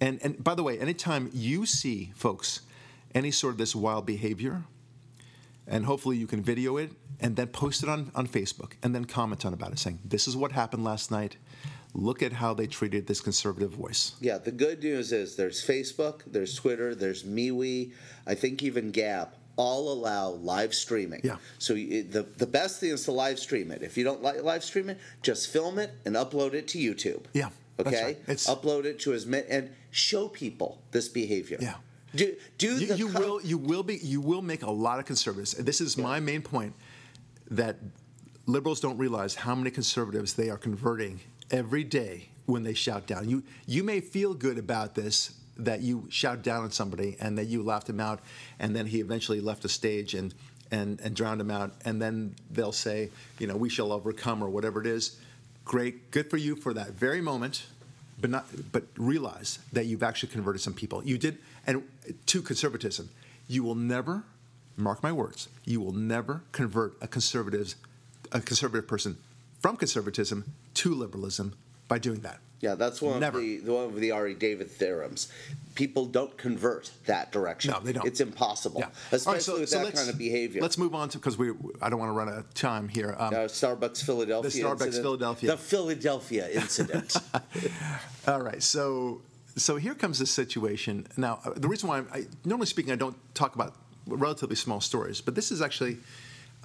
and 0.01 0.19
and 0.23 0.43
by 0.43 0.55
the 0.55 0.63
way, 0.63 0.79
anytime 0.79 1.31
you 1.33 1.67
see 1.67 2.13
folks 2.15 2.61
any 3.15 3.31
sort 3.31 3.55
of 3.55 3.59
this 3.59 3.75
wild 3.75 4.05
behavior, 4.07 4.65
and 5.67 5.87
hopefully 5.87 6.17
you 6.17 6.27
can 6.27 6.43
video 6.43 6.77
it 6.77 6.91
and 7.21 7.37
then 7.37 7.47
post 7.47 7.83
it 7.83 7.89
on, 7.89 8.11
on 8.15 8.27
Facebook 8.27 8.73
and 8.83 8.95
then 8.95 9.05
comment 9.05 9.47
on 9.47 9.55
about 9.55 9.73
it, 9.73 9.79
saying 9.79 10.01
this 10.05 10.29
is 10.29 10.37
what 10.37 10.53
happened 10.53 10.85
last 10.85 11.11
night. 11.11 11.37
Look 11.97 12.23
at 12.23 12.33
how 12.33 12.55
they 12.55 12.67
treated 12.67 13.07
this 13.07 13.21
conservative 13.21 13.71
voice. 13.71 14.17
Yeah, 14.21 14.39
the 14.39 14.51
good 14.51 14.83
news 14.83 15.13
is 15.13 15.37
there's 15.37 15.65
Facebook, 15.65 16.23
there's 16.27 16.57
Twitter, 16.57 16.93
there's 16.95 17.23
MeWe, 17.23 17.93
I 18.27 18.35
think 18.35 18.63
even 18.63 18.91
Gab. 18.91 19.29
All 19.57 19.93
allow 19.93 20.31
live 20.31 20.75
streaming. 20.75 21.21
Yeah. 21.23 21.37
So 21.61 21.75
you, 21.75 22.03
the 22.03 22.25
the 22.25 22.47
best 22.47 22.81
thing 22.81 22.91
is 22.91 23.05
to 23.05 23.13
live 23.13 23.39
stream 23.39 23.71
it. 23.71 23.83
If 23.85 23.97
you 23.97 24.03
don't 24.03 24.21
like 24.21 24.43
live 24.43 24.65
stream 24.65 24.91
it, 24.91 24.99
just 25.23 25.49
film 25.53 25.79
it 25.79 25.93
and 26.05 26.17
upload 26.17 26.55
it 26.55 26.67
to 26.69 26.79
YouTube. 26.79 27.23
Yeah, 27.33 27.51
Okay. 27.79 28.03
right. 28.05 28.17
It's- 28.23 28.49
upload 28.49 28.85
it 28.85 28.99
to 29.03 29.13
as 29.13 29.27
many 29.27 29.47
and 29.49 29.71
show 29.93 30.27
people 30.27 30.83
this 30.91 31.09
behavior. 31.09 31.59
Yeah. 31.61 31.77
Do 32.17 32.35
do 32.59 32.79
You, 32.81 32.87
the 32.89 32.97
you 32.97 33.07
will 33.07 33.41
you 33.43 33.57
will 33.57 33.85
be 33.85 33.99
you 33.99 34.21
will 34.21 34.43
make 34.43 34.65
a 34.65 34.71
lot 34.73 34.99
of 34.99 35.05
conservatives. 35.05 35.55
And 35.55 35.65
This 35.65 35.81
is 35.81 35.97
my 35.97 36.19
main 36.19 36.43
point 36.43 36.75
that 37.49 37.77
liberals 38.47 38.81
don't 38.81 38.99
realize 38.99 39.37
how 39.37 39.55
many 39.55 39.71
conservatives 39.71 40.35
they 40.35 40.51
are 40.51 40.59
converting 40.59 41.21
every 41.55 41.85
day 41.85 42.29
when 42.47 42.65
they 42.65 42.75
shout 42.75 43.07
down. 43.07 43.29
You 43.29 43.43
you 43.67 43.85
may 43.85 44.01
feel 44.01 44.35
good 44.35 44.59
about 44.59 44.95
this 44.95 45.33
that 45.57 45.83
you 45.83 46.07
shout 46.11 46.43
down 46.43 46.65
on 46.65 46.73
somebody 46.73 47.17
and 47.21 47.39
that 47.39 47.45
you 47.45 47.63
laughed 47.63 47.89
him 47.89 48.01
out 48.01 48.21
and 48.59 48.75
then 48.75 48.87
he 48.87 48.99
eventually 49.01 49.41
left 49.41 49.63
the 49.63 49.69
stage 49.69 50.15
and 50.15 50.35
and 50.73 51.01
and 51.01 51.15
drowned 51.15 51.41
him 51.41 51.51
out 51.51 51.73
and 51.85 52.03
then 52.03 52.35
they'll 52.51 52.73
say, 52.73 53.09
you 53.39 53.47
know, 53.47 53.57
we 53.57 53.69
shall 53.69 53.93
overcome 53.93 54.43
or 54.43 54.51
whatever 54.51 54.81
it 54.81 54.87
is. 54.87 55.17
Great, 55.65 56.11
good 56.11 56.29
for 56.29 56.37
you 56.37 56.57
for 56.57 56.75
that 56.75 56.91
very 56.91 57.21
moment 57.21 57.67
but 58.21 58.31
not 58.31 58.47
but 58.73 58.85
realize 58.97 59.61
that 59.73 59.87
you've 59.87 60.03
actually 60.03 60.33
converted 60.33 60.61
some 60.61 60.75
people. 60.75 61.05
You 61.05 61.19
did 61.19 61.39
and 61.67 61.85
to 62.27 62.43
conservatism. 62.43 63.09
You 63.47 63.63
will 63.63 63.77
never 63.77 64.25
mark 64.77 65.05
my 65.05 65.13
words. 65.13 65.49
You 65.65 65.81
will 65.81 65.93
never 65.93 66.43
convert 66.51 66.97
a 67.01 67.07
conservative 67.07 67.77
a 68.33 68.41
conservative 68.41 68.89
person 68.89 69.19
from 69.61 69.77
conservatism 69.77 70.53
to 70.75 70.95
liberalism 70.95 71.55
by 71.89 71.99
doing 71.99 72.21
that. 72.21 72.39
Yeah, 72.61 72.77
that's 72.77 73.03
one 73.03 73.21
Never. 73.21 73.39
of 73.39 73.45
the 73.45 73.59
the 73.59 73.73
one 73.75 73.85
of 73.85 73.97
the 73.97 74.11
Ari 74.13 74.35
David 74.35 74.71
theorems. 74.71 75.29
People 75.75 76.07
don't 76.07 76.35
convert 76.39 76.93
that 77.05 77.31
direction. 77.31 77.73
No, 77.73 77.81
they 77.81 77.93
don't. 77.93 78.07
It's 78.07 78.21
impossible, 78.21 78.81
Yeah. 78.81 78.89
especially 79.13 79.27
All 79.27 79.33
right, 79.35 79.43
so- 79.43 79.61
with 79.61 79.69
so 79.69 79.85
that 79.85 79.95
kind 79.95 80.09
of 80.09 80.17
behavior. 80.17 80.63
Let's 80.63 80.79
move 80.79 80.95
on 80.95 81.11
to 81.11 81.19
because 81.19 81.37
we 81.37 81.51
I 81.83 81.91
don't 81.91 81.99
want 81.99 82.09
to 82.09 82.15
run 82.15 82.29
out 82.31 82.39
of 82.39 82.55
time 82.55 82.89
here. 82.89 83.17
Um, 83.19 83.35
uh, 83.35 83.39
Starbucks 83.49 84.03
Philadelphia. 84.03 84.51
The 84.51 84.59
Starbucks 84.61 84.73
incident. 84.87 85.03
Philadelphia. 85.03 85.51
The 85.51 85.57
Philadelphia 85.59 86.49
incident. 86.51 87.17
All 88.27 88.41
right, 88.41 88.63
so 88.63 89.21
so 89.57 89.77
here 89.77 89.95
comes 89.95 90.19
the 90.19 90.27
situation. 90.27 91.07
Now, 91.19 91.41
uh, 91.45 91.51
the 91.57 91.69
reason 91.69 91.89
why 91.89 91.99
I'm, 91.99 92.09
I, 92.15 92.27
normally 92.47 92.67
speaking, 92.67 92.93
I 92.93 92.97
don't 92.97 93.17
talk 93.35 93.55
about 93.55 93.75
relatively 94.07 94.57
small 94.57 94.81
stories, 94.81 95.21
but 95.21 95.35
this 95.35 95.53
is 95.53 95.61
actually 95.61 95.99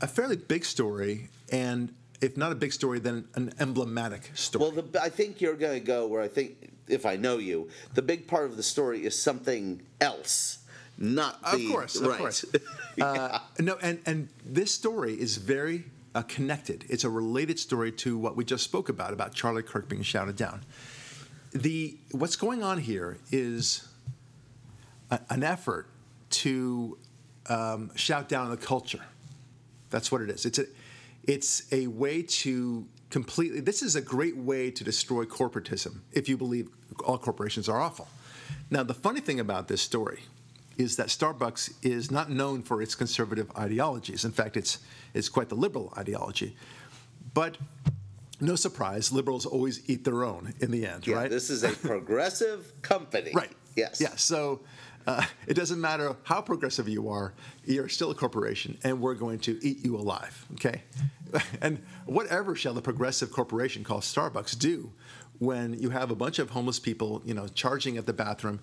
a 0.01 0.07
fairly 0.07 0.38
big 0.38 0.63
story, 0.63 1.29
and 1.51 1.93
if 2.22 2.36
not 2.38 2.51
a 2.51 2.55
big 2.55 2.74
story, 2.74 2.99
then 2.99 3.28
an 3.36 3.53
emblematic 3.59 4.32
story. 4.36 4.61
well, 4.61 4.72
the, 4.72 5.01
I 5.01 5.09
think 5.09 5.41
you're 5.41 5.55
going 5.55 5.80
to 5.80 5.86
go 5.86 6.07
where 6.07 6.22
I 6.22 6.28
think, 6.28 6.72
if 6.88 7.05
I 7.05 7.15
know 7.15 7.38
you, 7.38 7.70
the 7.93 8.01
big 8.01 8.28
part 8.28 8.45
of 8.45 8.57
the 8.57 8.63
story 8.63 9.05
is 9.05 9.20
something 9.20 9.82
else, 10.01 10.59
not 10.97 11.39
Of 11.43 11.59
the 11.59 11.70
course, 11.70 11.95
of 11.95 12.07
right. 12.07 12.17
course. 12.17 12.45
Uh, 12.99 13.39
no, 13.59 13.78
and 13.82 13.99
and 14.05 14.28
this 14.45 14.74
story 14.74 15.13
is 15.13 15.38
very 15.38 15.86
uh, 16.13 16.22
connected. 16.24 16.84
It's 16.89 17.05
a 17.05 17.09
related 17.09 17.57
story 17.57 17.93
to 17.93 18.17
what 18.17 18.36
we 18.36 18.43
just 18.43 18.65
spoke 18.65 18.89
about 18.89 19.13
about 19.13 19.34
Charlie 19.34 19.63
Kirk 19.63 19.88
being 19.88 20.01
shouted 20.01 20.36
down. 20.36 20.65
The 21.53 21.95
what's 22.11 22.36
going 22.36 22.61
on 22.61 22.80
here 22.80 23.20
is 23.32 23.88
a, 25.09 25.22
an 25.30 25.43
effort 25.43 25.88
to 26.32 26.97
um, 27.47 27.95
shout 27.95 28.28
down 28.28 28.49
the 28.49 28.57
culture. 28.57 29.05
That's 29.91 30.11
what 30.11 30.22
it 30.22 30.30
is. 30.30 30.45
It's 30.45 30.59
a 30.59 30.65
it's 31.30 31.71
a 31.71 31.86
way 31.88 32.23
to 32.23 32.88
completely. 33.11 33.59
This 33.59 33.82
is 33.84 33.95
a 33.95 34.01
great 34.01 34.36
way 34.36 34.71
to 34.71 34.84
destroy 34.84 35.25
corporatism 35.25 35.99
if 36.11 36.27
you 36.27 36.38
believe 36.38 36.69
all 37.05 37.19
corporations 37.19 37.69
are 37.69 37.80
awful. 37.80 38.07
Now, 38.71 38.84
the 38.84 38.95
funny 38.95 39.19
thing 39.19 39.39
about 39.39 39.67
this 39.67 39.82
story 39.82 40.21
is 40.77 40.95
that 40.95 41.07
Starbucks 41.07 41.73
is 41.84 42.09
not 42.09 42.32
known 42.32 42.63
for 42.63 42.82
its 42.82 42.95
conservative 42.95 43.51
ideologies. 43.57 44.25
In 44.25 44.32
fact, 44.32 44.57
it's, 44.57 44.80
it's 45.13 45.30
quite 45.30 45.49
the 45.49 45.55
liberal 45.55 45.93
ideology. 45.97 46.55
But 47.34 47.57
no 48.39 48.55
surprise, 48.55 49.11
liberals 49.11 49.45
always 49.45 49.88
eat 49.89 50.03
their 50.05 50.23
own 50.23 50.53
in 50.61 50.71
the 50.71 50.86
end, 50.88 51.05
Yeah, 51.05 51.15
right? 51.17 51.30
this 51.30 51.49
is 51.49 51.63
a 51.63 51.69
progressive 51.69 52.71
company. 52.82 53.32
Right. 53.36 53.51
Yes. 53.75 54.01
Yeah. 54.01 54.15
So 54.15 54.61
uh, 55.10 55.24
it 55.47 55.55
doesn't 55.55 55.82
matter 55.82 56.16
how 56.24 56.39
progressive 56.39 56.88
you 56.88 57.10
are, 57.10 57.34
you're 57.66 57.89
still 57.89 58.12
a 58.12 58.16
corporation, 58.16 58.78
and 58.84 59.01
we're 59.01 59.16
going 59.16 59.39
to 59.39 59.60
eat 59.66 59.84
you 59.84 59.95
alive. 59.95 60.45
Okay. 60.53 60.84
And 61.62 61.84
whatever 62.07 62.55
shall 62.55 62.74
the 62.74 62.82
progressive 62.82 63.32
corporation 63.32 63.84
called 63.84 64.01
Starbucks 64.01 64.57
do 64.57 64.91
when 65.38 65.80
you 65.80 65.91
have 65.91 66.10
a 66.10 66.16
bunch 66.16 66.39
of 66.39 66.49
homeless 66.49 66.80
people, 66.80 67.22
you 67.24 67.36
know, 67.36 67.47
charging 67.47 67.97
at 67.97 68.07
the 68.07 68.14
bathroom 68.14 68.60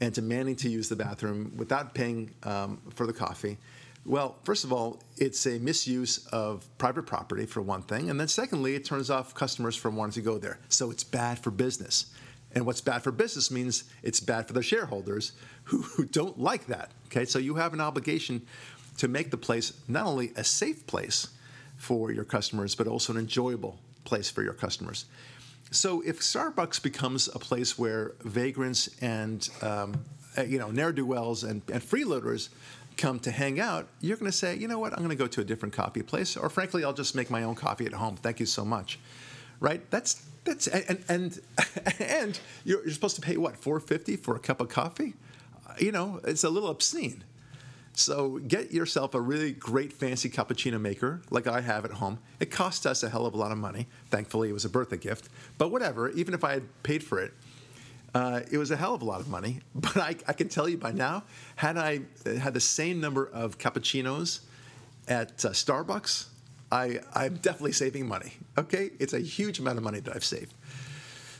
and 0.00 0.12
demanding 0.14 0.54
to 0.56 0.68
use 0.68 0.88
the 0.88 0.94
bathroom 0.94 1.52
without 1.56 1.92
paying 1.92 2.32
um, 2.44 2.80
for 2.94 3.04
the 3.04 3.12
coffee? 3.12 3.58
Well, 4.06 4.36
first 4.44 4.62
of 4.62 4.72
all, 4.72 5.02
it's 5.16 5.44
a 5.46 5.58
misuse 5.58 6.24
of 6.28 6.68
private 6.78 7.04
property 7.04 7.46
for 7.46 7.60
one 7.60 7.82
thing, 7.82 8.10
and 8.10 8.20
then 8.20 8.28
secondly, 8.28 8.76
it 8.76 8.84
turns 8.84 9.10
off 9.10 9.34
customers 9.34 9.74
from 9.74 9.96
wanting 9.96 10.14
to 10.14 10.20
go 10.20 10.38
there. 10.38 10.60
So 10.68 10.92
it's 10.92 11.02
bad 11.02 11.40
for 11.40 11.50
business. 11.50 12.06
And 12.54 12.64
what's 12.66 12.80
bad 12.80 13.02
for 13.02 13.10
business 13.10 13.50
means 13.50 13.84
it's 14.02 14.20
bad 14.20 14.46
for 14.46 14.52
the 14.52 14.62
shareholders 14.62 15.32
who, 15.64 15.82
who 15.82 16.04
don't 16.04 16.38
like 16.38 16.66
that. 16.66 16.92
Okay, 17.06 17.24
so 17.24 17.38
you 17.38 17.56
have 17.56 17.72
an 17.72 17.80
obligation 17.80 18.46
to 18.98 19.08
make 19.08 19.30
the 19.30 19.36
place 19.36 19.72
not 19.88 20.06
only 20.06 20.32
a 20.36 20.44
safe 20.44 20.86
place 20.86 21.28
for 21.76 22.12
your 22.12 22.24
customers, 22.24 22.74
but 22.74 22.86
also 22.86 23.12
an 23.12 23.18
enjoyable 23.18 23.78
place 24.04 24.30
for 24.30 24.42
your 24.42 24.52
customers. 24.52 25.06
So 25.70 26.02
if 26.02 26.20
Starbucks 26.20 26.80
becomes 26.82 27.28
a 27.34 27.38
place 27.38 27.76
where 27.76 28.12
vagrants 28.20 28.88
and 29.00 29.48
um, 29.60 30.04
uh, 30.38 30.42
you 30.42 30.58
know 30.58 30.70
ne'er 30.70 30.92
do 30.92 31.04
wells 31.04 31.42
and, 31.42 31.62
and 31.72 31.82
freeloaders 31.82 32.50
come 32.96 33.18
to 33.20 33.30
hang 33.32 33.58
out, 33.58 33.88
you're 34.00 34.16
going 34.16 34.30
to 34.30 34.36
say, 34.36 34.56
you 34.56 34.68
know 34.68 34.78
what, 34.78 34.92
I'm 34.92 34.98
going 34.98 35.10
to 35.10 35.16
go 35.16 35.26
to 35.26 35.40
a 35.40 35.44
different 35.44 35.74
coffee 35.74 36.02
place, 36.02 36.36
or 36.36 36.48
frankly, 36.48 36.84
I'll 36.84 36.92
just 36.92 37.16
make 37.16 37.28
my 37.28 37.42
own 37.42 37.56
coffee 37.56 37.86
at 37.86 37.92
home. 37.92 38.16
Thank 38.16 38.38
you 38.38 38.46
so 38.46 38.64
much, 38.64 39.00
right? 39.58 39.80
That's 39.90 40.22
that's 40.44 40.66
and 40.68 41.04
and 41.08 41.40
and 41.98 42.38
you're, 42.64 42.82
you're 42.82 42.92
supposed 42.92 43.16
to 43.16 43.22
pay 43.22 43.36
what 43.36 43.56
450 43.56 44.16
for 44.16 44.36
a 44.36 44.38
cup 44.38 44.60
of 44.60 44.68
coffee? 44.68 45.14
Uh, 45.68 45.74
You 45.78 45.92
know, 45.92 46.20
it's 46.24 46.44
a 46.44 46.50
little 46.50 46.70
obscene. 46.70 47.24
So 47.96 48.38
get 48.38 48.72
yourself 48.72 49.14
a 49.14 49.20
really 49.20 49.52
great 49.52 49.92
fancy 49.92 50.28
cappuccino 50.28 50.80
maker 50.80 51.22
like 51.30 51.46
I 51.46 51.60
have 51.60 51.84
at 51.84 51.92
home. 51.92 52.18
It 52.40 52.50
cost 52.50 52.86
us 52.86 53.04
a 53.04 53.08
hell 53.08 53.24
of 53.24 53.34
a 53.34 53.36
lot 53.36 53.52
of 53.52 53.58
money. 53.58 53.86
Thankfully, 54.10 54.48
it 54.48 54.52
was 54.52 54.64
a 54.64 54.68
birthday 54.68 54.96
gift. 54.96 55.28
But 55.58 55.70
whatever, 55.70 56.10
even 56.10 56.34
if 56.34 56.42
I 56.42 56.54
had 56.54 56.82
paid 56.82 57.04
for 57.04 57.20
it, 57.20 57.32
uh, 58.12 58.40
it 58.50 58.58
was 58.58 58.72
a 58.72 58.76
hell 58.76 58.94
of 58.94 59.02
a 59.02 59.04
lot 59.04 59.20
of 59.20 59.28
money. 59.28 59.60
But 59.76 59.96
I, 59.96 60.16
I 60.26 60.32
can 60.32 60.48
tell 60.48 60.68
you 60.68 60.76
by 60.76 60.90
now, 60.90 61.22
had 61.56 61.76
I 61.78 62.00
had 62.26 62.52
the 62.52 62.60
same 62.60 63.00
number 63.00 63.26
of 63.26 63.58
cappuccinos 63.58 64.40
at 65.06 65.44
uh, 65.44 65.50
Starbucks, 65.50 66.26
I, 66.74 66.98
I'm 67.14 67.36
definitely 67.36 67.72
saving 67.72 68.08
money. 68.08 68.32
Okay? 68.58 68.90
It's 68.98 69.12
a 69.12 69.20
huge 69.20 69.60
amount 69.60 69.78
of 69.78 69.84
money 69.84 70.00
that 70.00 70.14
I've 70.16 70.24
saved. 70.24 70.52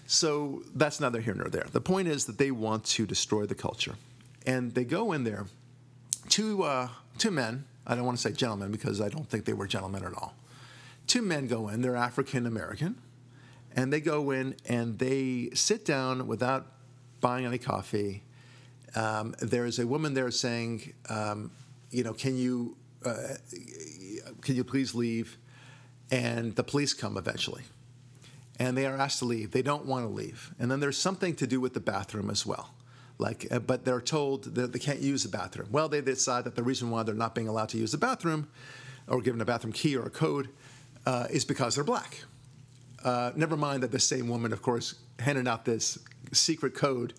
So 0.07 0.63
that's 0.77 1.01
neither 1.01 1.21
here 1.21 1.35
nor 1.35 1.49
there. 1.49 1.67
The 1.73 1.81
point 1.81 2.07
is 2.07 2.27
that 2.27 2.39
they 2.39 2.53
want 2.53 2.85
to 2.85 3.05
destroy 3.05 3.45
the 3.45 3.55
culture. 3.57 3.97
And 4.47 4.73
they 4.75 4.85
go 4.85 5.13
in 5.13 5.25
there, 5.25 5.47
two, 6.29 6.63
uh, 6.63 6.89
two 7.19 7.33
men, 7.33 7.65
I 7.85 7.97
don't 7.97 8.05
want 8.05 8.17
to 8.17 8.23
say 8.23 8.33
gentlemen 8.33 8.71
because 8.71 9.01
I 9.01 9.09
don't 9.09 9.29
think 9.29 9.45
they 9.45 9.55
were 9.55 9.67
gentlemen 9.67 10.05
at 10.05 10.15
all. 10.15 10.35
Two 11.09 11.23
men 11.23 11.49
go 11.49 11.69
in, 11.69 11.83
they're 11.83 11.97
African 11.97 12.47
American, 12.47 12.97
and 13.75 13.93
they 13.93 14.01
go 14.01 14.31
in 14.31 14.55
and 14.67 14.99
they 14.99 15.51
sit 15.55 15.85
down 15.85 16.29
without 16.29 16.67
buying 17.21 17.45
any 17.45 17.59
coffee. 17.59 18.23
Um, 18.95 19.35
there's 19.41 19.79
a 19.81 19.87
woman 19.87 20.15
there 20.15 20.31
saying, 20.31 20.95
um, 21.09 21.51
you 21.91 22.05
know, 22.05 22.13
can 22.13 22.37
you, 22.37 22.77
uh, 23.05 23.35
can 24.45 24.55
you 24.55 24.65
please 24.65 24.95
leave? 24.95 25.39
And 26.11 26.55
the 26.55 26.63
police 26.63 26.95
come 26.95 27.17
eventually 27.17 27.63
and 28.59 28.77
they 28.77 28.87
are 28.87 28.97
asked 28.97 29.19
to 29.21 29.25
leave. 29.25 29.51
They 29.51 29.63
don't 29.63 29.87
want 29.87 30.07
to 30.07 30.13
leave. 30.13 30.55
And 30.59 30.71
then 30.71 30.81
there's 30.81 30.99
something 30.99 31.35
to 31.37 31.47
do 31.47 31.61
with 31.61 31.75
the 31.75 31.81
bathroom 31.81 32.31
as 32.31 32.47
well. 32.47 32.75
Like, 33.19 33.47
uh, 33.51 33.61
but 33.61 33.85
they're 33.85 34.01
told 34.01 34.55
that 34.55 34.73
they 34.73 34.79
can't 34.79 35.01
use 35.01 35.23
the 35.23 35.29
bathroom. 35.29 35.69
Well, 35.71 35.89
they 35.89 36.01
decide 36.01 36.45
that 36.45 36.57
the 36.57 36.63
reason 36.63 36.91
why 36.91 37.03
they're 37.03 37.15
not 37.15 37.35
being 37.35 37.49
allowed 37.49 37.69
to 37.71 37.79
use 37.79 37.93
the 37.93 37.99
bathroom, 37.99 38.49
or 39.07 39.21
given 39.21 39.41
a 39.41 39.45
bathroom 39.45 39.73
key 39.73 39.97
or 39.97 40.05
a 40.07 40.11
code, 40.11 40.49
uh, 41.07 41.27
is 41.31 41.45
because 41.45 41.75
they're 41.75 41.85
black. 41.85 42.25
Uh, 43.05 43.33
never 43.37 43.57
mind 43.57 43.83
that 43.83 43.93
the 43.93 44.01
same 44.01 44.29
woman, 44.29 44.53
of 44.53 44.63
course, 44.63 44.95
handed 45.19 45.47
out 45.47 45.65
this 45.65 45.99
secret 46.33 46.75
code 46.75 47.13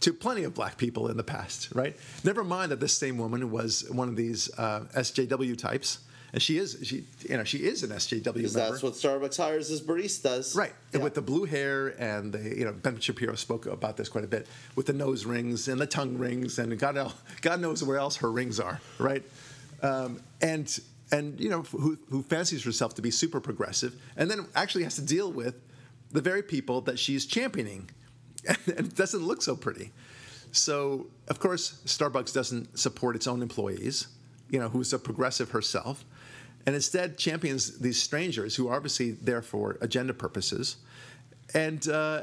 to 0.00 0.12
plenty 0.12 0.44
of 0.44 0.54
black 0.54 0.78
people 0.78 1.08
in 1.08 1.16
the 1.16 1.24
past, 1.24 1.68
right? 1.74 1.96
Never 2.24 2.44
mind 2.44 2.72
that 2.72 2.80
this 2.80 2.96
same 2.96 3.18
woman 3.18 3.50
was 3.50 3.88
one 3.90 4.08
of 4.08 4.16
these 4.16 4.50
uh, 4.58 4.80
SJW 4.94 5.58
types, 5.58 5.98
and 6.32 6.40
she 6.40 6.56
is, 6.58 6.78
she, 6.82 7.04
you 7.28 7.36
know, 7.36 7.44
she 7.44 7.58
is 7.58 7.82
an 7.82 7.90
SJW 7.90 8.24
member. 8.24 8.48
That's 8.48 8.82
what 8.82 8.94
Starbucks 8.94 9.36
hires 9.36 9.70
as 9.70 9.82
baristas. 9.82 10.56
Right, 10.56 10.72
Yeah. 10.92 11.00
with 11.00 11.14
the 11.14 11.20
blue 11.22 11.44
hair 11.44 11.88
and 11.98 12.32
the 12.32 12.56
you 12.58 12.64
know 12.64 12.72
Ben 12.72 12.98
Shapiro 13.00 13.34
spoke 13.34 13.66
about 13.66 13.96
this 13.96 14.08
quite 14.08 14.24
a 14.24 14.28
bit 14.28 14.46
with 14.74 14.86
the 14.86 14.92
nose 14.94 15.24
rings 15.26 15.68
and 15.68 15.80
the 15.80 15.86
tongue 15.86 16.16
rings 16.18 16.58
and 16.58 16.78
God 16.78 17.12
God 17.42 17.60
knows 17.60 17.84
where 17.84 17.98
else 17.98 18.16
her 18.16 18.30
rings 18.32 18.58
are, 18.60 18.80
right? 18.98 19.22
Um, 19.82 20.20
and 20.40 20.78
and 21.10 21.38
you 21.38 21.50
know 21.50 21.62
who, 21.62 21.98
who 22.08 22.22
fancies 22.22 22.64
herself 22.64 22.94
to 22.94 23.02
be 23.02 23.10
super 23.10 23.40
progressive 23.40 23.94
and 24.16 24.30
then 24.30 24.46
actually 24.54 24.84
has 24.84 24.94
to 24.96 25.02
deal 25.02 25.30
with 25.30 25.54
the 26.12 26.20
very 26.22 26.42
people 26.42 26.80
that 26.82 26.98
she's 26.98 27.26
championing, 27.26 27.90
and 28.48 28.58
it 28.66 28.94
doesn't 28.96 29.22
look 29.22 29.42
so 29.42 29.54
pretty. 29.56 29.90
So 30.52 31.06
of 31.28 31.40
course 31.40 31.80
Starbucks 31.86 32.32
doesn't 32.32 32.78
support 32.78 33.16
its 33.16 33.26
own 33.26 33.42
employees, 33.42 34.06
you 34.52 34.60
know, 34.60 34.68
who's 34.68 34.92
a 34.92 34.98
progressive 35.00 35.50
herself 35.50 36.04
and 36.66 36.74
instead 36.74 37.18
champions 37.18 37.78
these 37.78 38.00
strangers 38.00 38.54
who 38.56 38.68
are 38.68 38.76
obviously 38.76 39.12
there 39.12 39.42
for 39.42 39.78
agenda 39.80 40.14
purposes, 40.14 40.76
and 41.54 41.88
uh, 41.88 42.22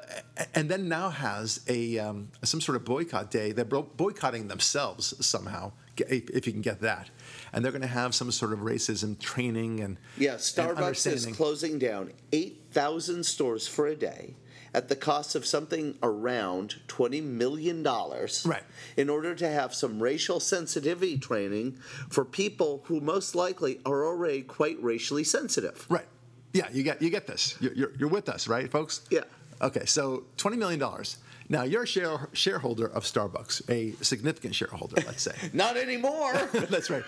and 0.56 0.70
then 0.70 0.88
now 0.88 1.10
has 1.10 1.62
a 1.68 2.00
um, 2.00 2.30
some 2.44 2.62
sort 2.62 2.76
of 2.76 2.86
boycott 2.86 3.32
day. 3.32 3.52
They're 3.52 3.66
boycotting 3.66 4.48
themselves 4.48 5.14
somehow, 5.26 5.74
if 5.98 6.30
if 6.30 6.48
you 6.48 6.54
can 6.54 6.62
get 6.62 6.82
that, 6.82 7.10
and 7.52 7.64
they're 7.64 7.72
going 7.72 7.82
to 7.82 7.88
have 7.88 8.16
some 8.16 8.32
sort 8.32 8.54
of 8.54 8.60
racism 8.60 9.20
training 9.20 9.82
and 9.82 9.98
Yeah, 10.18 10.34
and 10.34 10.40
Starbucks 10.40 11.12
is 11.12 11.26
closing 11.28 11.78
down 11.78 12.14
8,000 12.32 13.26
stores 13.26 13.68
for 13.68 13.88
a 13.88 13.96
day 13.96 14.36
at 14.74 14.90
the 14.90 14.96
cost 14.96 15.36
of 15.36 15.46
something 15.46 15.98
around 16.04 16.76
$20 16.88 17.24
million. 17.24 17.84
Right. 17.84 18.64
In 18.98 19.10
order 19.10 19.36
to 19.36 19.48
have 19.48 19.74
some 19.74 20.02
racial 20.02 20.40
sensitivity 20.40 21.18
training 21.18 21.78
for 22.10 22.26
people 22.26 22.84
who 22.86 23.00
most 23.00 23.36
likely 23.36 23.80
are 23.86 24.06
already 24.06 24.42
quite 24.42 24.82
racially 24.82 25.24
sensitive. 25.24 25.86
Right. 25.90 26.06
Yeah, 26.54 26.68
you 26.72 26.84
get 26.84 27.02
you 27.02 27.10
get 27.12 27.28
this. 27.28 27.56
You're, 27.60 27.74
you're, 27.74 27.92
you're 28.00 28.10
with 28.10 28.28
us, 28.28 28.48
right, 28.48 28.72
folks? 28.72 29.02
Yeah. 29.12 29.22
Okay, 29.62 29.86
so 29.86 30.24
twenty 30.38 30.58
million 30.58 30.80
dollars. 30.80 31.18
Now 31.52 31.64
you're 31.64 31.84
a 31.84 31.88
share, 31.88 32.30
shareholder 32.32 32.86
of 32.86 33.04
Starbucks, 33.04 33.68
a 33.70 34.02
significant 34.04 34.54
shareholder, 34.54 35.02
let's 35.08 35.24
say. 35.24 35.36
Not 35.54 35.78
anymore. 35.78 36.34
That's 36.54 36.92
right. 36.92 37.04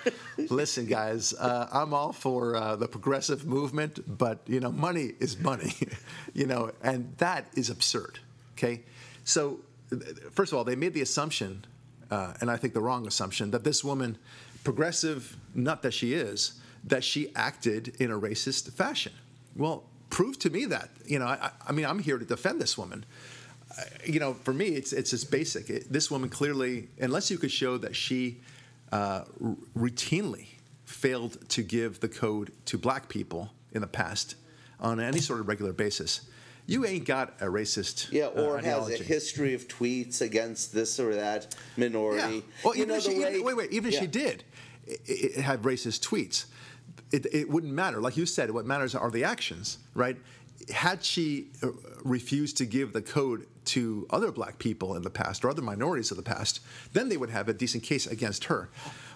Listen, 0.49 0.87
guys, 0.87 1.33
uh, 1.35 1.67
I'm 1.71 1.93
all 1.93 2.11
for 2.11 2.55
uh, 2.55 2.75
the 2.75 2.87
progressive 2.87 3.45
movement, 3.45 4.17
but 4.17 4.39
you 4.47 4.59
know, 4.59 4.71
money 4.71 5.13
is 5.19 5.39
money, 5.39 5.75
you 6.33 6.47
know, 6.47 6.71
and 6.81 7.13
that 7.19 7.45
is 7.55 7.69
absurd. 7.69 8.17
Okay, 8.57 8.81
so 9.23 9.59
first 10.31 10.51
of 10.51 10.57
all, 10.57 10.63
they 10.63 10.75
made 10.75 10.95
the 10.95 11.01
assumption, 11.01 11.63
uh, 12.09 12.33
and 12.41 12.49
I 12.49 12.57
think 12.57 12.73
the 12.73 12.81
wrong 12.81 13.05
assumption, 13.05 13.51
that 13.51 13.63
this 13.63 13.83
woman, 13.83 14.17
progressive 14.63 15.37
nut 15.53 15.83
that 15.83 15.93
she 15.93 16.13
is, 16.13 16.59
that 16.83 17.03
she 17.03 17.31
acted 17.35 17.95
in 17.99 18.09
a 18.09 18.19
racist 18.19 18.71
fashion. 18.73 19.13
Well, 19.55 19.83
prove 20.09 20.39
to 20.39 20.49
me 20.49 20.65
that. 20.65 20.89
You 21.05 21.19
know, 21.19 21.25
I, 21.25 21.51
I 21.67 21.71
mean, 21.71 21.85
I'm 21.85 21.99
here 21.99 22.17
to 22.17 22.25
defend 22.25 22.59
this 22.59 22.75
woman 22.75 23.05
you 24.05 24.19
know, 24.19 24.34
for 24.34 24.53
me, 24.53 24.67
it's 24.67 24.93
it's 24.93 25.09
just 25.11 25.32
basic. 25.32 25.69
It, 25.69 25.91
this 25.91 26.09
woman 26.11 26.30
clearly, 26.30 26.89
unless 26.99 27.30
you 27.32 27.38
could 27.38 27.51
show 27.51 27.78
that 27.78 27.95
she 27.95 28.39
uh, 28.91 29.24
r- 29.43 29.55
routinely 29.78 30.47
failed 30.86 31.38
to 31.49 31.63
give 31.63 31.99
the 31.99 32.09
code 32.09 32.51
to 32.65 32.78
black 32.78 33.07
people 33.09 33.51
in 33.72 33.82
the 33.82 33.88
past 33.88 34.36
on 34.80 34.99
any 34.99 35.19
sort 35.19 35.39
of 35.39 35.47
regular 35.47 35.72
basis, 35.74 36.22
you 36.67 36.86
ain't 36.86 37.05
got 37.05 37.34
a 37.39 37.45
racist 37.45 38.11
Yeah, 38.11 38.26
uh, 38.26 38.41
or 38.43 38.57
has 38.59 38.89
a 38.89 38.97
history 39.03 39.53
of 39.53 39.67
tweets 39.67 40.22
against 40.22 40.74
this 40.74 40.99
or 40.99 41.15
that 41.15 41.55
minority. 41.78 42.36
Yeah. 42.38 42.41
Well, 42.65 42.76
You 42.76 42.84
even 42.84 42.95
know, 42.95 42.99
she, 43.01 43.09
way- 43.19 43.32
even, 43.36 43.43
wait, 43.45 43.57
wait. 43.57 43.72
Even 43.72 43.88
if 43.89 43.93
Yeah. 43.95 43.99
she 44.01 44.07
did 44.07 44.43
i 44.89 45.30
i 45.38 45.41
have 45.41 45.61
racist 45.61 46.01
tweets, 46.01 46.45
it, 47.11 47.26
it 47.34 47.49
wouldn't 47.49 47.72
matter. 47.74 48.01
Like 48.01 48.17
you 48.17 48.26
said, 48.26 48.49
what 48.51 48.65
matters 48.65 48.95
are 48.95 49.11
the 49.11 49.24
actions, 49.24 49.78
right? 49.93 50.17
Had 50.70 51.03
she 51.03 51.47
uh, 51.64 51.70
refused 52.03 52.57
to 52.57 52.66
give 52.66 52.93
the 52.93 53.01
code 53.01 53.47
to 53.66 54.07
other 54.09 54.32
black 54.32 54.57
people 54.59 54.95
in 54.95 55.03
the 55.03 55.09
past 55.09 55.45
or 55.45 55.49
other 55.49 55.62
minorities 55.62 56.12
of 56.12 56.18
the 56.18 56.24
past, 56.24 56.59
then 56.93 57.09
they 57.09 57.18
would 57.18 57.30
have 57.30 57.47
a 57.47 57.53
decent 57.53 57.84
case 57.84 58.07
against 58.07 58.45
her. 58.45 58.70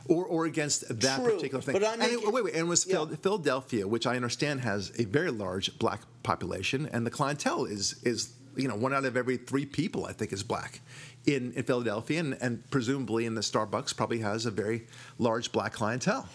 Or, 0.08 0.24
or 0.24 0.46
against 0.46 0.88
that 1.02 1.20
True, 1.24 1.34
particular 1.34 1.64
thing. 1.64 1.74
but 1.74 1.84
I'm 1.84 2.00
and 2.00 2.12
it- 2.12 2.32
wait, 2.32 2.44
wait, 2.44 2.54
and 2.54 2.62
it 2.62 2.68
was 2.70 2.86
Yeah. 2.86 3.06
Philadelphia, 3.24 3.88
which 3.88 4.06
I 4.06 4.16
understand 4.16 4.62
has 4.62 4.92
a 5.00 5.06
very 5.06 5.32
large 5.32 5.80
black 5.80 6.02
population, 6.22 6.88
and 6.94 7.08
the 7.08 7.10
clientele 7.10 7.66
is 7.66 7.96
is 8.04 8.30
you 8.56 8.68
know 8.68 8.76
one 8.76 8.94
out 8.94 9.04
of 9.04 9.18
every 9.18 9.38
three 9.38 9.66
people 9.66 10.06
I 10.06 10.14
think 10.14 10.32
is 10.32 10.44
black 10.44 10.82
in, 11.26 11.54
in 11.54 11.64
Philadelphia, 11.64 12.20
and, 12.20 12.38
and 12.40 12.70
presumably 12.70 13.26
in 13.26 13.34
the 13.34 13.42
Starbucks 13.42 13.98
probably 13.98 14.20
has 14.20 14.46
a 14.46 14.52
very 14.52 14.86
large 15.18 15.52
black 15.52 15.74
clientele. 15.74 16.30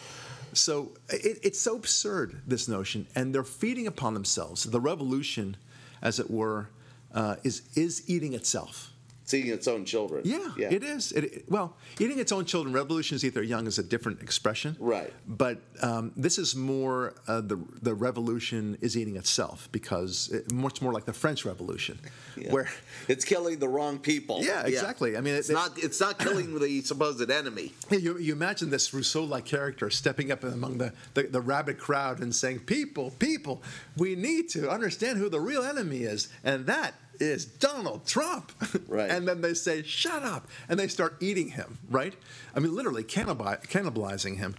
So 0.52 0.92
it, 1.08 1.38
it's 1.42 1.60
so 1.60 1.76
absurd 1.76 2.42
this 2.46 2.68
notion, 2.68 3.06
and 3.14 3.34
they're 3.34 3.44
feeding 3.44 3.86
upon 3.86 4.14
themselves. 4.14 4.64
The 4.64 4.80
revolution, 4.80 5.56
as 6.02 6.18
it 6.18 6.30
were, 6.30 6.68
uh, 7.14 7.36
is 7.44 7.62
is 7.74 8.08
eating 8.08 8.34
itself. 8.34 8.92
It's 9.30 9.34
eating 9.34 9.52
its 9.52 9.68
own 9.68 9.84
children. 9.84 10.22
Yeah, 10.24 10.48
it 10.58 10.82
is. 10.82 11.12
It, 11.12 11.24
it- 11.24 11.44
well, 11.48 11.76
eating 12.00 12.18
its 12.18 12.32
own 12.32 12.44
children, 12.46 12.74
revolution 12.74 13.14
is 13.14 13.24
either 13.24 13.42
young 13.44 13.66
is 13.68 13.78
a 13.78 13.82
different 13.84 14.22
expression. 14.22 14.76
Right. 14.80 15.12
But 15.26 15.58
um, 15.82 16.10
this 16.16 16.36
is 16.36 16.56
more 16.56 17.14
uh, 17.28 17.40
the 17.40 17.58
the 17.80 17.94
revolution 17.94 18.76
is 18.80 18.96
eating 18.96 19.14
itself 19.16 19.68
because 19.70 20.30
it, 20.32 20.50
much 20.52 20.82
more 20.82 20.92
like 20.92 21.04
the 21.04 21.12
French 21.12 21.44
Revolution, 21.44 22.00
Yeah. 22.36 22.52
where 22.52 22.68
it's 23.06 23.24
killing 23.24 23.60
the 23.60 23.68
wrong 23.68 23.98
people. 24.00 24.42
Yeah, 24.42 24.66
exactly. 24.66 25.16
I 25.16 25.20
mean, 25.20 25.34
it's 25.36 25.48
it- 25.50 25.52
not 25.54 25.78
it's 25.78 26.00
not 26.00 26.18
killing 26.18 26.58
the 26.58 26.80
supposed 26.82 27.30
enemy. 27.30 27.72
Yeah, 27.90 27.98
You, 27.98 28.18
you 28.18 28.32
imagine 28.32 28.70
this 28.70 28.92
Rousseau-like 28.92 29.44
character 29.44 29.90
stepping 29.90 30.32
up 30.32 30.42
among 30.42 30.78
the, 30.78 30.92
the, 31.14 31.22
the 31.24 31.40
rabid 31.40 31.78
crowd 31.78 32.18
and 32.20 32.34
saying, 32.34 32.60
"People, 32.60 33.12
people, 33.20 33.62
we 33.96 34.16
need 34.16 34.48
to 34.50 34.68
understand 34.68 35.18
who 35.18 35.28
the 35.28 35.40
real 35.40 35.62
enemy 35.62 35.98
is, 36.02 36.28
and 36.42 36.66
that 36.66 36.94
is 37.20 37.44
Donald 37.44 38.06
Trump." 38.06 38.52
Right. 38.88 39.10
and 39.10 39.28
then 39.28 39.40
they 39.40 39.54
say, 39.54 39.82
"Shut 39.82 40.22
up," 40.24 40.48
and 40.68 40.78
they 40.80 40.88
start 40.88 41.16
eating 41.20 41.50
him. 41.50 41.78
Right? 41.88 42.14
I 42.54 42.60
mean, 42.60 42.74
literally 42.74 43.04
cannibalizing 43.04 44.38
him, 44.38 44.54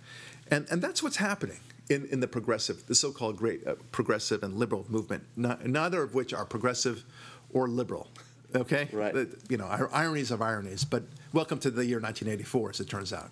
and 0.50 0.66
and 0.72 0.82
that's 0.82 1.02
what's 1.04 1.18
happening. 1.18 1.60
In, 1.90 2.06
in 2.06 2.22
the 2.22 2.28
progressive, 2.28 2.86
the 2.88 2.96
so-called 2.96 3.36
great 3.36 3.68
uh, 3.68 3.76
progressive 3.92 4.44
and 4.44 4.54
liberal 4.56 4.86
movement, 4.88 5.24
not, 5.36 5.66
neither 5.66 6.02
of 6.02 6.14
which 6.16 6.34
are 6.34 6.46
progressive 6.46 7.04
or 7.52 7.68
liberal. 7.68 8.08
Okay, 8.56 8.88
Right. 8.94 9.14
You 9.50 9.58
know, 9.58 9.66
ir- 9.70 9.90
ironies 9.94 10.32
of 10.32 10.42
ironies. 10.42 10.86
But 10.86 11.04
welcome 11.34 11.60
to 11.60 11.70
the 11.70 11.86
year 11.86 12.00
1984, 12.00 12.70
as 12.70 12.80
it 12.80 12.88
turns 12.88 13.12
out. 13.12 13.30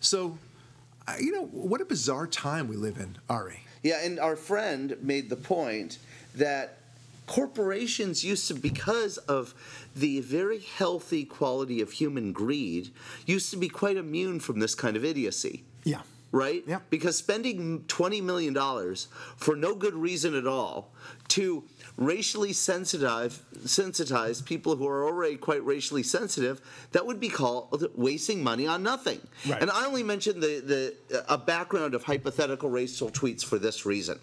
So, 0.00 0.38
I- 1.06 1.18
you 1.18 1.30
know, 1.30 1.44
what 1.52 1.80
a 1.80 1.84
bizarre 1.84 2.26
time 2.26 2.66
we 2.66 2.74
live 2.74 2.96
in, 2.98 3.16
Ari. 3.28 3.60
Yeah, 3.84 4.04
and 4.04 4.18
our 4.18 4.34
friend 4.34 4.96
made 5.02 5.30
the 5.30 5.36
point 5.36 5.98
that 6.34 6.78
corporations 7.30 8.24
used 8.24 8.48
to, 8.48 8.54
because 8.54 9.16
of 9.18 9.54
the 9.94 10.18
very 10.20 10.58
healthy 10.58 11.24
quality 11.24 11.80
of 11.80 11.92
human 11.92 12.32
greed, 12.32 12.90
used 13.24 13.52
to 13.52 13.56
be 13.56 13.68
quite 13.68 13.96
immune 13.96 14.40
from 14.40 14.58
this 14.58 14.74
kind 14.74 14.96
of 14.96 15.04
idiocy. 15.04 15.62
Yeah. 15.84 16.02
right? 16.32 16.64
Yep. 16.66 16.82
Because 16.90 17.16
spending 17.16 17.84
$20 17.86 18.20
million 18.22 18.54
for 19.36 19.54
no 19.54 19.76
good 19.76 19.94
reason 19.94 20.34
at 20.34 20.46
all 20.46 20.92
to 21.28 21.62
racially 21.96 22.52
sensitive, 22.52 23.42
sensitize 23.58 24.44
people 24.44 24.74
who 24.74 24.88
are 24.88 25.04
already 25.04 25.36
quite 25.36 25.64
racially 25.64 26.02
sensitive, 26.02 26.60
that 26.90 27.06
would 27.06 27.20
be 27.20 27.28
called 27.28 27.86
wasting 27.94 28.42
money 28.42 28.66
on 28.66 28.82
nothing. 28.82 29.20
Right. 29.48 29.62
And 29.62 29.70
I 29.70 29.86
only 29.86 30.02
mentioned 30.02 30.42
the, 30.42 30.94
the, 31.08 31.24
a 31.28 31.38
background 31.38 31.94
of 31.94 32.02
hypothetical 32.02 32.70
racial 32.70 33.08
tweets 33.10 33.44
for 33.44 33.58
this 33.58 33.86
reason. 33.86 34.18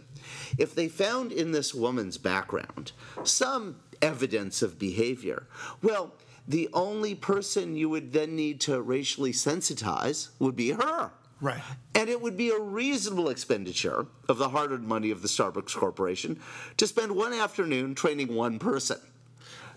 If 0.58 0.76
they 0.76 0.88
found 0.88 1.32
in 1.32 1.52
this 1.52 1.74
woman's 1.74 2.18
background 2.18 2.91
some 3.24 3.78
evidence 4.02 4.62
of 4.62 4.80
behavior, 4.80 5.48
well, 5.82 6.14
the 6.48 6.70
only 6.74 7.14
person 7.16 7.76
you 7.76 7.89
would 7.89 8.14
then 8.14 8.36
need 8.36 8.62
to 8.62 8.82
racially 8.82 9.34
sensitize 9.34 10.30
would 10.39 10.56
be 10.56 10.72
her. 10.72 11.12
Right. 11.39 11.62
And 11.93 12.10
it 12.10 12.22
would 12.22 12.38
be 12.38 12.50
a 12.50 12.60
reasonable 12.60 13.30
expenditure 13.30 14.08
of 14.28 14.38
the 14.38 14.50
hard 14.50 14.72
earned 14.72 14.88
money 14.88 15.12
of 15.12 15.22
the 15.22 15.28
Starbucks 15.28 15.76
Corporation 15.76 16.39
to 16.78 16.88
spend 16.88 17.16
one 17.16 17.34
afternoon 17.34 17.93
training 17.93 18.34
one 18.34 18.58
person. 18.60 19.00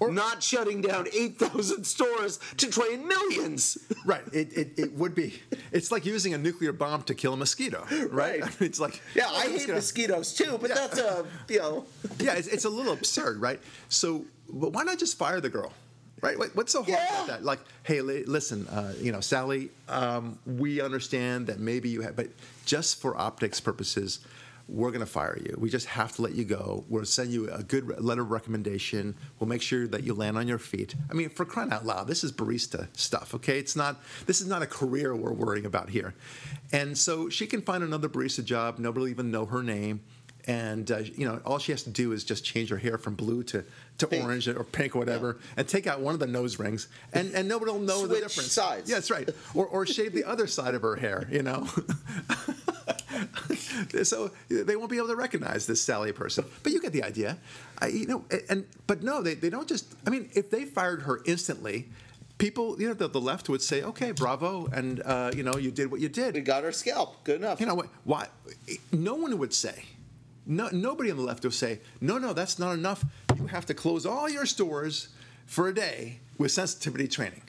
Not 0.09 0.43
shutting 0.43 0.81
down 0.81 1.07
8,000 1.13 1.85
stores 1.85 2.39
to 2.57 2.71
train 2.71 3.07
millions. 3.07 3.77
Right. 4.05 4.23
It, 4.33 4.53
it, 4.57 4.69
it 4.79 4.93
would 4.95 5.15
be. 5.15 5.41
It's 5.73 5.93
like 5.93 6.07
using 6.07 6.33
a 6.35 6.39
nuclear 6.39 6.73
bomb 6.73 7.03
to 7.05 7.15
kill 7.15 7.35
a 7.35 7.37
mosquito. 7.37 7.87
Right. 7.91 8.11
Right. 8.13 8.43
I 8.43 8.47
mean, 8.47 8.57
it's 8.61 8.81
like 8.81 9.01
Yeah, 9.15 9.29
I 9.29 9.43
hate 9.43 9.69
mosquito. 9.69 10.17
mosquitoes 10.17 10.35
too, 10.35 10.59
but 10.61 10.71
that's 10.75 10.99
a, 10.99 11.25
you 11.49 11.59
know. 11.59 11.85
Yeah, 12.19 12.35
it's, 12.35 12.49
it's 12.49 12.65
a 12.65 12.71
little 12.71 12.93
absurd, 12.93 13.41
right? 13.41 13.61
So, 13.89 14.25
but 14.49 14.73
why 14.73 14.83
not 14.85 14.99
just 14.99 15.19
fire 15.19 15.41
the 15.41 15.49
girl? 15.51 15.73
Right? 16.23 16.39
What- 16.39 16.55
What's 16.55 16.73
so 16.73 16.81
hard 16.83 16.91
Yeah. 16.99 17.15
about 17.15 17.27
that? 17.29 17.45
Like, 17.45 17.61
hey, 17.83 18.01
listen, 18.03 18.67
uh, 18.69 18.93
you 19.01 19.11
know, 19.13 19.21
Sally, 19.21 19.71
um, 19.89 20.39
we 20.47 20.81
understand 20.81 21.47
that 21.47 21.61
maybe 21.61 21.89
you 21.89 22.03
have, 22.03 22.15
but 22.17 22.29
just 22.67 23.01
for 23.01 23.17
optics 23.17 23.59
purposes, 23.61 24.21
we're 24.71 24.91
going 24.91 25.01
to 25.01 25.07
fire 25.07 25.37
you. 25.45 25.57
We 25.59 25.69
just 25.69 25.87
have 25.87 26.13
to 26.17 26.23
let 26.23 26.35
you 26.35 26.45
go. 26.45 26.85
We'll 26.89 27.05
send 27.05 27.33
you 27.33 27.51
a 27.51 27.63
good 27.63 28.01
letter 28.03 28.23
of 28.23 28.31
recommendation. 28.31 29.17
We'll 29.39 29.49
make 29.49 29.63
sure 29.63 29.87
that 29.89 30.05
you 30.05 30.15
land 30.15 30.39
on 30.39 30.47
your 30.47 30.59
feet. 30.59 30.95
I 31.11 31.15
mean, 31.15 31.29
for 31.29 31.45
crying 31.45 31.73
out 31.73 31.85
loud, 31.85 32.07
this 32.07 32.23
is 32.23 32.33
barista 32.33 32.87
stuff, 32.97 33.35
okay? 33.35 33.59
It's 33.59 33.75
not. 33.75 34.01
This 34.27 34.41
is 34.41 34.47
not 34.47 34.63
a 34.63 34.67
career 34.67 35.15
we're 35.15 35.33
worrying 35.33 35.67
about 35.67 35.91
here. 35.91 36.15
And 36.73 36.97
so 36.97 37.29
she 37.29 37.47
can 37.47 37.63
find 37.63 37.83
another 37.83 38.09
barista 38.09 38.45
job. 38.45 38.79
Nobody 38.79 39.01
will 39.01 39.09
even 39.09 39.31
know 39.31 39.47
her 39.47 39.63
name. 39.63 40.03
And 40.47 40.91
uh, 40.91 40.99
you 40.99 41.27
know, 41.27 41.41
all 41.45 41.59
she 41.59 41.73
has 41.73 41.83
to 41.83 41.91
do 41.91 42.13
is 42.13 42.25
just 42.25 42.45
change 42.45 42.71
her 42.71 42.79
hair 42.79 42.97
from 42.97 43.15
blue 43.15 43.43
to, 43.45 43.65
to 43.99 44.07
Pink. 44.07 44.25
orange 44.25 44.49
or 44.49 44.65
pink 44.65 44.97
or 44.97 44.99
whatever, 44.99 45.39
and 45.57 45.69
take 45.69 45.87
out 45.87 46.01
one 46.01 46.15
of 46.15 46.21
the 46.21 46.27
nose 46.27 46.59
rings, 46.59 46.89
and, 47.13 47.33
and 47.35 47.47
nobody 47.47 47.73
will 47.73 47.79
know 47.79 48.07
the 48.07 48.15
Switch 48.17 48.23
difference. 48.23 48.53
sides. 48.53 48.89
Yeah, 48.89 48.97
that's 48.97 49.11
right. 49.11 49.29
Or, 49.55 49.67
or 49.67 49.85
shave 49.85 50.15
the 50.15 50.25
other 50.25 50.47
side 50.47 50.75
of 50.75 50.83
her 50.83 50.97
hair. 50.97 51.29
You 51.31 51.43
know. 51.43 51.69
so 54.03 54.31
they 54.49 54.77
won't 54.77 54.91
be 54.91 54.97
able 54.97 55.09
to 55.09 55.17
recognize 55.17 55.67
this 55.67 55.83
Sally 55.83 56.13
person. 56.13 56.45
But 56.63 56.73
you 56.73 56.81
get 56.81 56.93
the 56.93 57.03
idea. 57.03 57.39
I, 57.79 57.89
you 57.89 58.07
know, 58.07 58.25
and 58.49 58.67
but 58.87 59.03
no, 59.03 59.23
they, 59.23 59.35
they 59.35 59.51
don't 59.51 59.69
just. 59.69 59.87
I 60.07 60.11
mean, 60.11 60.31
if 60.35 60.51
they 60.51 60.65
fired 60.65 61.03
her 61.03 61.21
instantly. 61.25 61.89
People, 62.39 62.81
you 62.81 62.89
know, 62.89 62.95
the, 62.95 63.07
the 63.07 63.21
left 63.21 63.51
would 63.51 63.61
say, 63.61 63.83
"Okay, 63.83 64.13
bravo," 64.13 64.65
and 64.73 65.03
uh, 65.05 65.31
you 65.37 65.43
know, 65.43 65.59
you 65.59 65.71
did 65.71 65.91
what 65.91 66.01
you 66.01 66.09
did. 66.09 66.33
We 66.33 66.41
got 66.41 66.65
our 66.65 66.73
scalp. 66.73 67.23
Good 67.23 67.43
enough. 67.43 67.61
You 67.61 67.67
know 67.67 67.75
what? 67.75 67.89
Why? 68.05 68.29
No 68.93 69.15
one 69.15 69.37
would 69.37 69.53
say. 69.53 69.85
No, 70.47 70.71
nobody 70.73 71.11
on 71.11 71.19
the 71.19 71.23
left 71.23 71.45
would 71.45 71.53
say, 71.53 71.81
"No, 72.01 72.17
no, 72.17 72.33
that's 72.33 72.59
not 72.59 72.73
enough. 72.73 73.05
You 73.37 73.49
have 73.49 73.67
to 73.67 73.75
close 73.75 74.07
all 74.07 74.27
your 74.27 74.47
stores 74.47 75.09
for 75.45 75.69
a 75.69 75.75
day 75.75 76.21
with 76.39 76.51
sensitivity 76.51 77.09
training." 77.09 77.43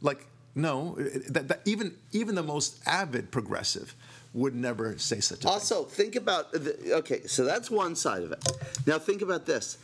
Like, 0.00 0.26
no, 0.56 0.96
that, 1.28 1.46
that 1.46 1.60
even 1.64 1.94
even 2.10 2.34
the 2.34 2.42
most 2.42 2.82
avid 2.84 3.30
progressive 3.30 3.94
would 4.34 4.54
never 4.54 4.96
say 4.98 5.20
such 5.20 5.40
a 5.40 5.42
thing. 5.42 5.50
Also, 5.50 5.84
think 5.84 6.16
about 6.16 6.52
the, 6.52 6.94
okay, 6.96 7.26
so 7.26 7.44
that's 7.44 7.70
one 7.70 7.94
side 7.94 8.22
of 8.22 8.32
it. 8.32 8.42
Now 8.86 8.98
think 8.98 9.22
about 9.22 9.46
this: 9.46 9.78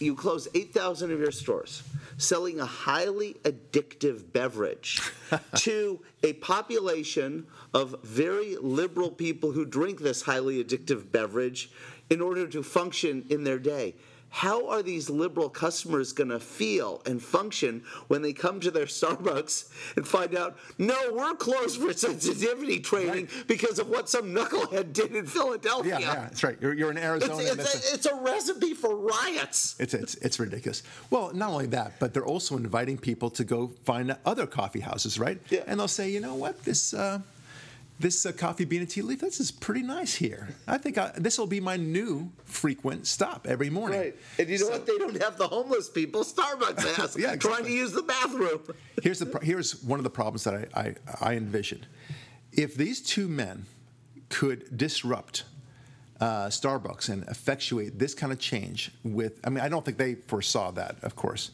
you 0.00 0.14
close 0.14 0.48
eight 0.54 0.72
thousand 0.72 1.12
of 1.12 1.20
your 1.20 1.32
stores, 1.32 1.82
selling 2.16 2.60
a 2.60 2.66
highly 2.66 3.34
addictive 3.44 4.32
beverage 4.32 5.00
to 5.56 6.00
a 6.22 6.32
population 6.34 7.46
of 7.74 7.96
very 8.02 8.56
liberal 8.56 9.10
people 9.10 9.52
who 9.52 9.64
drink 9.64 10.00
this 10.00 10.22
highly 10.22 10.62
addictive 10.62 11.10
beverage 11.10 11.70
in 12.10 12.20
order 12.20 12.46
to 12.46 12.62
function 12.62 13.24
in 13.30 13.44
their 13.44 13.58
day. 13.58 13.94
How 14.34 14.66
are 14.70 14.82
these 14.82 15.10
liberal 15.10 15.50
customers 15.50 16.12
going 16.14 16.30
to 16.30 16.40
feel 16.40 17.02
and 17.04 17.22
function 17.22 17.84
when 18.08 18.22
they 18.22 18.32
come 18.32 18.60
to 18.60 18.70
their 18.70 18.86
Starbucks 18.86 19.68
and 19.94 20.08
find 20.08 20.34
out, 20.34 20.56
no, 20.78 20.96
we're 21.12 21.34
closed 21.34 21.78
for 21.80 21.92
sensitivity 21.92 22.80
training 22.80 23.28
because 23.46 23.78
of 23.78 23.90
what 23.90 24.08
some 24.08 24.32
knucklehead 24.34 24.94
did 24.94 25.14
in 25.14 25.26
Philadelphia? 25.26 25.98
yeah, 26.00 26.06
yeah, 26.06 26.14
that's 26.14 26.42
right. 26.42 26.56
You're, 26.62 26.72
you're 26.72 26.90
in 26.90 26.96
Arizona. 26.96 27.42
it's, 27.42 27.52
it's 27.52 27.84
a- 27.84 27.90
a, 27.90 27.94
it's 27.94 28.06
a 28.06 28.14
recipe 28.14 28.72
for 28.72 28.96
riots. 28.96 29.76
It's, 29.78 29.92
it's, 29.92 30.14
it's 30.16 30.40
ridiculous. 30.40 30.82
Well, 31.10 31.32
not 31.34 31.50
only 31.50 31.66
that, 31.66 32.00
but 32.00 32.14
they're 32.14 32.24
also 32.24 32.56
inviting 32.56 32.96
people 32.96 33.28
to 33.30 33.44
go 33.44 33.68
find 33.84 34.16
other 34.24 34.46
coffee 34.46 34.80
houses, 34.80 35.18
right? 35.18 35.38
Yeah. 35.50 35.60
And 35.66 35.78
they'll 35.78 35.88
say, 35.88 36.10
you 36.10 36.20
know 36.20 36.36
what, 36.36 36.64
this 36.64 36.94
uh, 36.94 37.18
this 38.02 38.26
uh, 38.26 38.32
coffee 38.32 38.64
bean 38.64 38.80
and 38.80 38.90
tea 38.90 39.00
leaf, 39.00 39.20
this 39.20 39.40
is 39.40 39.50
pretty 39.50 39.82
nice 39.82 40.14
here. 40.14 40.48
I 40.66 40.76
think 40.76 40.98
this 41.16 41.38
will 41.38 41.46
be 41.46 41.60
my 41.60 41.76
new 41.76 42.30
frequent 42.44 43.06
stop 43.06 43.46
every 43.48 43.70
morning. 43.70 44.00
Right. 44.00 44.16
And 44.38 44.48
you 44.48 44.58
know 44.58 44.68
what? 44.68 44.86
They 44.86 44.98
don't 44.98 45.22
have 45.22 45.38
the 45.38 45.48
homeless 45.48 45.88
people 45.88 46.24
Starbucks 46.24 46.96
has 46.96 47.16
Yeah, 47.18 47.36
trying 47.36 47.64
to 47.64 47.70
use 47.70 47.92
the 47.92 48.02
bathroom. 48.02 48.60
Here's 49.02 49.20
the 49.20 49.38
here's 49.42 49.82
one 49.82 49.98
of 49.98 50.04
the 50.04 50.10
problems 50.10 50.44
that 50.44 50.68
I, 50.74 50.80
I, 50.80 50.94
I 51.20 51.34
envision. 51.34 51.86
If 52.52 52.74
these 52.74 53.00
two 53.00 53.28
men 53.28 53.66
could 54.28 54.76
disrupt 54.76 55.44
uh, 56.20 56.46
Starbucks 56.46 57.08
and 57.08 57.22
effectuate 57.28 57.98
this 57.98 58.14
kind 58.14 58.32
of 58.32 58.38
change 58.38 58.90
with, 59.04 59.40
I 59.44 59.50
mean, 59.50 59.60
I 59.60 59.68
don't 59.68 59.84
think 59.84 59.96
they 59.96 60.14
foresaw 60.14 60.70
that, 60.72 60.96
of 61.02 61.16
course, 61.16 61.52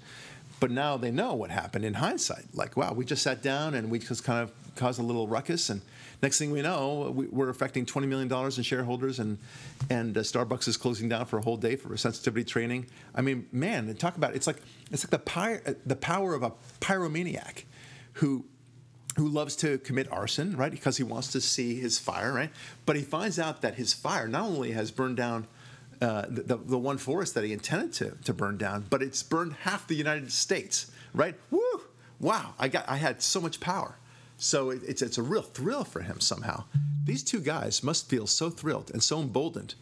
but 0.61 0.71
now 0.71 0.97
they 0.97 1.11
know 1.11 1.35
what 1.35 1.51
happened 1.51 1.85
in 1.85 1.95
hindsight. 1.95 2.47
Like, 2.53 2.77
wow, 2.77 2.93
we 2.93 3.05
just 3.05 3.23
sat 3.23 3.43
down 3.43 3.75
and 3.75 3.91
we 3.91 3.99
just 3.99 4.25
kind 4.25 4.43
of 4.43 4.53
caused 4.79 4.99
a 4.99 5.03
little 5.03 5.29
ruckus, 5.29 5.69
and 5.69 5.83
next 6.23 6.39
thing 6.39 6.51
we 6.51 6.63
know, 6.63 7.13
we, 7.15 7.27
we're 7.27 7.51
affecting 7.51 7.85
$20 7.85 8.09
million 8.09 8.33
in 8.33 8.63
shareholders, 8.63 9.19
and 9.19 9.39
and 9.91 10.17
uh, 10.17 10.21
Starbucks 10.21 10.69
is 10.69 10.77
closing 10.77 11.09
down 11.09 11.27
for 11.27 11.39
a 11.39 11.43
whole 11.43 11.57
day 11.57 11.77
for 11.77 11.95
sensitivity 11.97 12.45
training. 12.45 12.87
I 13.15 13.21
mean, 13.21 13.47
man, 13.53 13.95
talk 13.97 14.17
about 14.17 14.35
it's 14.35 14.47
like 14.47 14.63
it's 14.91 15.05
like 15.05 15.11
the 15.11 15.19
py- 15.19 15.71
uh, 15.71 15.75
the 15.85 15.97
power 15.97 16.35
of 16.35 16.43
a 16.43 16.53
pyromaniac 16.81 17.65
who 18.15 18.45
who 19.17 19.29
loves 19.29 19.57
to 19.57 19.79
commit 19.79 20.11
arson, 20.13 20.57
right? 20.57 20.71
Because 20.71 20.97
he 20.97 21.03
wants 21.03 21.33
to 21.33 21.41
see 21.41 21.75
his 21.75 21.99
fire, 21.99 22.33
right? 22.33 22.51
But 22.87 22.97
he 22.97 23.03
finds 23.03 23.39
out 23.39 23.63
that 23.63 23.75
his 23.75 23.93
fire 23.93 24.29
not 24.29 24.45
only 24.45 24.71
has 24.73 24.91
burned 24.93 25.17
down 25.17 25.49
uh, 26.01 26.27
the, 26.29 26.57
the 26.57 26.79
one 26.79 26.99
forest 26.99 27.35
that 27.35 27.43
he 27.43 27.53
intended 27.53 27.93
to, 27.95 28.17
to 28.25 28.33
burn 28.33 28.57
down, 28.57 28.87
but 28.89 29.03
it's 29.03 29.23
burned 29.25 29.55
half 29.63 29.89
the 29.89 29.97
United 29.97 30.31
States, 30.31 30.93
right? 31.13 31.35
Woo! 31.51 31.61
Wow, 32.21 32.55
I, 32.59 32.69
got, 32.69 32.89
I 32.89 32.97
had 32.97 33.21
so 33.21 33.41
much 33.41 33.59
power. 33.59 33.97
So 34.39 34.71
it, 34.71 34.83
it's, 34.87 35.03
it's 35.03 35.19
a 35.19 35.23
real 35.23 35.43
thrill 35.43 35.85
for 35.85 36.01
him 36.01 36.21
somehow. 36.21 36.65
These 37.05 37.25
two 37.25 37.41
guys 37.41 37.83
must 37.83 38.09
feel 38.09 38.27
so 38.27 38.49
thrilled 38.49 38.91
and 38.93 39.03
so 39.03 39.21
emboldened. 39.21 39.75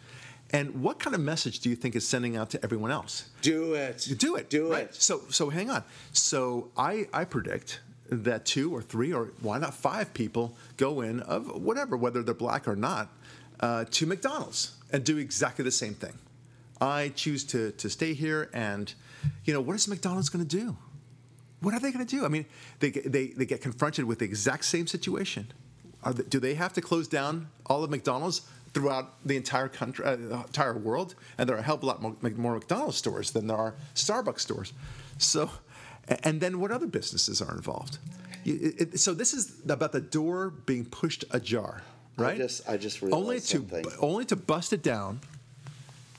And 0.51 0.83
what 0.83 0.99
kind 0.99 1.15
of 1.15 1.21
message 1.21 1.61
do 1.61 1.69
you 1.69 1.77
think 1.77 1.95
is 1.97 2.07
sending 2.07 2.37
out 2.37 2.51
to 2.51 2.65
everyone 2.65 2.91
else? 2.91 3.29
Do 3.43 3.75
it. 3.75 4.09
Do 4.19 4.37
it. 4.37 4.49
Do 4.49 4.73
right? 4.73 4.85
it. 4.85 4.95
So 4.95 5.23
so 5.29 5.51
hang 5.51 5.71
on. 5.71 5.83
So 6.13 6.71
I 6.77 7.09
I 7.13 7.25
predict 7.25 7.81
that 8.09 8.47
two 8.47 8.73
or 8.73 8.81
three 8.81 9.13
or 9.13 9.33
why 9.41 9.59
not 9.59 9.75
five 9.75 10.15
people 10.15 10.57
go 10.77 11.01
in 11.01 11.21
of 11.21 11.61
whatever 11.61 11.97
whether 11.97 12.23
they're 12.23 12.35
black 12.35 12.69
or 12.69 12.77
not 12.77 13.09
uh, 13.59 13.85
to 13.91 14.07
McDonald's 14.07 14.77
and 14.93 15.03
do 15.03 15.19
exactly 15.19 15.65
the 15.65 15.73
same 15.73 15.95
thing. 15.95 16.15
I 16.81 17.09
choose 17.17 17.43
to 17.47 17.73
to 17.73 17.91
stay 17.91 18.15
here 18.15 18.49
and 18.55 18.95
you 19.45 19.53
know 19.53 19.61
what 19.61 19.75
is 19.75 19.89
McDonald's 19.89 20.29
going 20.29 20.47
to 20.47 20.57
do? 20.57 20.77
What 21.61 21.75
are 21.75 21.81
they 21.81 21.91
going 21.91 22.07
to 22.07 22.17
do? 22.17 22.25
I 22.25 22.29
mean, 22.29 22.47
they, 22.81 22.91
they, 22.91 23.29
they 23.29 23.47
get 23.47 23.61
confronted 23.63 24.05
with 24.05 24.19
the 24.19 24.25
exact 24.25 24.65
same 24.65 24.87
situation. 24.87 25.53
They, 26.05 26.23
do 26.25 26.39
they 26.39 26.55
have 26.55 26.73
to 26.75 26.81
close 26.81 27.09
down 27.09 27.49
all 27.67 27.83
of 27.83 27.91
McDonald's 27.91 28.43
throughout 28.75 29.15
the 29.25 29.37
entire 29.37 29.69
country, 29.69 30.05
uh, 30.05 30.17
the 30.17 30.35
entire 30.35 30.77
world? 30.77 31.15
And 31.39 31.49
there 31.49 31.57
are 31.57 31.61
a 31.61 31.63
hell 31.63 31.77
of 31.77 31.83
a 31.83 31.87
lot 31.87 32.03
more, 32.03 32.15
more 32.37 32.55
McDonald's 32.55 32.97
stores 32.97 33.31
than 33.31 33.47
there 33.47 33.57
are 33.57 33.75
Starbucks 33.95 34.41
stores. 34.41 34.73
So, 35.19 35.51
and 36.23 36.41
then 36.41 36.61
what 36.61 36.71
other 36.71 36.87
businesses 36.87 37.41
are 37.41 37.55
involved? 37.55 37.99
It, 38.45 38.81
it, 38.81 39.01
so 39.01 39.15
this 39.15 39.33
is 39.33 39.61
about 39.69 39.93
the 39.93 40.01
door 40.01 40.51
being 40.51 40.85
pushed 40.85 41.25
ajar, 41.31 41.83
right? 42.17 42.35
I 42.35 42.39
just, 42.39 42.69
I 42.69 42.77
just 42.77 43.03
realized 43.03 43.23
only 43.25 43.41
to 43.41 43.47
something. 43.47 43.85
only 43.99 44.25
to 44.27 44.37
bust 44.37 44.73
it 44.73 44.83
down, 44.83 45.21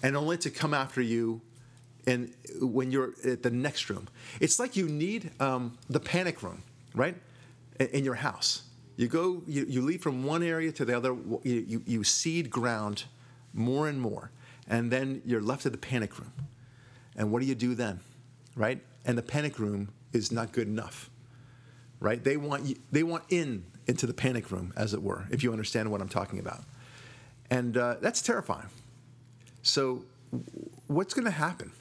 and 0.04 0.18
only 0.18 0.38
to 0.40 0.50
come 0.50 0.74
after 0.74 1.02
you 1.02 1.42
and 2.08 2.34
when 2.62 2.90
you're 2.90 3.14
at 3.26 3.44
the 3.44 3.52
next 3.52 3.90
room. 3.90 4.08
It's 4.40 4.60
like 4.60 4.76
you 4.76 4.88
need 4.88 5.30
um, 5.40 5.78
the 5.90 6.00
panic 6.00 6.42
room, 6.42 6.64
right? 6.96 7.16
In, 7.80 8.04
your 8.04 8.16
house. 8.16 8.64
You 8.96 9.08
go, 9.08 9.44
you, 9.46 9.66
you 9.68 9.82
leave 9.82 10.02
from 10.02 10.24
one 10.24 10.42
area 10.42 10.72
to 10.72 10.86
the 10.86 10.98
other, 10.98 11.16
you, 11.44 11.66
you, 11.68 11.84
you 11.86 12.04
cede 12.04 12.50
ground 12.50 13.04
more 13.54 13.88
and 13.88 14.02
more, 14.02 14.32
and 14.68 14.90
then 14.90 15.22
you're 15.26 15.42
left 15.42 15.66
at 15.66 15.74
the 15.74 15.78
panic 15.78 16.18
room. 16.18 16.34
And 17.16 17.32
what 17.32 17.42
do 17.42 17.46
you 17.46 17.56
do 17.56 17.76
then, 17.76 18.00
right? 18.56 18.80
And 19.06 19.18
the 19.18 19.24
panic 19.24 19.60
room 19.60 19.90
is 20.14 20.32
not 20.32 20.54
good 20.54 20.68
enough, 20.68 21.10
right? 22.00 22.24
They 22.24 22.38
want 22.38 22.66
you, 22.66 22.78
they 22.92 23.04
want 23.04 23.26
in 23.30 23.66
into 23.88 24.08
the 24.08 24.14
panic 24.14 24.50
room, 24.52 24.74
as 24.76 24.94
it 24.94 25.02
were, 25.02 25.26
if 25.30 25.44
you 25.44 25.52
understand 25.52 25.92
what 25.92 26.02
I'm 26.02 26.10
talking 26.10 26.40
about. 26.40 26.62
And 27.50 27.78
uh, 27.78 27.96
that's 28.02 28.22
terrifying. 28.22 28.70
So, 29.62 30.04
what's 30.88 31.14
going 31.14 31.26
to 31.26 31.32
happen? 31.32 31.72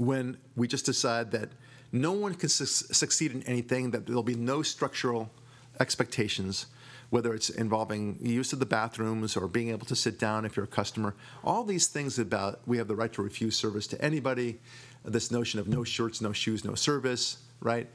When 0.00 0.38
we 0.56 0.66
just 0.66 0.86
decide 0.86 1.30
that 1.30 1.50
no 1.92 2.12
one 2.12 2.32
can 2.34 2.48
su- 2.48 2.64
succeed 2.64 3.32
in 3.32 3.42
anything, 3.42 3.90
that 3.90 4.06
there'll 4.06 4.22
be 4.22 4.34
no 4.34 4.62
structural 4.62 5.30
expectations, 5.78 6.66
whether 7.10 7.34
it's 7.34 7.50
involving 7.50 8.18
use 8.22 8.54
of 8.54 8.60
the 8.60 8.66
bathrooms 8.66 9.36
or 9.36 9.46
being 9.46 9.68
able 9.68 9.84
to 9.86 9.94
sit 9.94 10.18
down 10.18 10.46
if 10.46 10.56
you're 10.56 10.64
a 10.64 10.68
customer. 10.68 11.14
All 11.44 11.64
these 11.64 11.86
things 11.86 12.18
about 12.18 12.60
we 12.66 12.78
have 12.78 12.88
the 12.88 12.96
right 12.96 13.12
to 13.12 13.22
refuse 13.22 13.56
service 13.56 13.86
to 13.88 14.02
anybody, 14.02 14.58
this 15.04 15.30
notion 15.30 15.60
of 15.60 15.68
no 15.68 15.84
shirts, 15.84 16.22
no 16.22 16.32
shoes, 16.32 16.64
no 16.64 16.74
service, 16.74 17.36
right? 17.60 17.86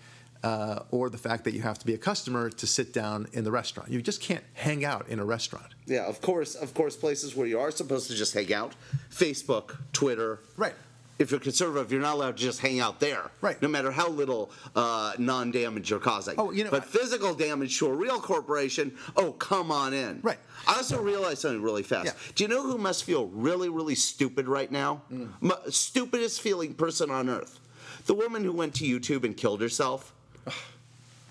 Uh, 0.44 0.84
or 0.92 1.10
the 1.10 1.18
fact 1.18 1.44
that 1.46 1.56
you 1.56 1.62
have 1.64 1.80
to 1.80 1.88
be 1.88 1.96
a 1.96 1.98
customer 1.98 2.52
to 2.52 2.68
sit 2.68 2.94
down 2.94 3.26
in 3.34 3.44
the 3.44 3.52
restaurant. 3.52 3.90
You 3.90 4.00
just 4.00 4.22
can't 4.22 4.44
hang 4.54 4.86
out 4.86 5.08
in 5.10 5.18
a 5.18 5.26
restaurant. 5.26 5.74
Yeah, 5.88 6.06
of 6.06 6.22
course, 6.22 6.54
of 6.54 6.76
course, 6.76 6.96
places 6.96 7.36
where 7.36 7.48
you 7.48 7.60
are 7.60 7.72
supposed 7.72 8.08
to 8.12 8.16
just 8.16 8.36
hang 8.36 8.54
out, 8.54 8.76
Facebook, 9.10 9.78
Twitter, 9.92 10.42
Right. 10.56 10.76
If 11.18 11.32
you're 11.32 11.40
conservative, 11.40 11.92
you're 11.92 12.02
not 12.02 12.16
allowed 12.16 12.38
to 12.38 12.44
just 12.44 12.60
hang 12.60 12.80
out 12.80 13.00
there. 13.00 13.32
Right. 13.42 13.62
No 13.62 13.68
matter 13.68 13.92
how 13.92 14.10
little 14.10 14.52
uh, 14.76 15.14
non-damage 15.18 15.90
you're 15.90 16.00
causing. 16.00 16.36
Oh, 16.38 16.52
you 16.52 16.64
know, 16.64 16.72
but 16.72 16.84
I- 16.84 16.86
physical 16.86 17.34
damage 17.34 17.78
to 17.80 17.88
a 17.88 17.94
real 17.94 18.20
corporation, 18.20 18.96
oh, 19.16 19.32
come 19.34 19.72
on 19.72 19.94
in. 19.94 20.20
Right. 20.24 20.40
I 20.68 20.76
also 20.78 21.02
realized 21.02 21.40
something 21.40 21.62
really 21.62 21.84
fast. 21.84 22.06
Yeah. 22.08 22.12
Do 22.36 22.44
you 22.44 22.48
know 22.50 22.64
who 22.64 22.78
must 22.78 23.04
feel 23.04 23.28
really, 23.28 23.70
really 23.70 23.96
stupid 23.96 24.48
right 24.48 24.72
now? 24.72 25.04
Mm. 25.12 25.30
M- 25.44 25.72
stupidest 25.72 26.42
feeling 26.42 26.74
person 26.74 27.10
on 27.10 27.30
earth. 27.30 27.60
The 28.08 28.14
woman 28.14 28.44
who 28.44 28.52
went 28.52 28.76
to 28.76 28.84
YouTube 28.86 29.24
and 29.24 29.36
killed 29.38 29.62
herself. 29.62 30.14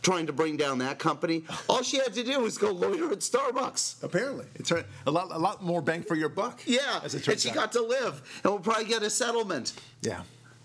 Trying 0.05 0.27
to 0.27 0.35
bring 0.35 0.59
down 0.59 0.79
that 0.79 0.99
company. 0.99 1.45
All 1.67 1.83
she 1.83 1.97
had 1.97 2.13
to 2.13 2.23
do 2.23 2.39
was 2.41 2.59
go 2.59 2.71
loiter 2.71 3.11
at 3.11 3.21
Starbucks. 3.21 4.05
Apparently, 4.05 4.45
it's 4.55 4.71
a 4.71 4.85
lot, 5.11 5.29
a 5.33 5.39
lot 5.39 5.65
more 5.65 5.81
bang 5.81 6.03
for 6.03 6.15
your 6.15 6.29
buck. 6.29 6.61
Yeah, 6.67 7.01
and 7.03 7.41
she 7.41 7.49
out. 7.49 7.55
got 7.55 7.73
to 7.73 7.81
live, 7.81 8.23
and 8.45 8.53
we'll 8.53 8.61
probably 8.61 8.85
get 8.85 9.03
a 9.03 9.09
settlement. 9.09 9.73
Yeah, 10.03 10.21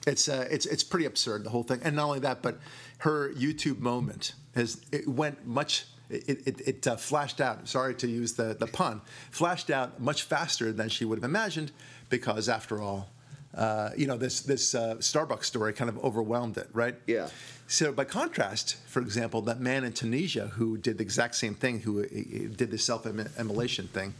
it's 0.05 0.27
uh, 0.27 0.45
it's 0.51 0.65
it's 0.65 0.83
pretty 0.83 1.05
absurd 1.05 1.45
the 1.45 1.49
whole 1.49 1.63
thing, 1.63 1.79
and 1.85 1.95
not 1.95 2.07
only 2.07 2.19
that, 2.19 2.41
but 2.41 2.59
her 2.99 3.31
YouTube 3.33 3.79
moment 3.79 4.33
has 4.55 4.81
it 4.91 5.07
went 5.07 5.47
much. 5.47 5.85
It, 6.09 6.47
it, 6.47 6.61
it 6.67 6.87
uh, 6.87 6.97
flashed 6.97 7.39
out. 7.39 7.67
Sorry 7.67 7.95
to 7.95 8.07
use 8.07 8.33
the, 8.33 8.57
the 8.59 8.65
pun. 8.67 9.01
Flashed 9.31 9.69
out 9.69 10.01
much 10.01 10.23
faster 10.23 10.73
than 10.73 10.89
she 10.89 11.05
would 11.05 11.19
have 11.19 11.23
imagined, 11.23 11.71
because 12.09 12.49
after 12.49 12.81
all, 12.81 13.09
uh, 13.55 13.89
you 13.97 14.07
know 14.07 14.17
this 14.17 14.41
this 14.41 14.75
uh, 14.75 14.95
Starbucks 14.95 15.45
story 15.45 15.73
kind 15.73 15.89
of 15.89 15.97
overwhelmed 16.03 16.57
it, 16.57 16.69
right? 16.73 16.95
Yeah. 17.07 17.29
So 17.67 17.91
by 17.91 18.05
contrast, 18.05 18.77
for 18.87 19.01
example, 19.01 19.41
that 19.43 19.59
man 19.59 19.83
in 19.83 19.93
Tunisia 19.93 20.47
who 20.47 20.77
did 20.77 20.97
the 20.97 21.03
exact 21.03 21.35
same 21.35 21.53
thing, 21.53 21.81
who 21.81 22.03
uh, 22.03 22.07
did 22.55 22.71
the 22.71 22.77
self-immolation 22.77 23.87
thing, 23.87 24.15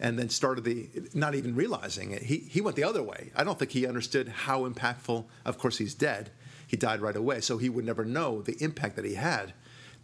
and 0.00 0.18
then 0.18 0.28
started 0.28 0.64
the 0.64 0.88
not 1.14 1.34
even 1.34 1.54
realizing 1.54 2.12
it. 2.12 2.22
He 2.22 2.38
he 2.38 2.60
went 2.60 2.76
the 2.76 2.84
other 2.84 3.02
way. 3.02 3.30
I 3.36 3.44
don't 3.44 3.58
think 3.58 3.72
he 3.72 3.86
understood 3.86 4.28
how 4.28 4.68
impactful. 4.68 5.24
Of 5.44 5.58
course, 5.58 5.78
he's 5.78 5.94
dead. 5.94 6.30
He 6.66 6.76
died 6.76 7.00
right 7.00 7.16
away, 7.16 7.40
so 7.40 7.58
he 7.58 7.68
would 7.68 7.84
never 7.84 8.04
know 8.04 8.42
the 8.42 8.56
impact 8.60 8.96
that 8.96 9.04
he 9.04 9.14
had. 9.14 9.52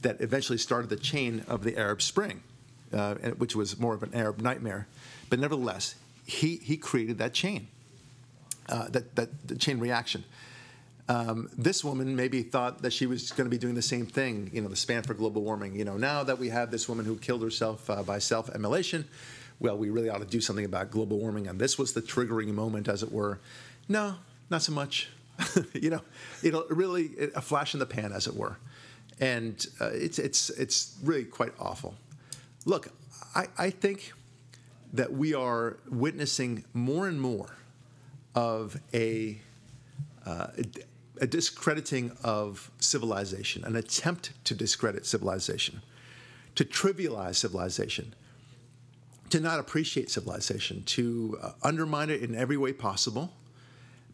That 0.02 0.20
eventually 0.20 0.58
started 0.58 0.88
the 0.88 0.96
chain 0.96 1.44
of 1.46 1.62
the 1.62 1.76
Arab 1.76 2.00
Spring, 2.00 2.42
uh, 2.92 3.14
which 3.36 3.54
was 3.54 3.78
more 3.78 3.94
of 3.94 4.02
an 4.02 4.14
Arab 4.14 4.40
nightmare. 4.40 4.86
But 5.28 5.38
nevertheless, 5.38 5.94
he 6.24 6.56
he 6.56 6.76
created 6.76 7.18
that 7.18 7.34
chain, 7.34 7.68
uh, 8.70 8.88
that 8.88 9.14
that 9.16 9.48
the 9.48 9.56
chain 9.56 9.78
reaction. 9.78 10.24
Um, 11.08 11.50
this 11.58 11.82
woman 11.82 12.14
maybe 12.14 12.44
thought 12.44 12.82
that 12.82 12.92
she 12.92 13.06
was 13.06 13.32
going 13.32 13.46
to 13.46 13.50
be 13.50 13.58
doing 13.58 13.74
the 13.74 13.82
same 13.82 14.06
thing, 14.06 14.48
you 14.54 14.60
know, 14.60 14.68
the 14.68 14.76
span 14.76 15.02
for 15.02 15.12
global 15.12 15.42
warming. 15.42 15.74
You 15.74 15.84
know, 15.84 15.96
now 15.96 16.22
that 16.22 16.38
we 16.38 16.50
have 16.50 16.70
this 16.70 16.88
woman 16.88 17.04
who 17.04 17.16
killed 17.16 17.42
herself 17.42 17.90
uh, 17.90 18.04
by 18.04 18.20
self-immolation, 18.20 19.06
well, 19.58 19.76
we 19.76 19.90
really 19.90 20.08
ought 20.08 20.20
to 20.20 20.24
do 20.24 20.40
something 20.40 20.64
about 20.64 20.92
global 20.92 21.18
warming. 21.18 21.48
And 21.48 21.58
this 21.58 21.76
was 21.76 21.94
the 21.94 22.00
triggering 22.00 22.54
moment, 22.54 22.86
as 22.86 23.02
it 23.02 23.10
were. 23.10 23.40
No, 23.88 24.14
not 24.50 24.62
so 24.62 24.70
much. 24.70 25.08
you 25.72 25.90
know, 25.90 26.02
it'll 26.44 26.64
really 26.70 27.10
a 27.34 27.40
flash 27.40 27.74
in 27.74 27.80
the 27.80 27.86
pan, 27.86 28.12
as 28.12 28.28
it 28.28 28.36
were. 28.36 28.58
And 29.18 29.66
uh, 29.80 29.90
it's 29.92 30.20
it's 30.20 30.50
it's 30.50 30.96
really 31.02 31.24
quite 31.24 31.52
awful. 31.58 31.96
Look, 32.66 32.88
I, 33.34 33.48
I 33.58 33.70
think 33.70 34.12
that 34.92 35.12
we 35.12 35.34
are 35.34 35.76
witnessing 35.90 36.64
more 36.72 37.08
and 37.08 37.20
more 37.20 37.56
of 38.34 38.80
a 38.94 39.40
uh, 40.26 40.48
a 41.20 41.26
discrediting 41.26 42.16
of 42.24 42.70
civilization, 42.78 43.64
an 43.64 43.76
attempt 43.76 44.32
to 44.44 44.54
discredit 44.54 45.04
civilization, 45.04 45.82
to 46.54 46.64
trivialize 46.64 47.36
civilization, 47.36 48.14
to 49.28 49.38
not 49.38 49.60
appreciate 49.60 50.10
civilization, 50.10 50.82
to 50.84 51.38
uh, 51.42 51.52
undermine 51.62 52.10
it 52.10 52.22
in 52.22 52.34
every 52.34 52.56
way 52.56 52.72
possible. 52.72 53.32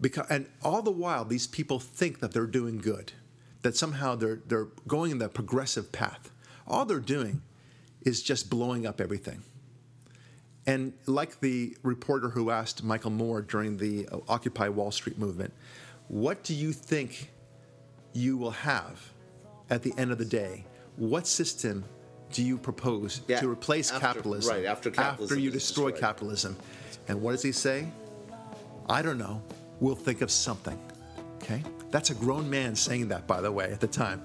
Because, 0.00 0.26
and 0.28 0.46
all 0.62 0.82
the 0.82 0.90
while, 0.90 1.24
these 1.24 1.46
people 1.46 1.78
think 1.78 2.18
that 2.20 2.32
they're 2.32 2.46
doing 2.46 2.78
good, 2.78 3.12
that 3.62 3.76
somehow 3.76 4.16
they're, 4.16 4.40
they're 4.46 4.68
going 4.86 5.12
in 5.12 5.18
the 5.18 5.28
progressive 5.28 5.92
path. 5.92 6.30
All 6.66 6.84
they're 6.84 6.98
doing 6.98 7.40
is 8.02 8.22
just 8.22 8.50
blowing 8.50 8.86
up 8.86 9.00
everything. 9.00 9.42
And 10.66 10.92
like 11.06 11.38
the 11.40 11.76
reporter 11.82 12.28
who 12.28 12.50
asked 12.50 12.82
Michael 12.82 13.10
Moore 13.12 13.40
during 13.42 13.76
the 13.76 14.08
uh, 14.08 14.18
Occupy 14.28 14.68
Wall 14.68 14.90
Street 14.90 15.18
movement, 15.18 15.52
what 16.08 16.42
do 16.42 16.54
you 16.54 16.72
think 16.72 17.30
you 18.12 18.36
will 18.36 18.50
have 18.50 19.12
at 19.70 19.82
the 19.82 19.92
end 19.96 20.10
of 20.10 20.18
the 20.18 20.24
day? 20.24 20.64
What 20.96 21.26
system 21.26 21.84
do 22.32 22.42
you 22.42 22.58
propose 22.58 23.20
Yeah, 23.28 23.40
to 23.40 23.48
replace 23.50 23.90
after- 23.92 24.06
capitalism 24.06 24.56
right, 24.56 24.64
after 24.64 24.90
capitalism 24.90 25.38
you 25.38 25.50
destroy 25.50 25.90
destroyed. 25.90 26.00
capitalism? 26.00 26.56
And 27.08 27.22
what 27.22 27.32
does 27.32 27.42
he 27.42 27.52
say? 27.52 27.86
I 28.88 29.02
don't 29.02 29.18
know. 29.18 29.42
We'll 29.78 29.94
think 29.94 30.20
of 30.22 30.30
something. 30.30 30.78
Okay? 31.36 31.62
That's 31.92 32.10
a 32.10 32.14
grown 32.14 32.48
man 32.50 32.74
saying 32.74 33.06
that, 33.08 33.26
by 33.28 33.40
the 33.40 33.52
way, 33.52 33.70
at 33.70 33.78
the 33.80 33.86
time. 33.86 34.22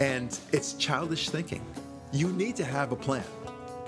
And 0.00 0.38
it's 0.52 0.74
childish 0.74 1.30
thinking. 1.30 1.64
You 2.12 2.28
need 2.32 2.56
to 2.56 2.64
have 2.64 2.92
a 2.92 2.96
plan. 2.96 3.24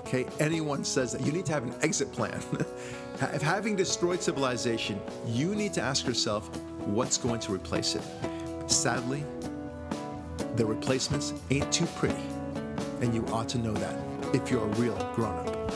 Okay? 0.05 0.25
Anyone 0.39 0.83
says 0.83 1.11
that 1.11 1.21
you 1.21 1.31
need 1.31 1.45
to 1.47 1.53
have 1.53 1.63
an 1.63 1.73
exit 1.81 2.11
plan. 2.11 2.41
if 3.33 3.41
having 3.41 3.75
destroyed 3.75 4.21
civilization, 4.21 4.99
you 5.25 5.55
need 5.55 5.73
to 5.73 5.81
ask 5.81 6.05
yourself 6.05 6.55
what's 6.85 7.17
going 7.17 7.39
to 7.41 7.53
replace 7.53 7.95
it. 7.95 8.03
Sadly, 8.67 9.23
the 10.55 10.65
replacements 10.65 11.33
ain't 11.49 11.71
too 11.71 11.87
pretty. 11.97 12.15
And 13.01 13.13
you 13.13 13.25
ought 13.27 13.49
to 13.49 13.57
know 13.57 13.73
that 13.73 13.95
if 14.33 14.49
you're 14.49 14.63
a 14.63 14.75
real 14.75 14.95
grown 15.15 15.47
up. 15.47 15.71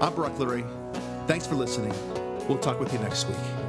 I'm 0.00 0.14
Brock 0.14 0.32
Lurie. 0.36 0.66
Thanks 1.26 1.46
for 1.46 1.54
listening. 1.54 1.94
We'll 2.48 2.58
talk 2.58 2.80
with 2.80 2.92
you 2.92 2.98
next 3.00 3.28
week. 3.28 3.61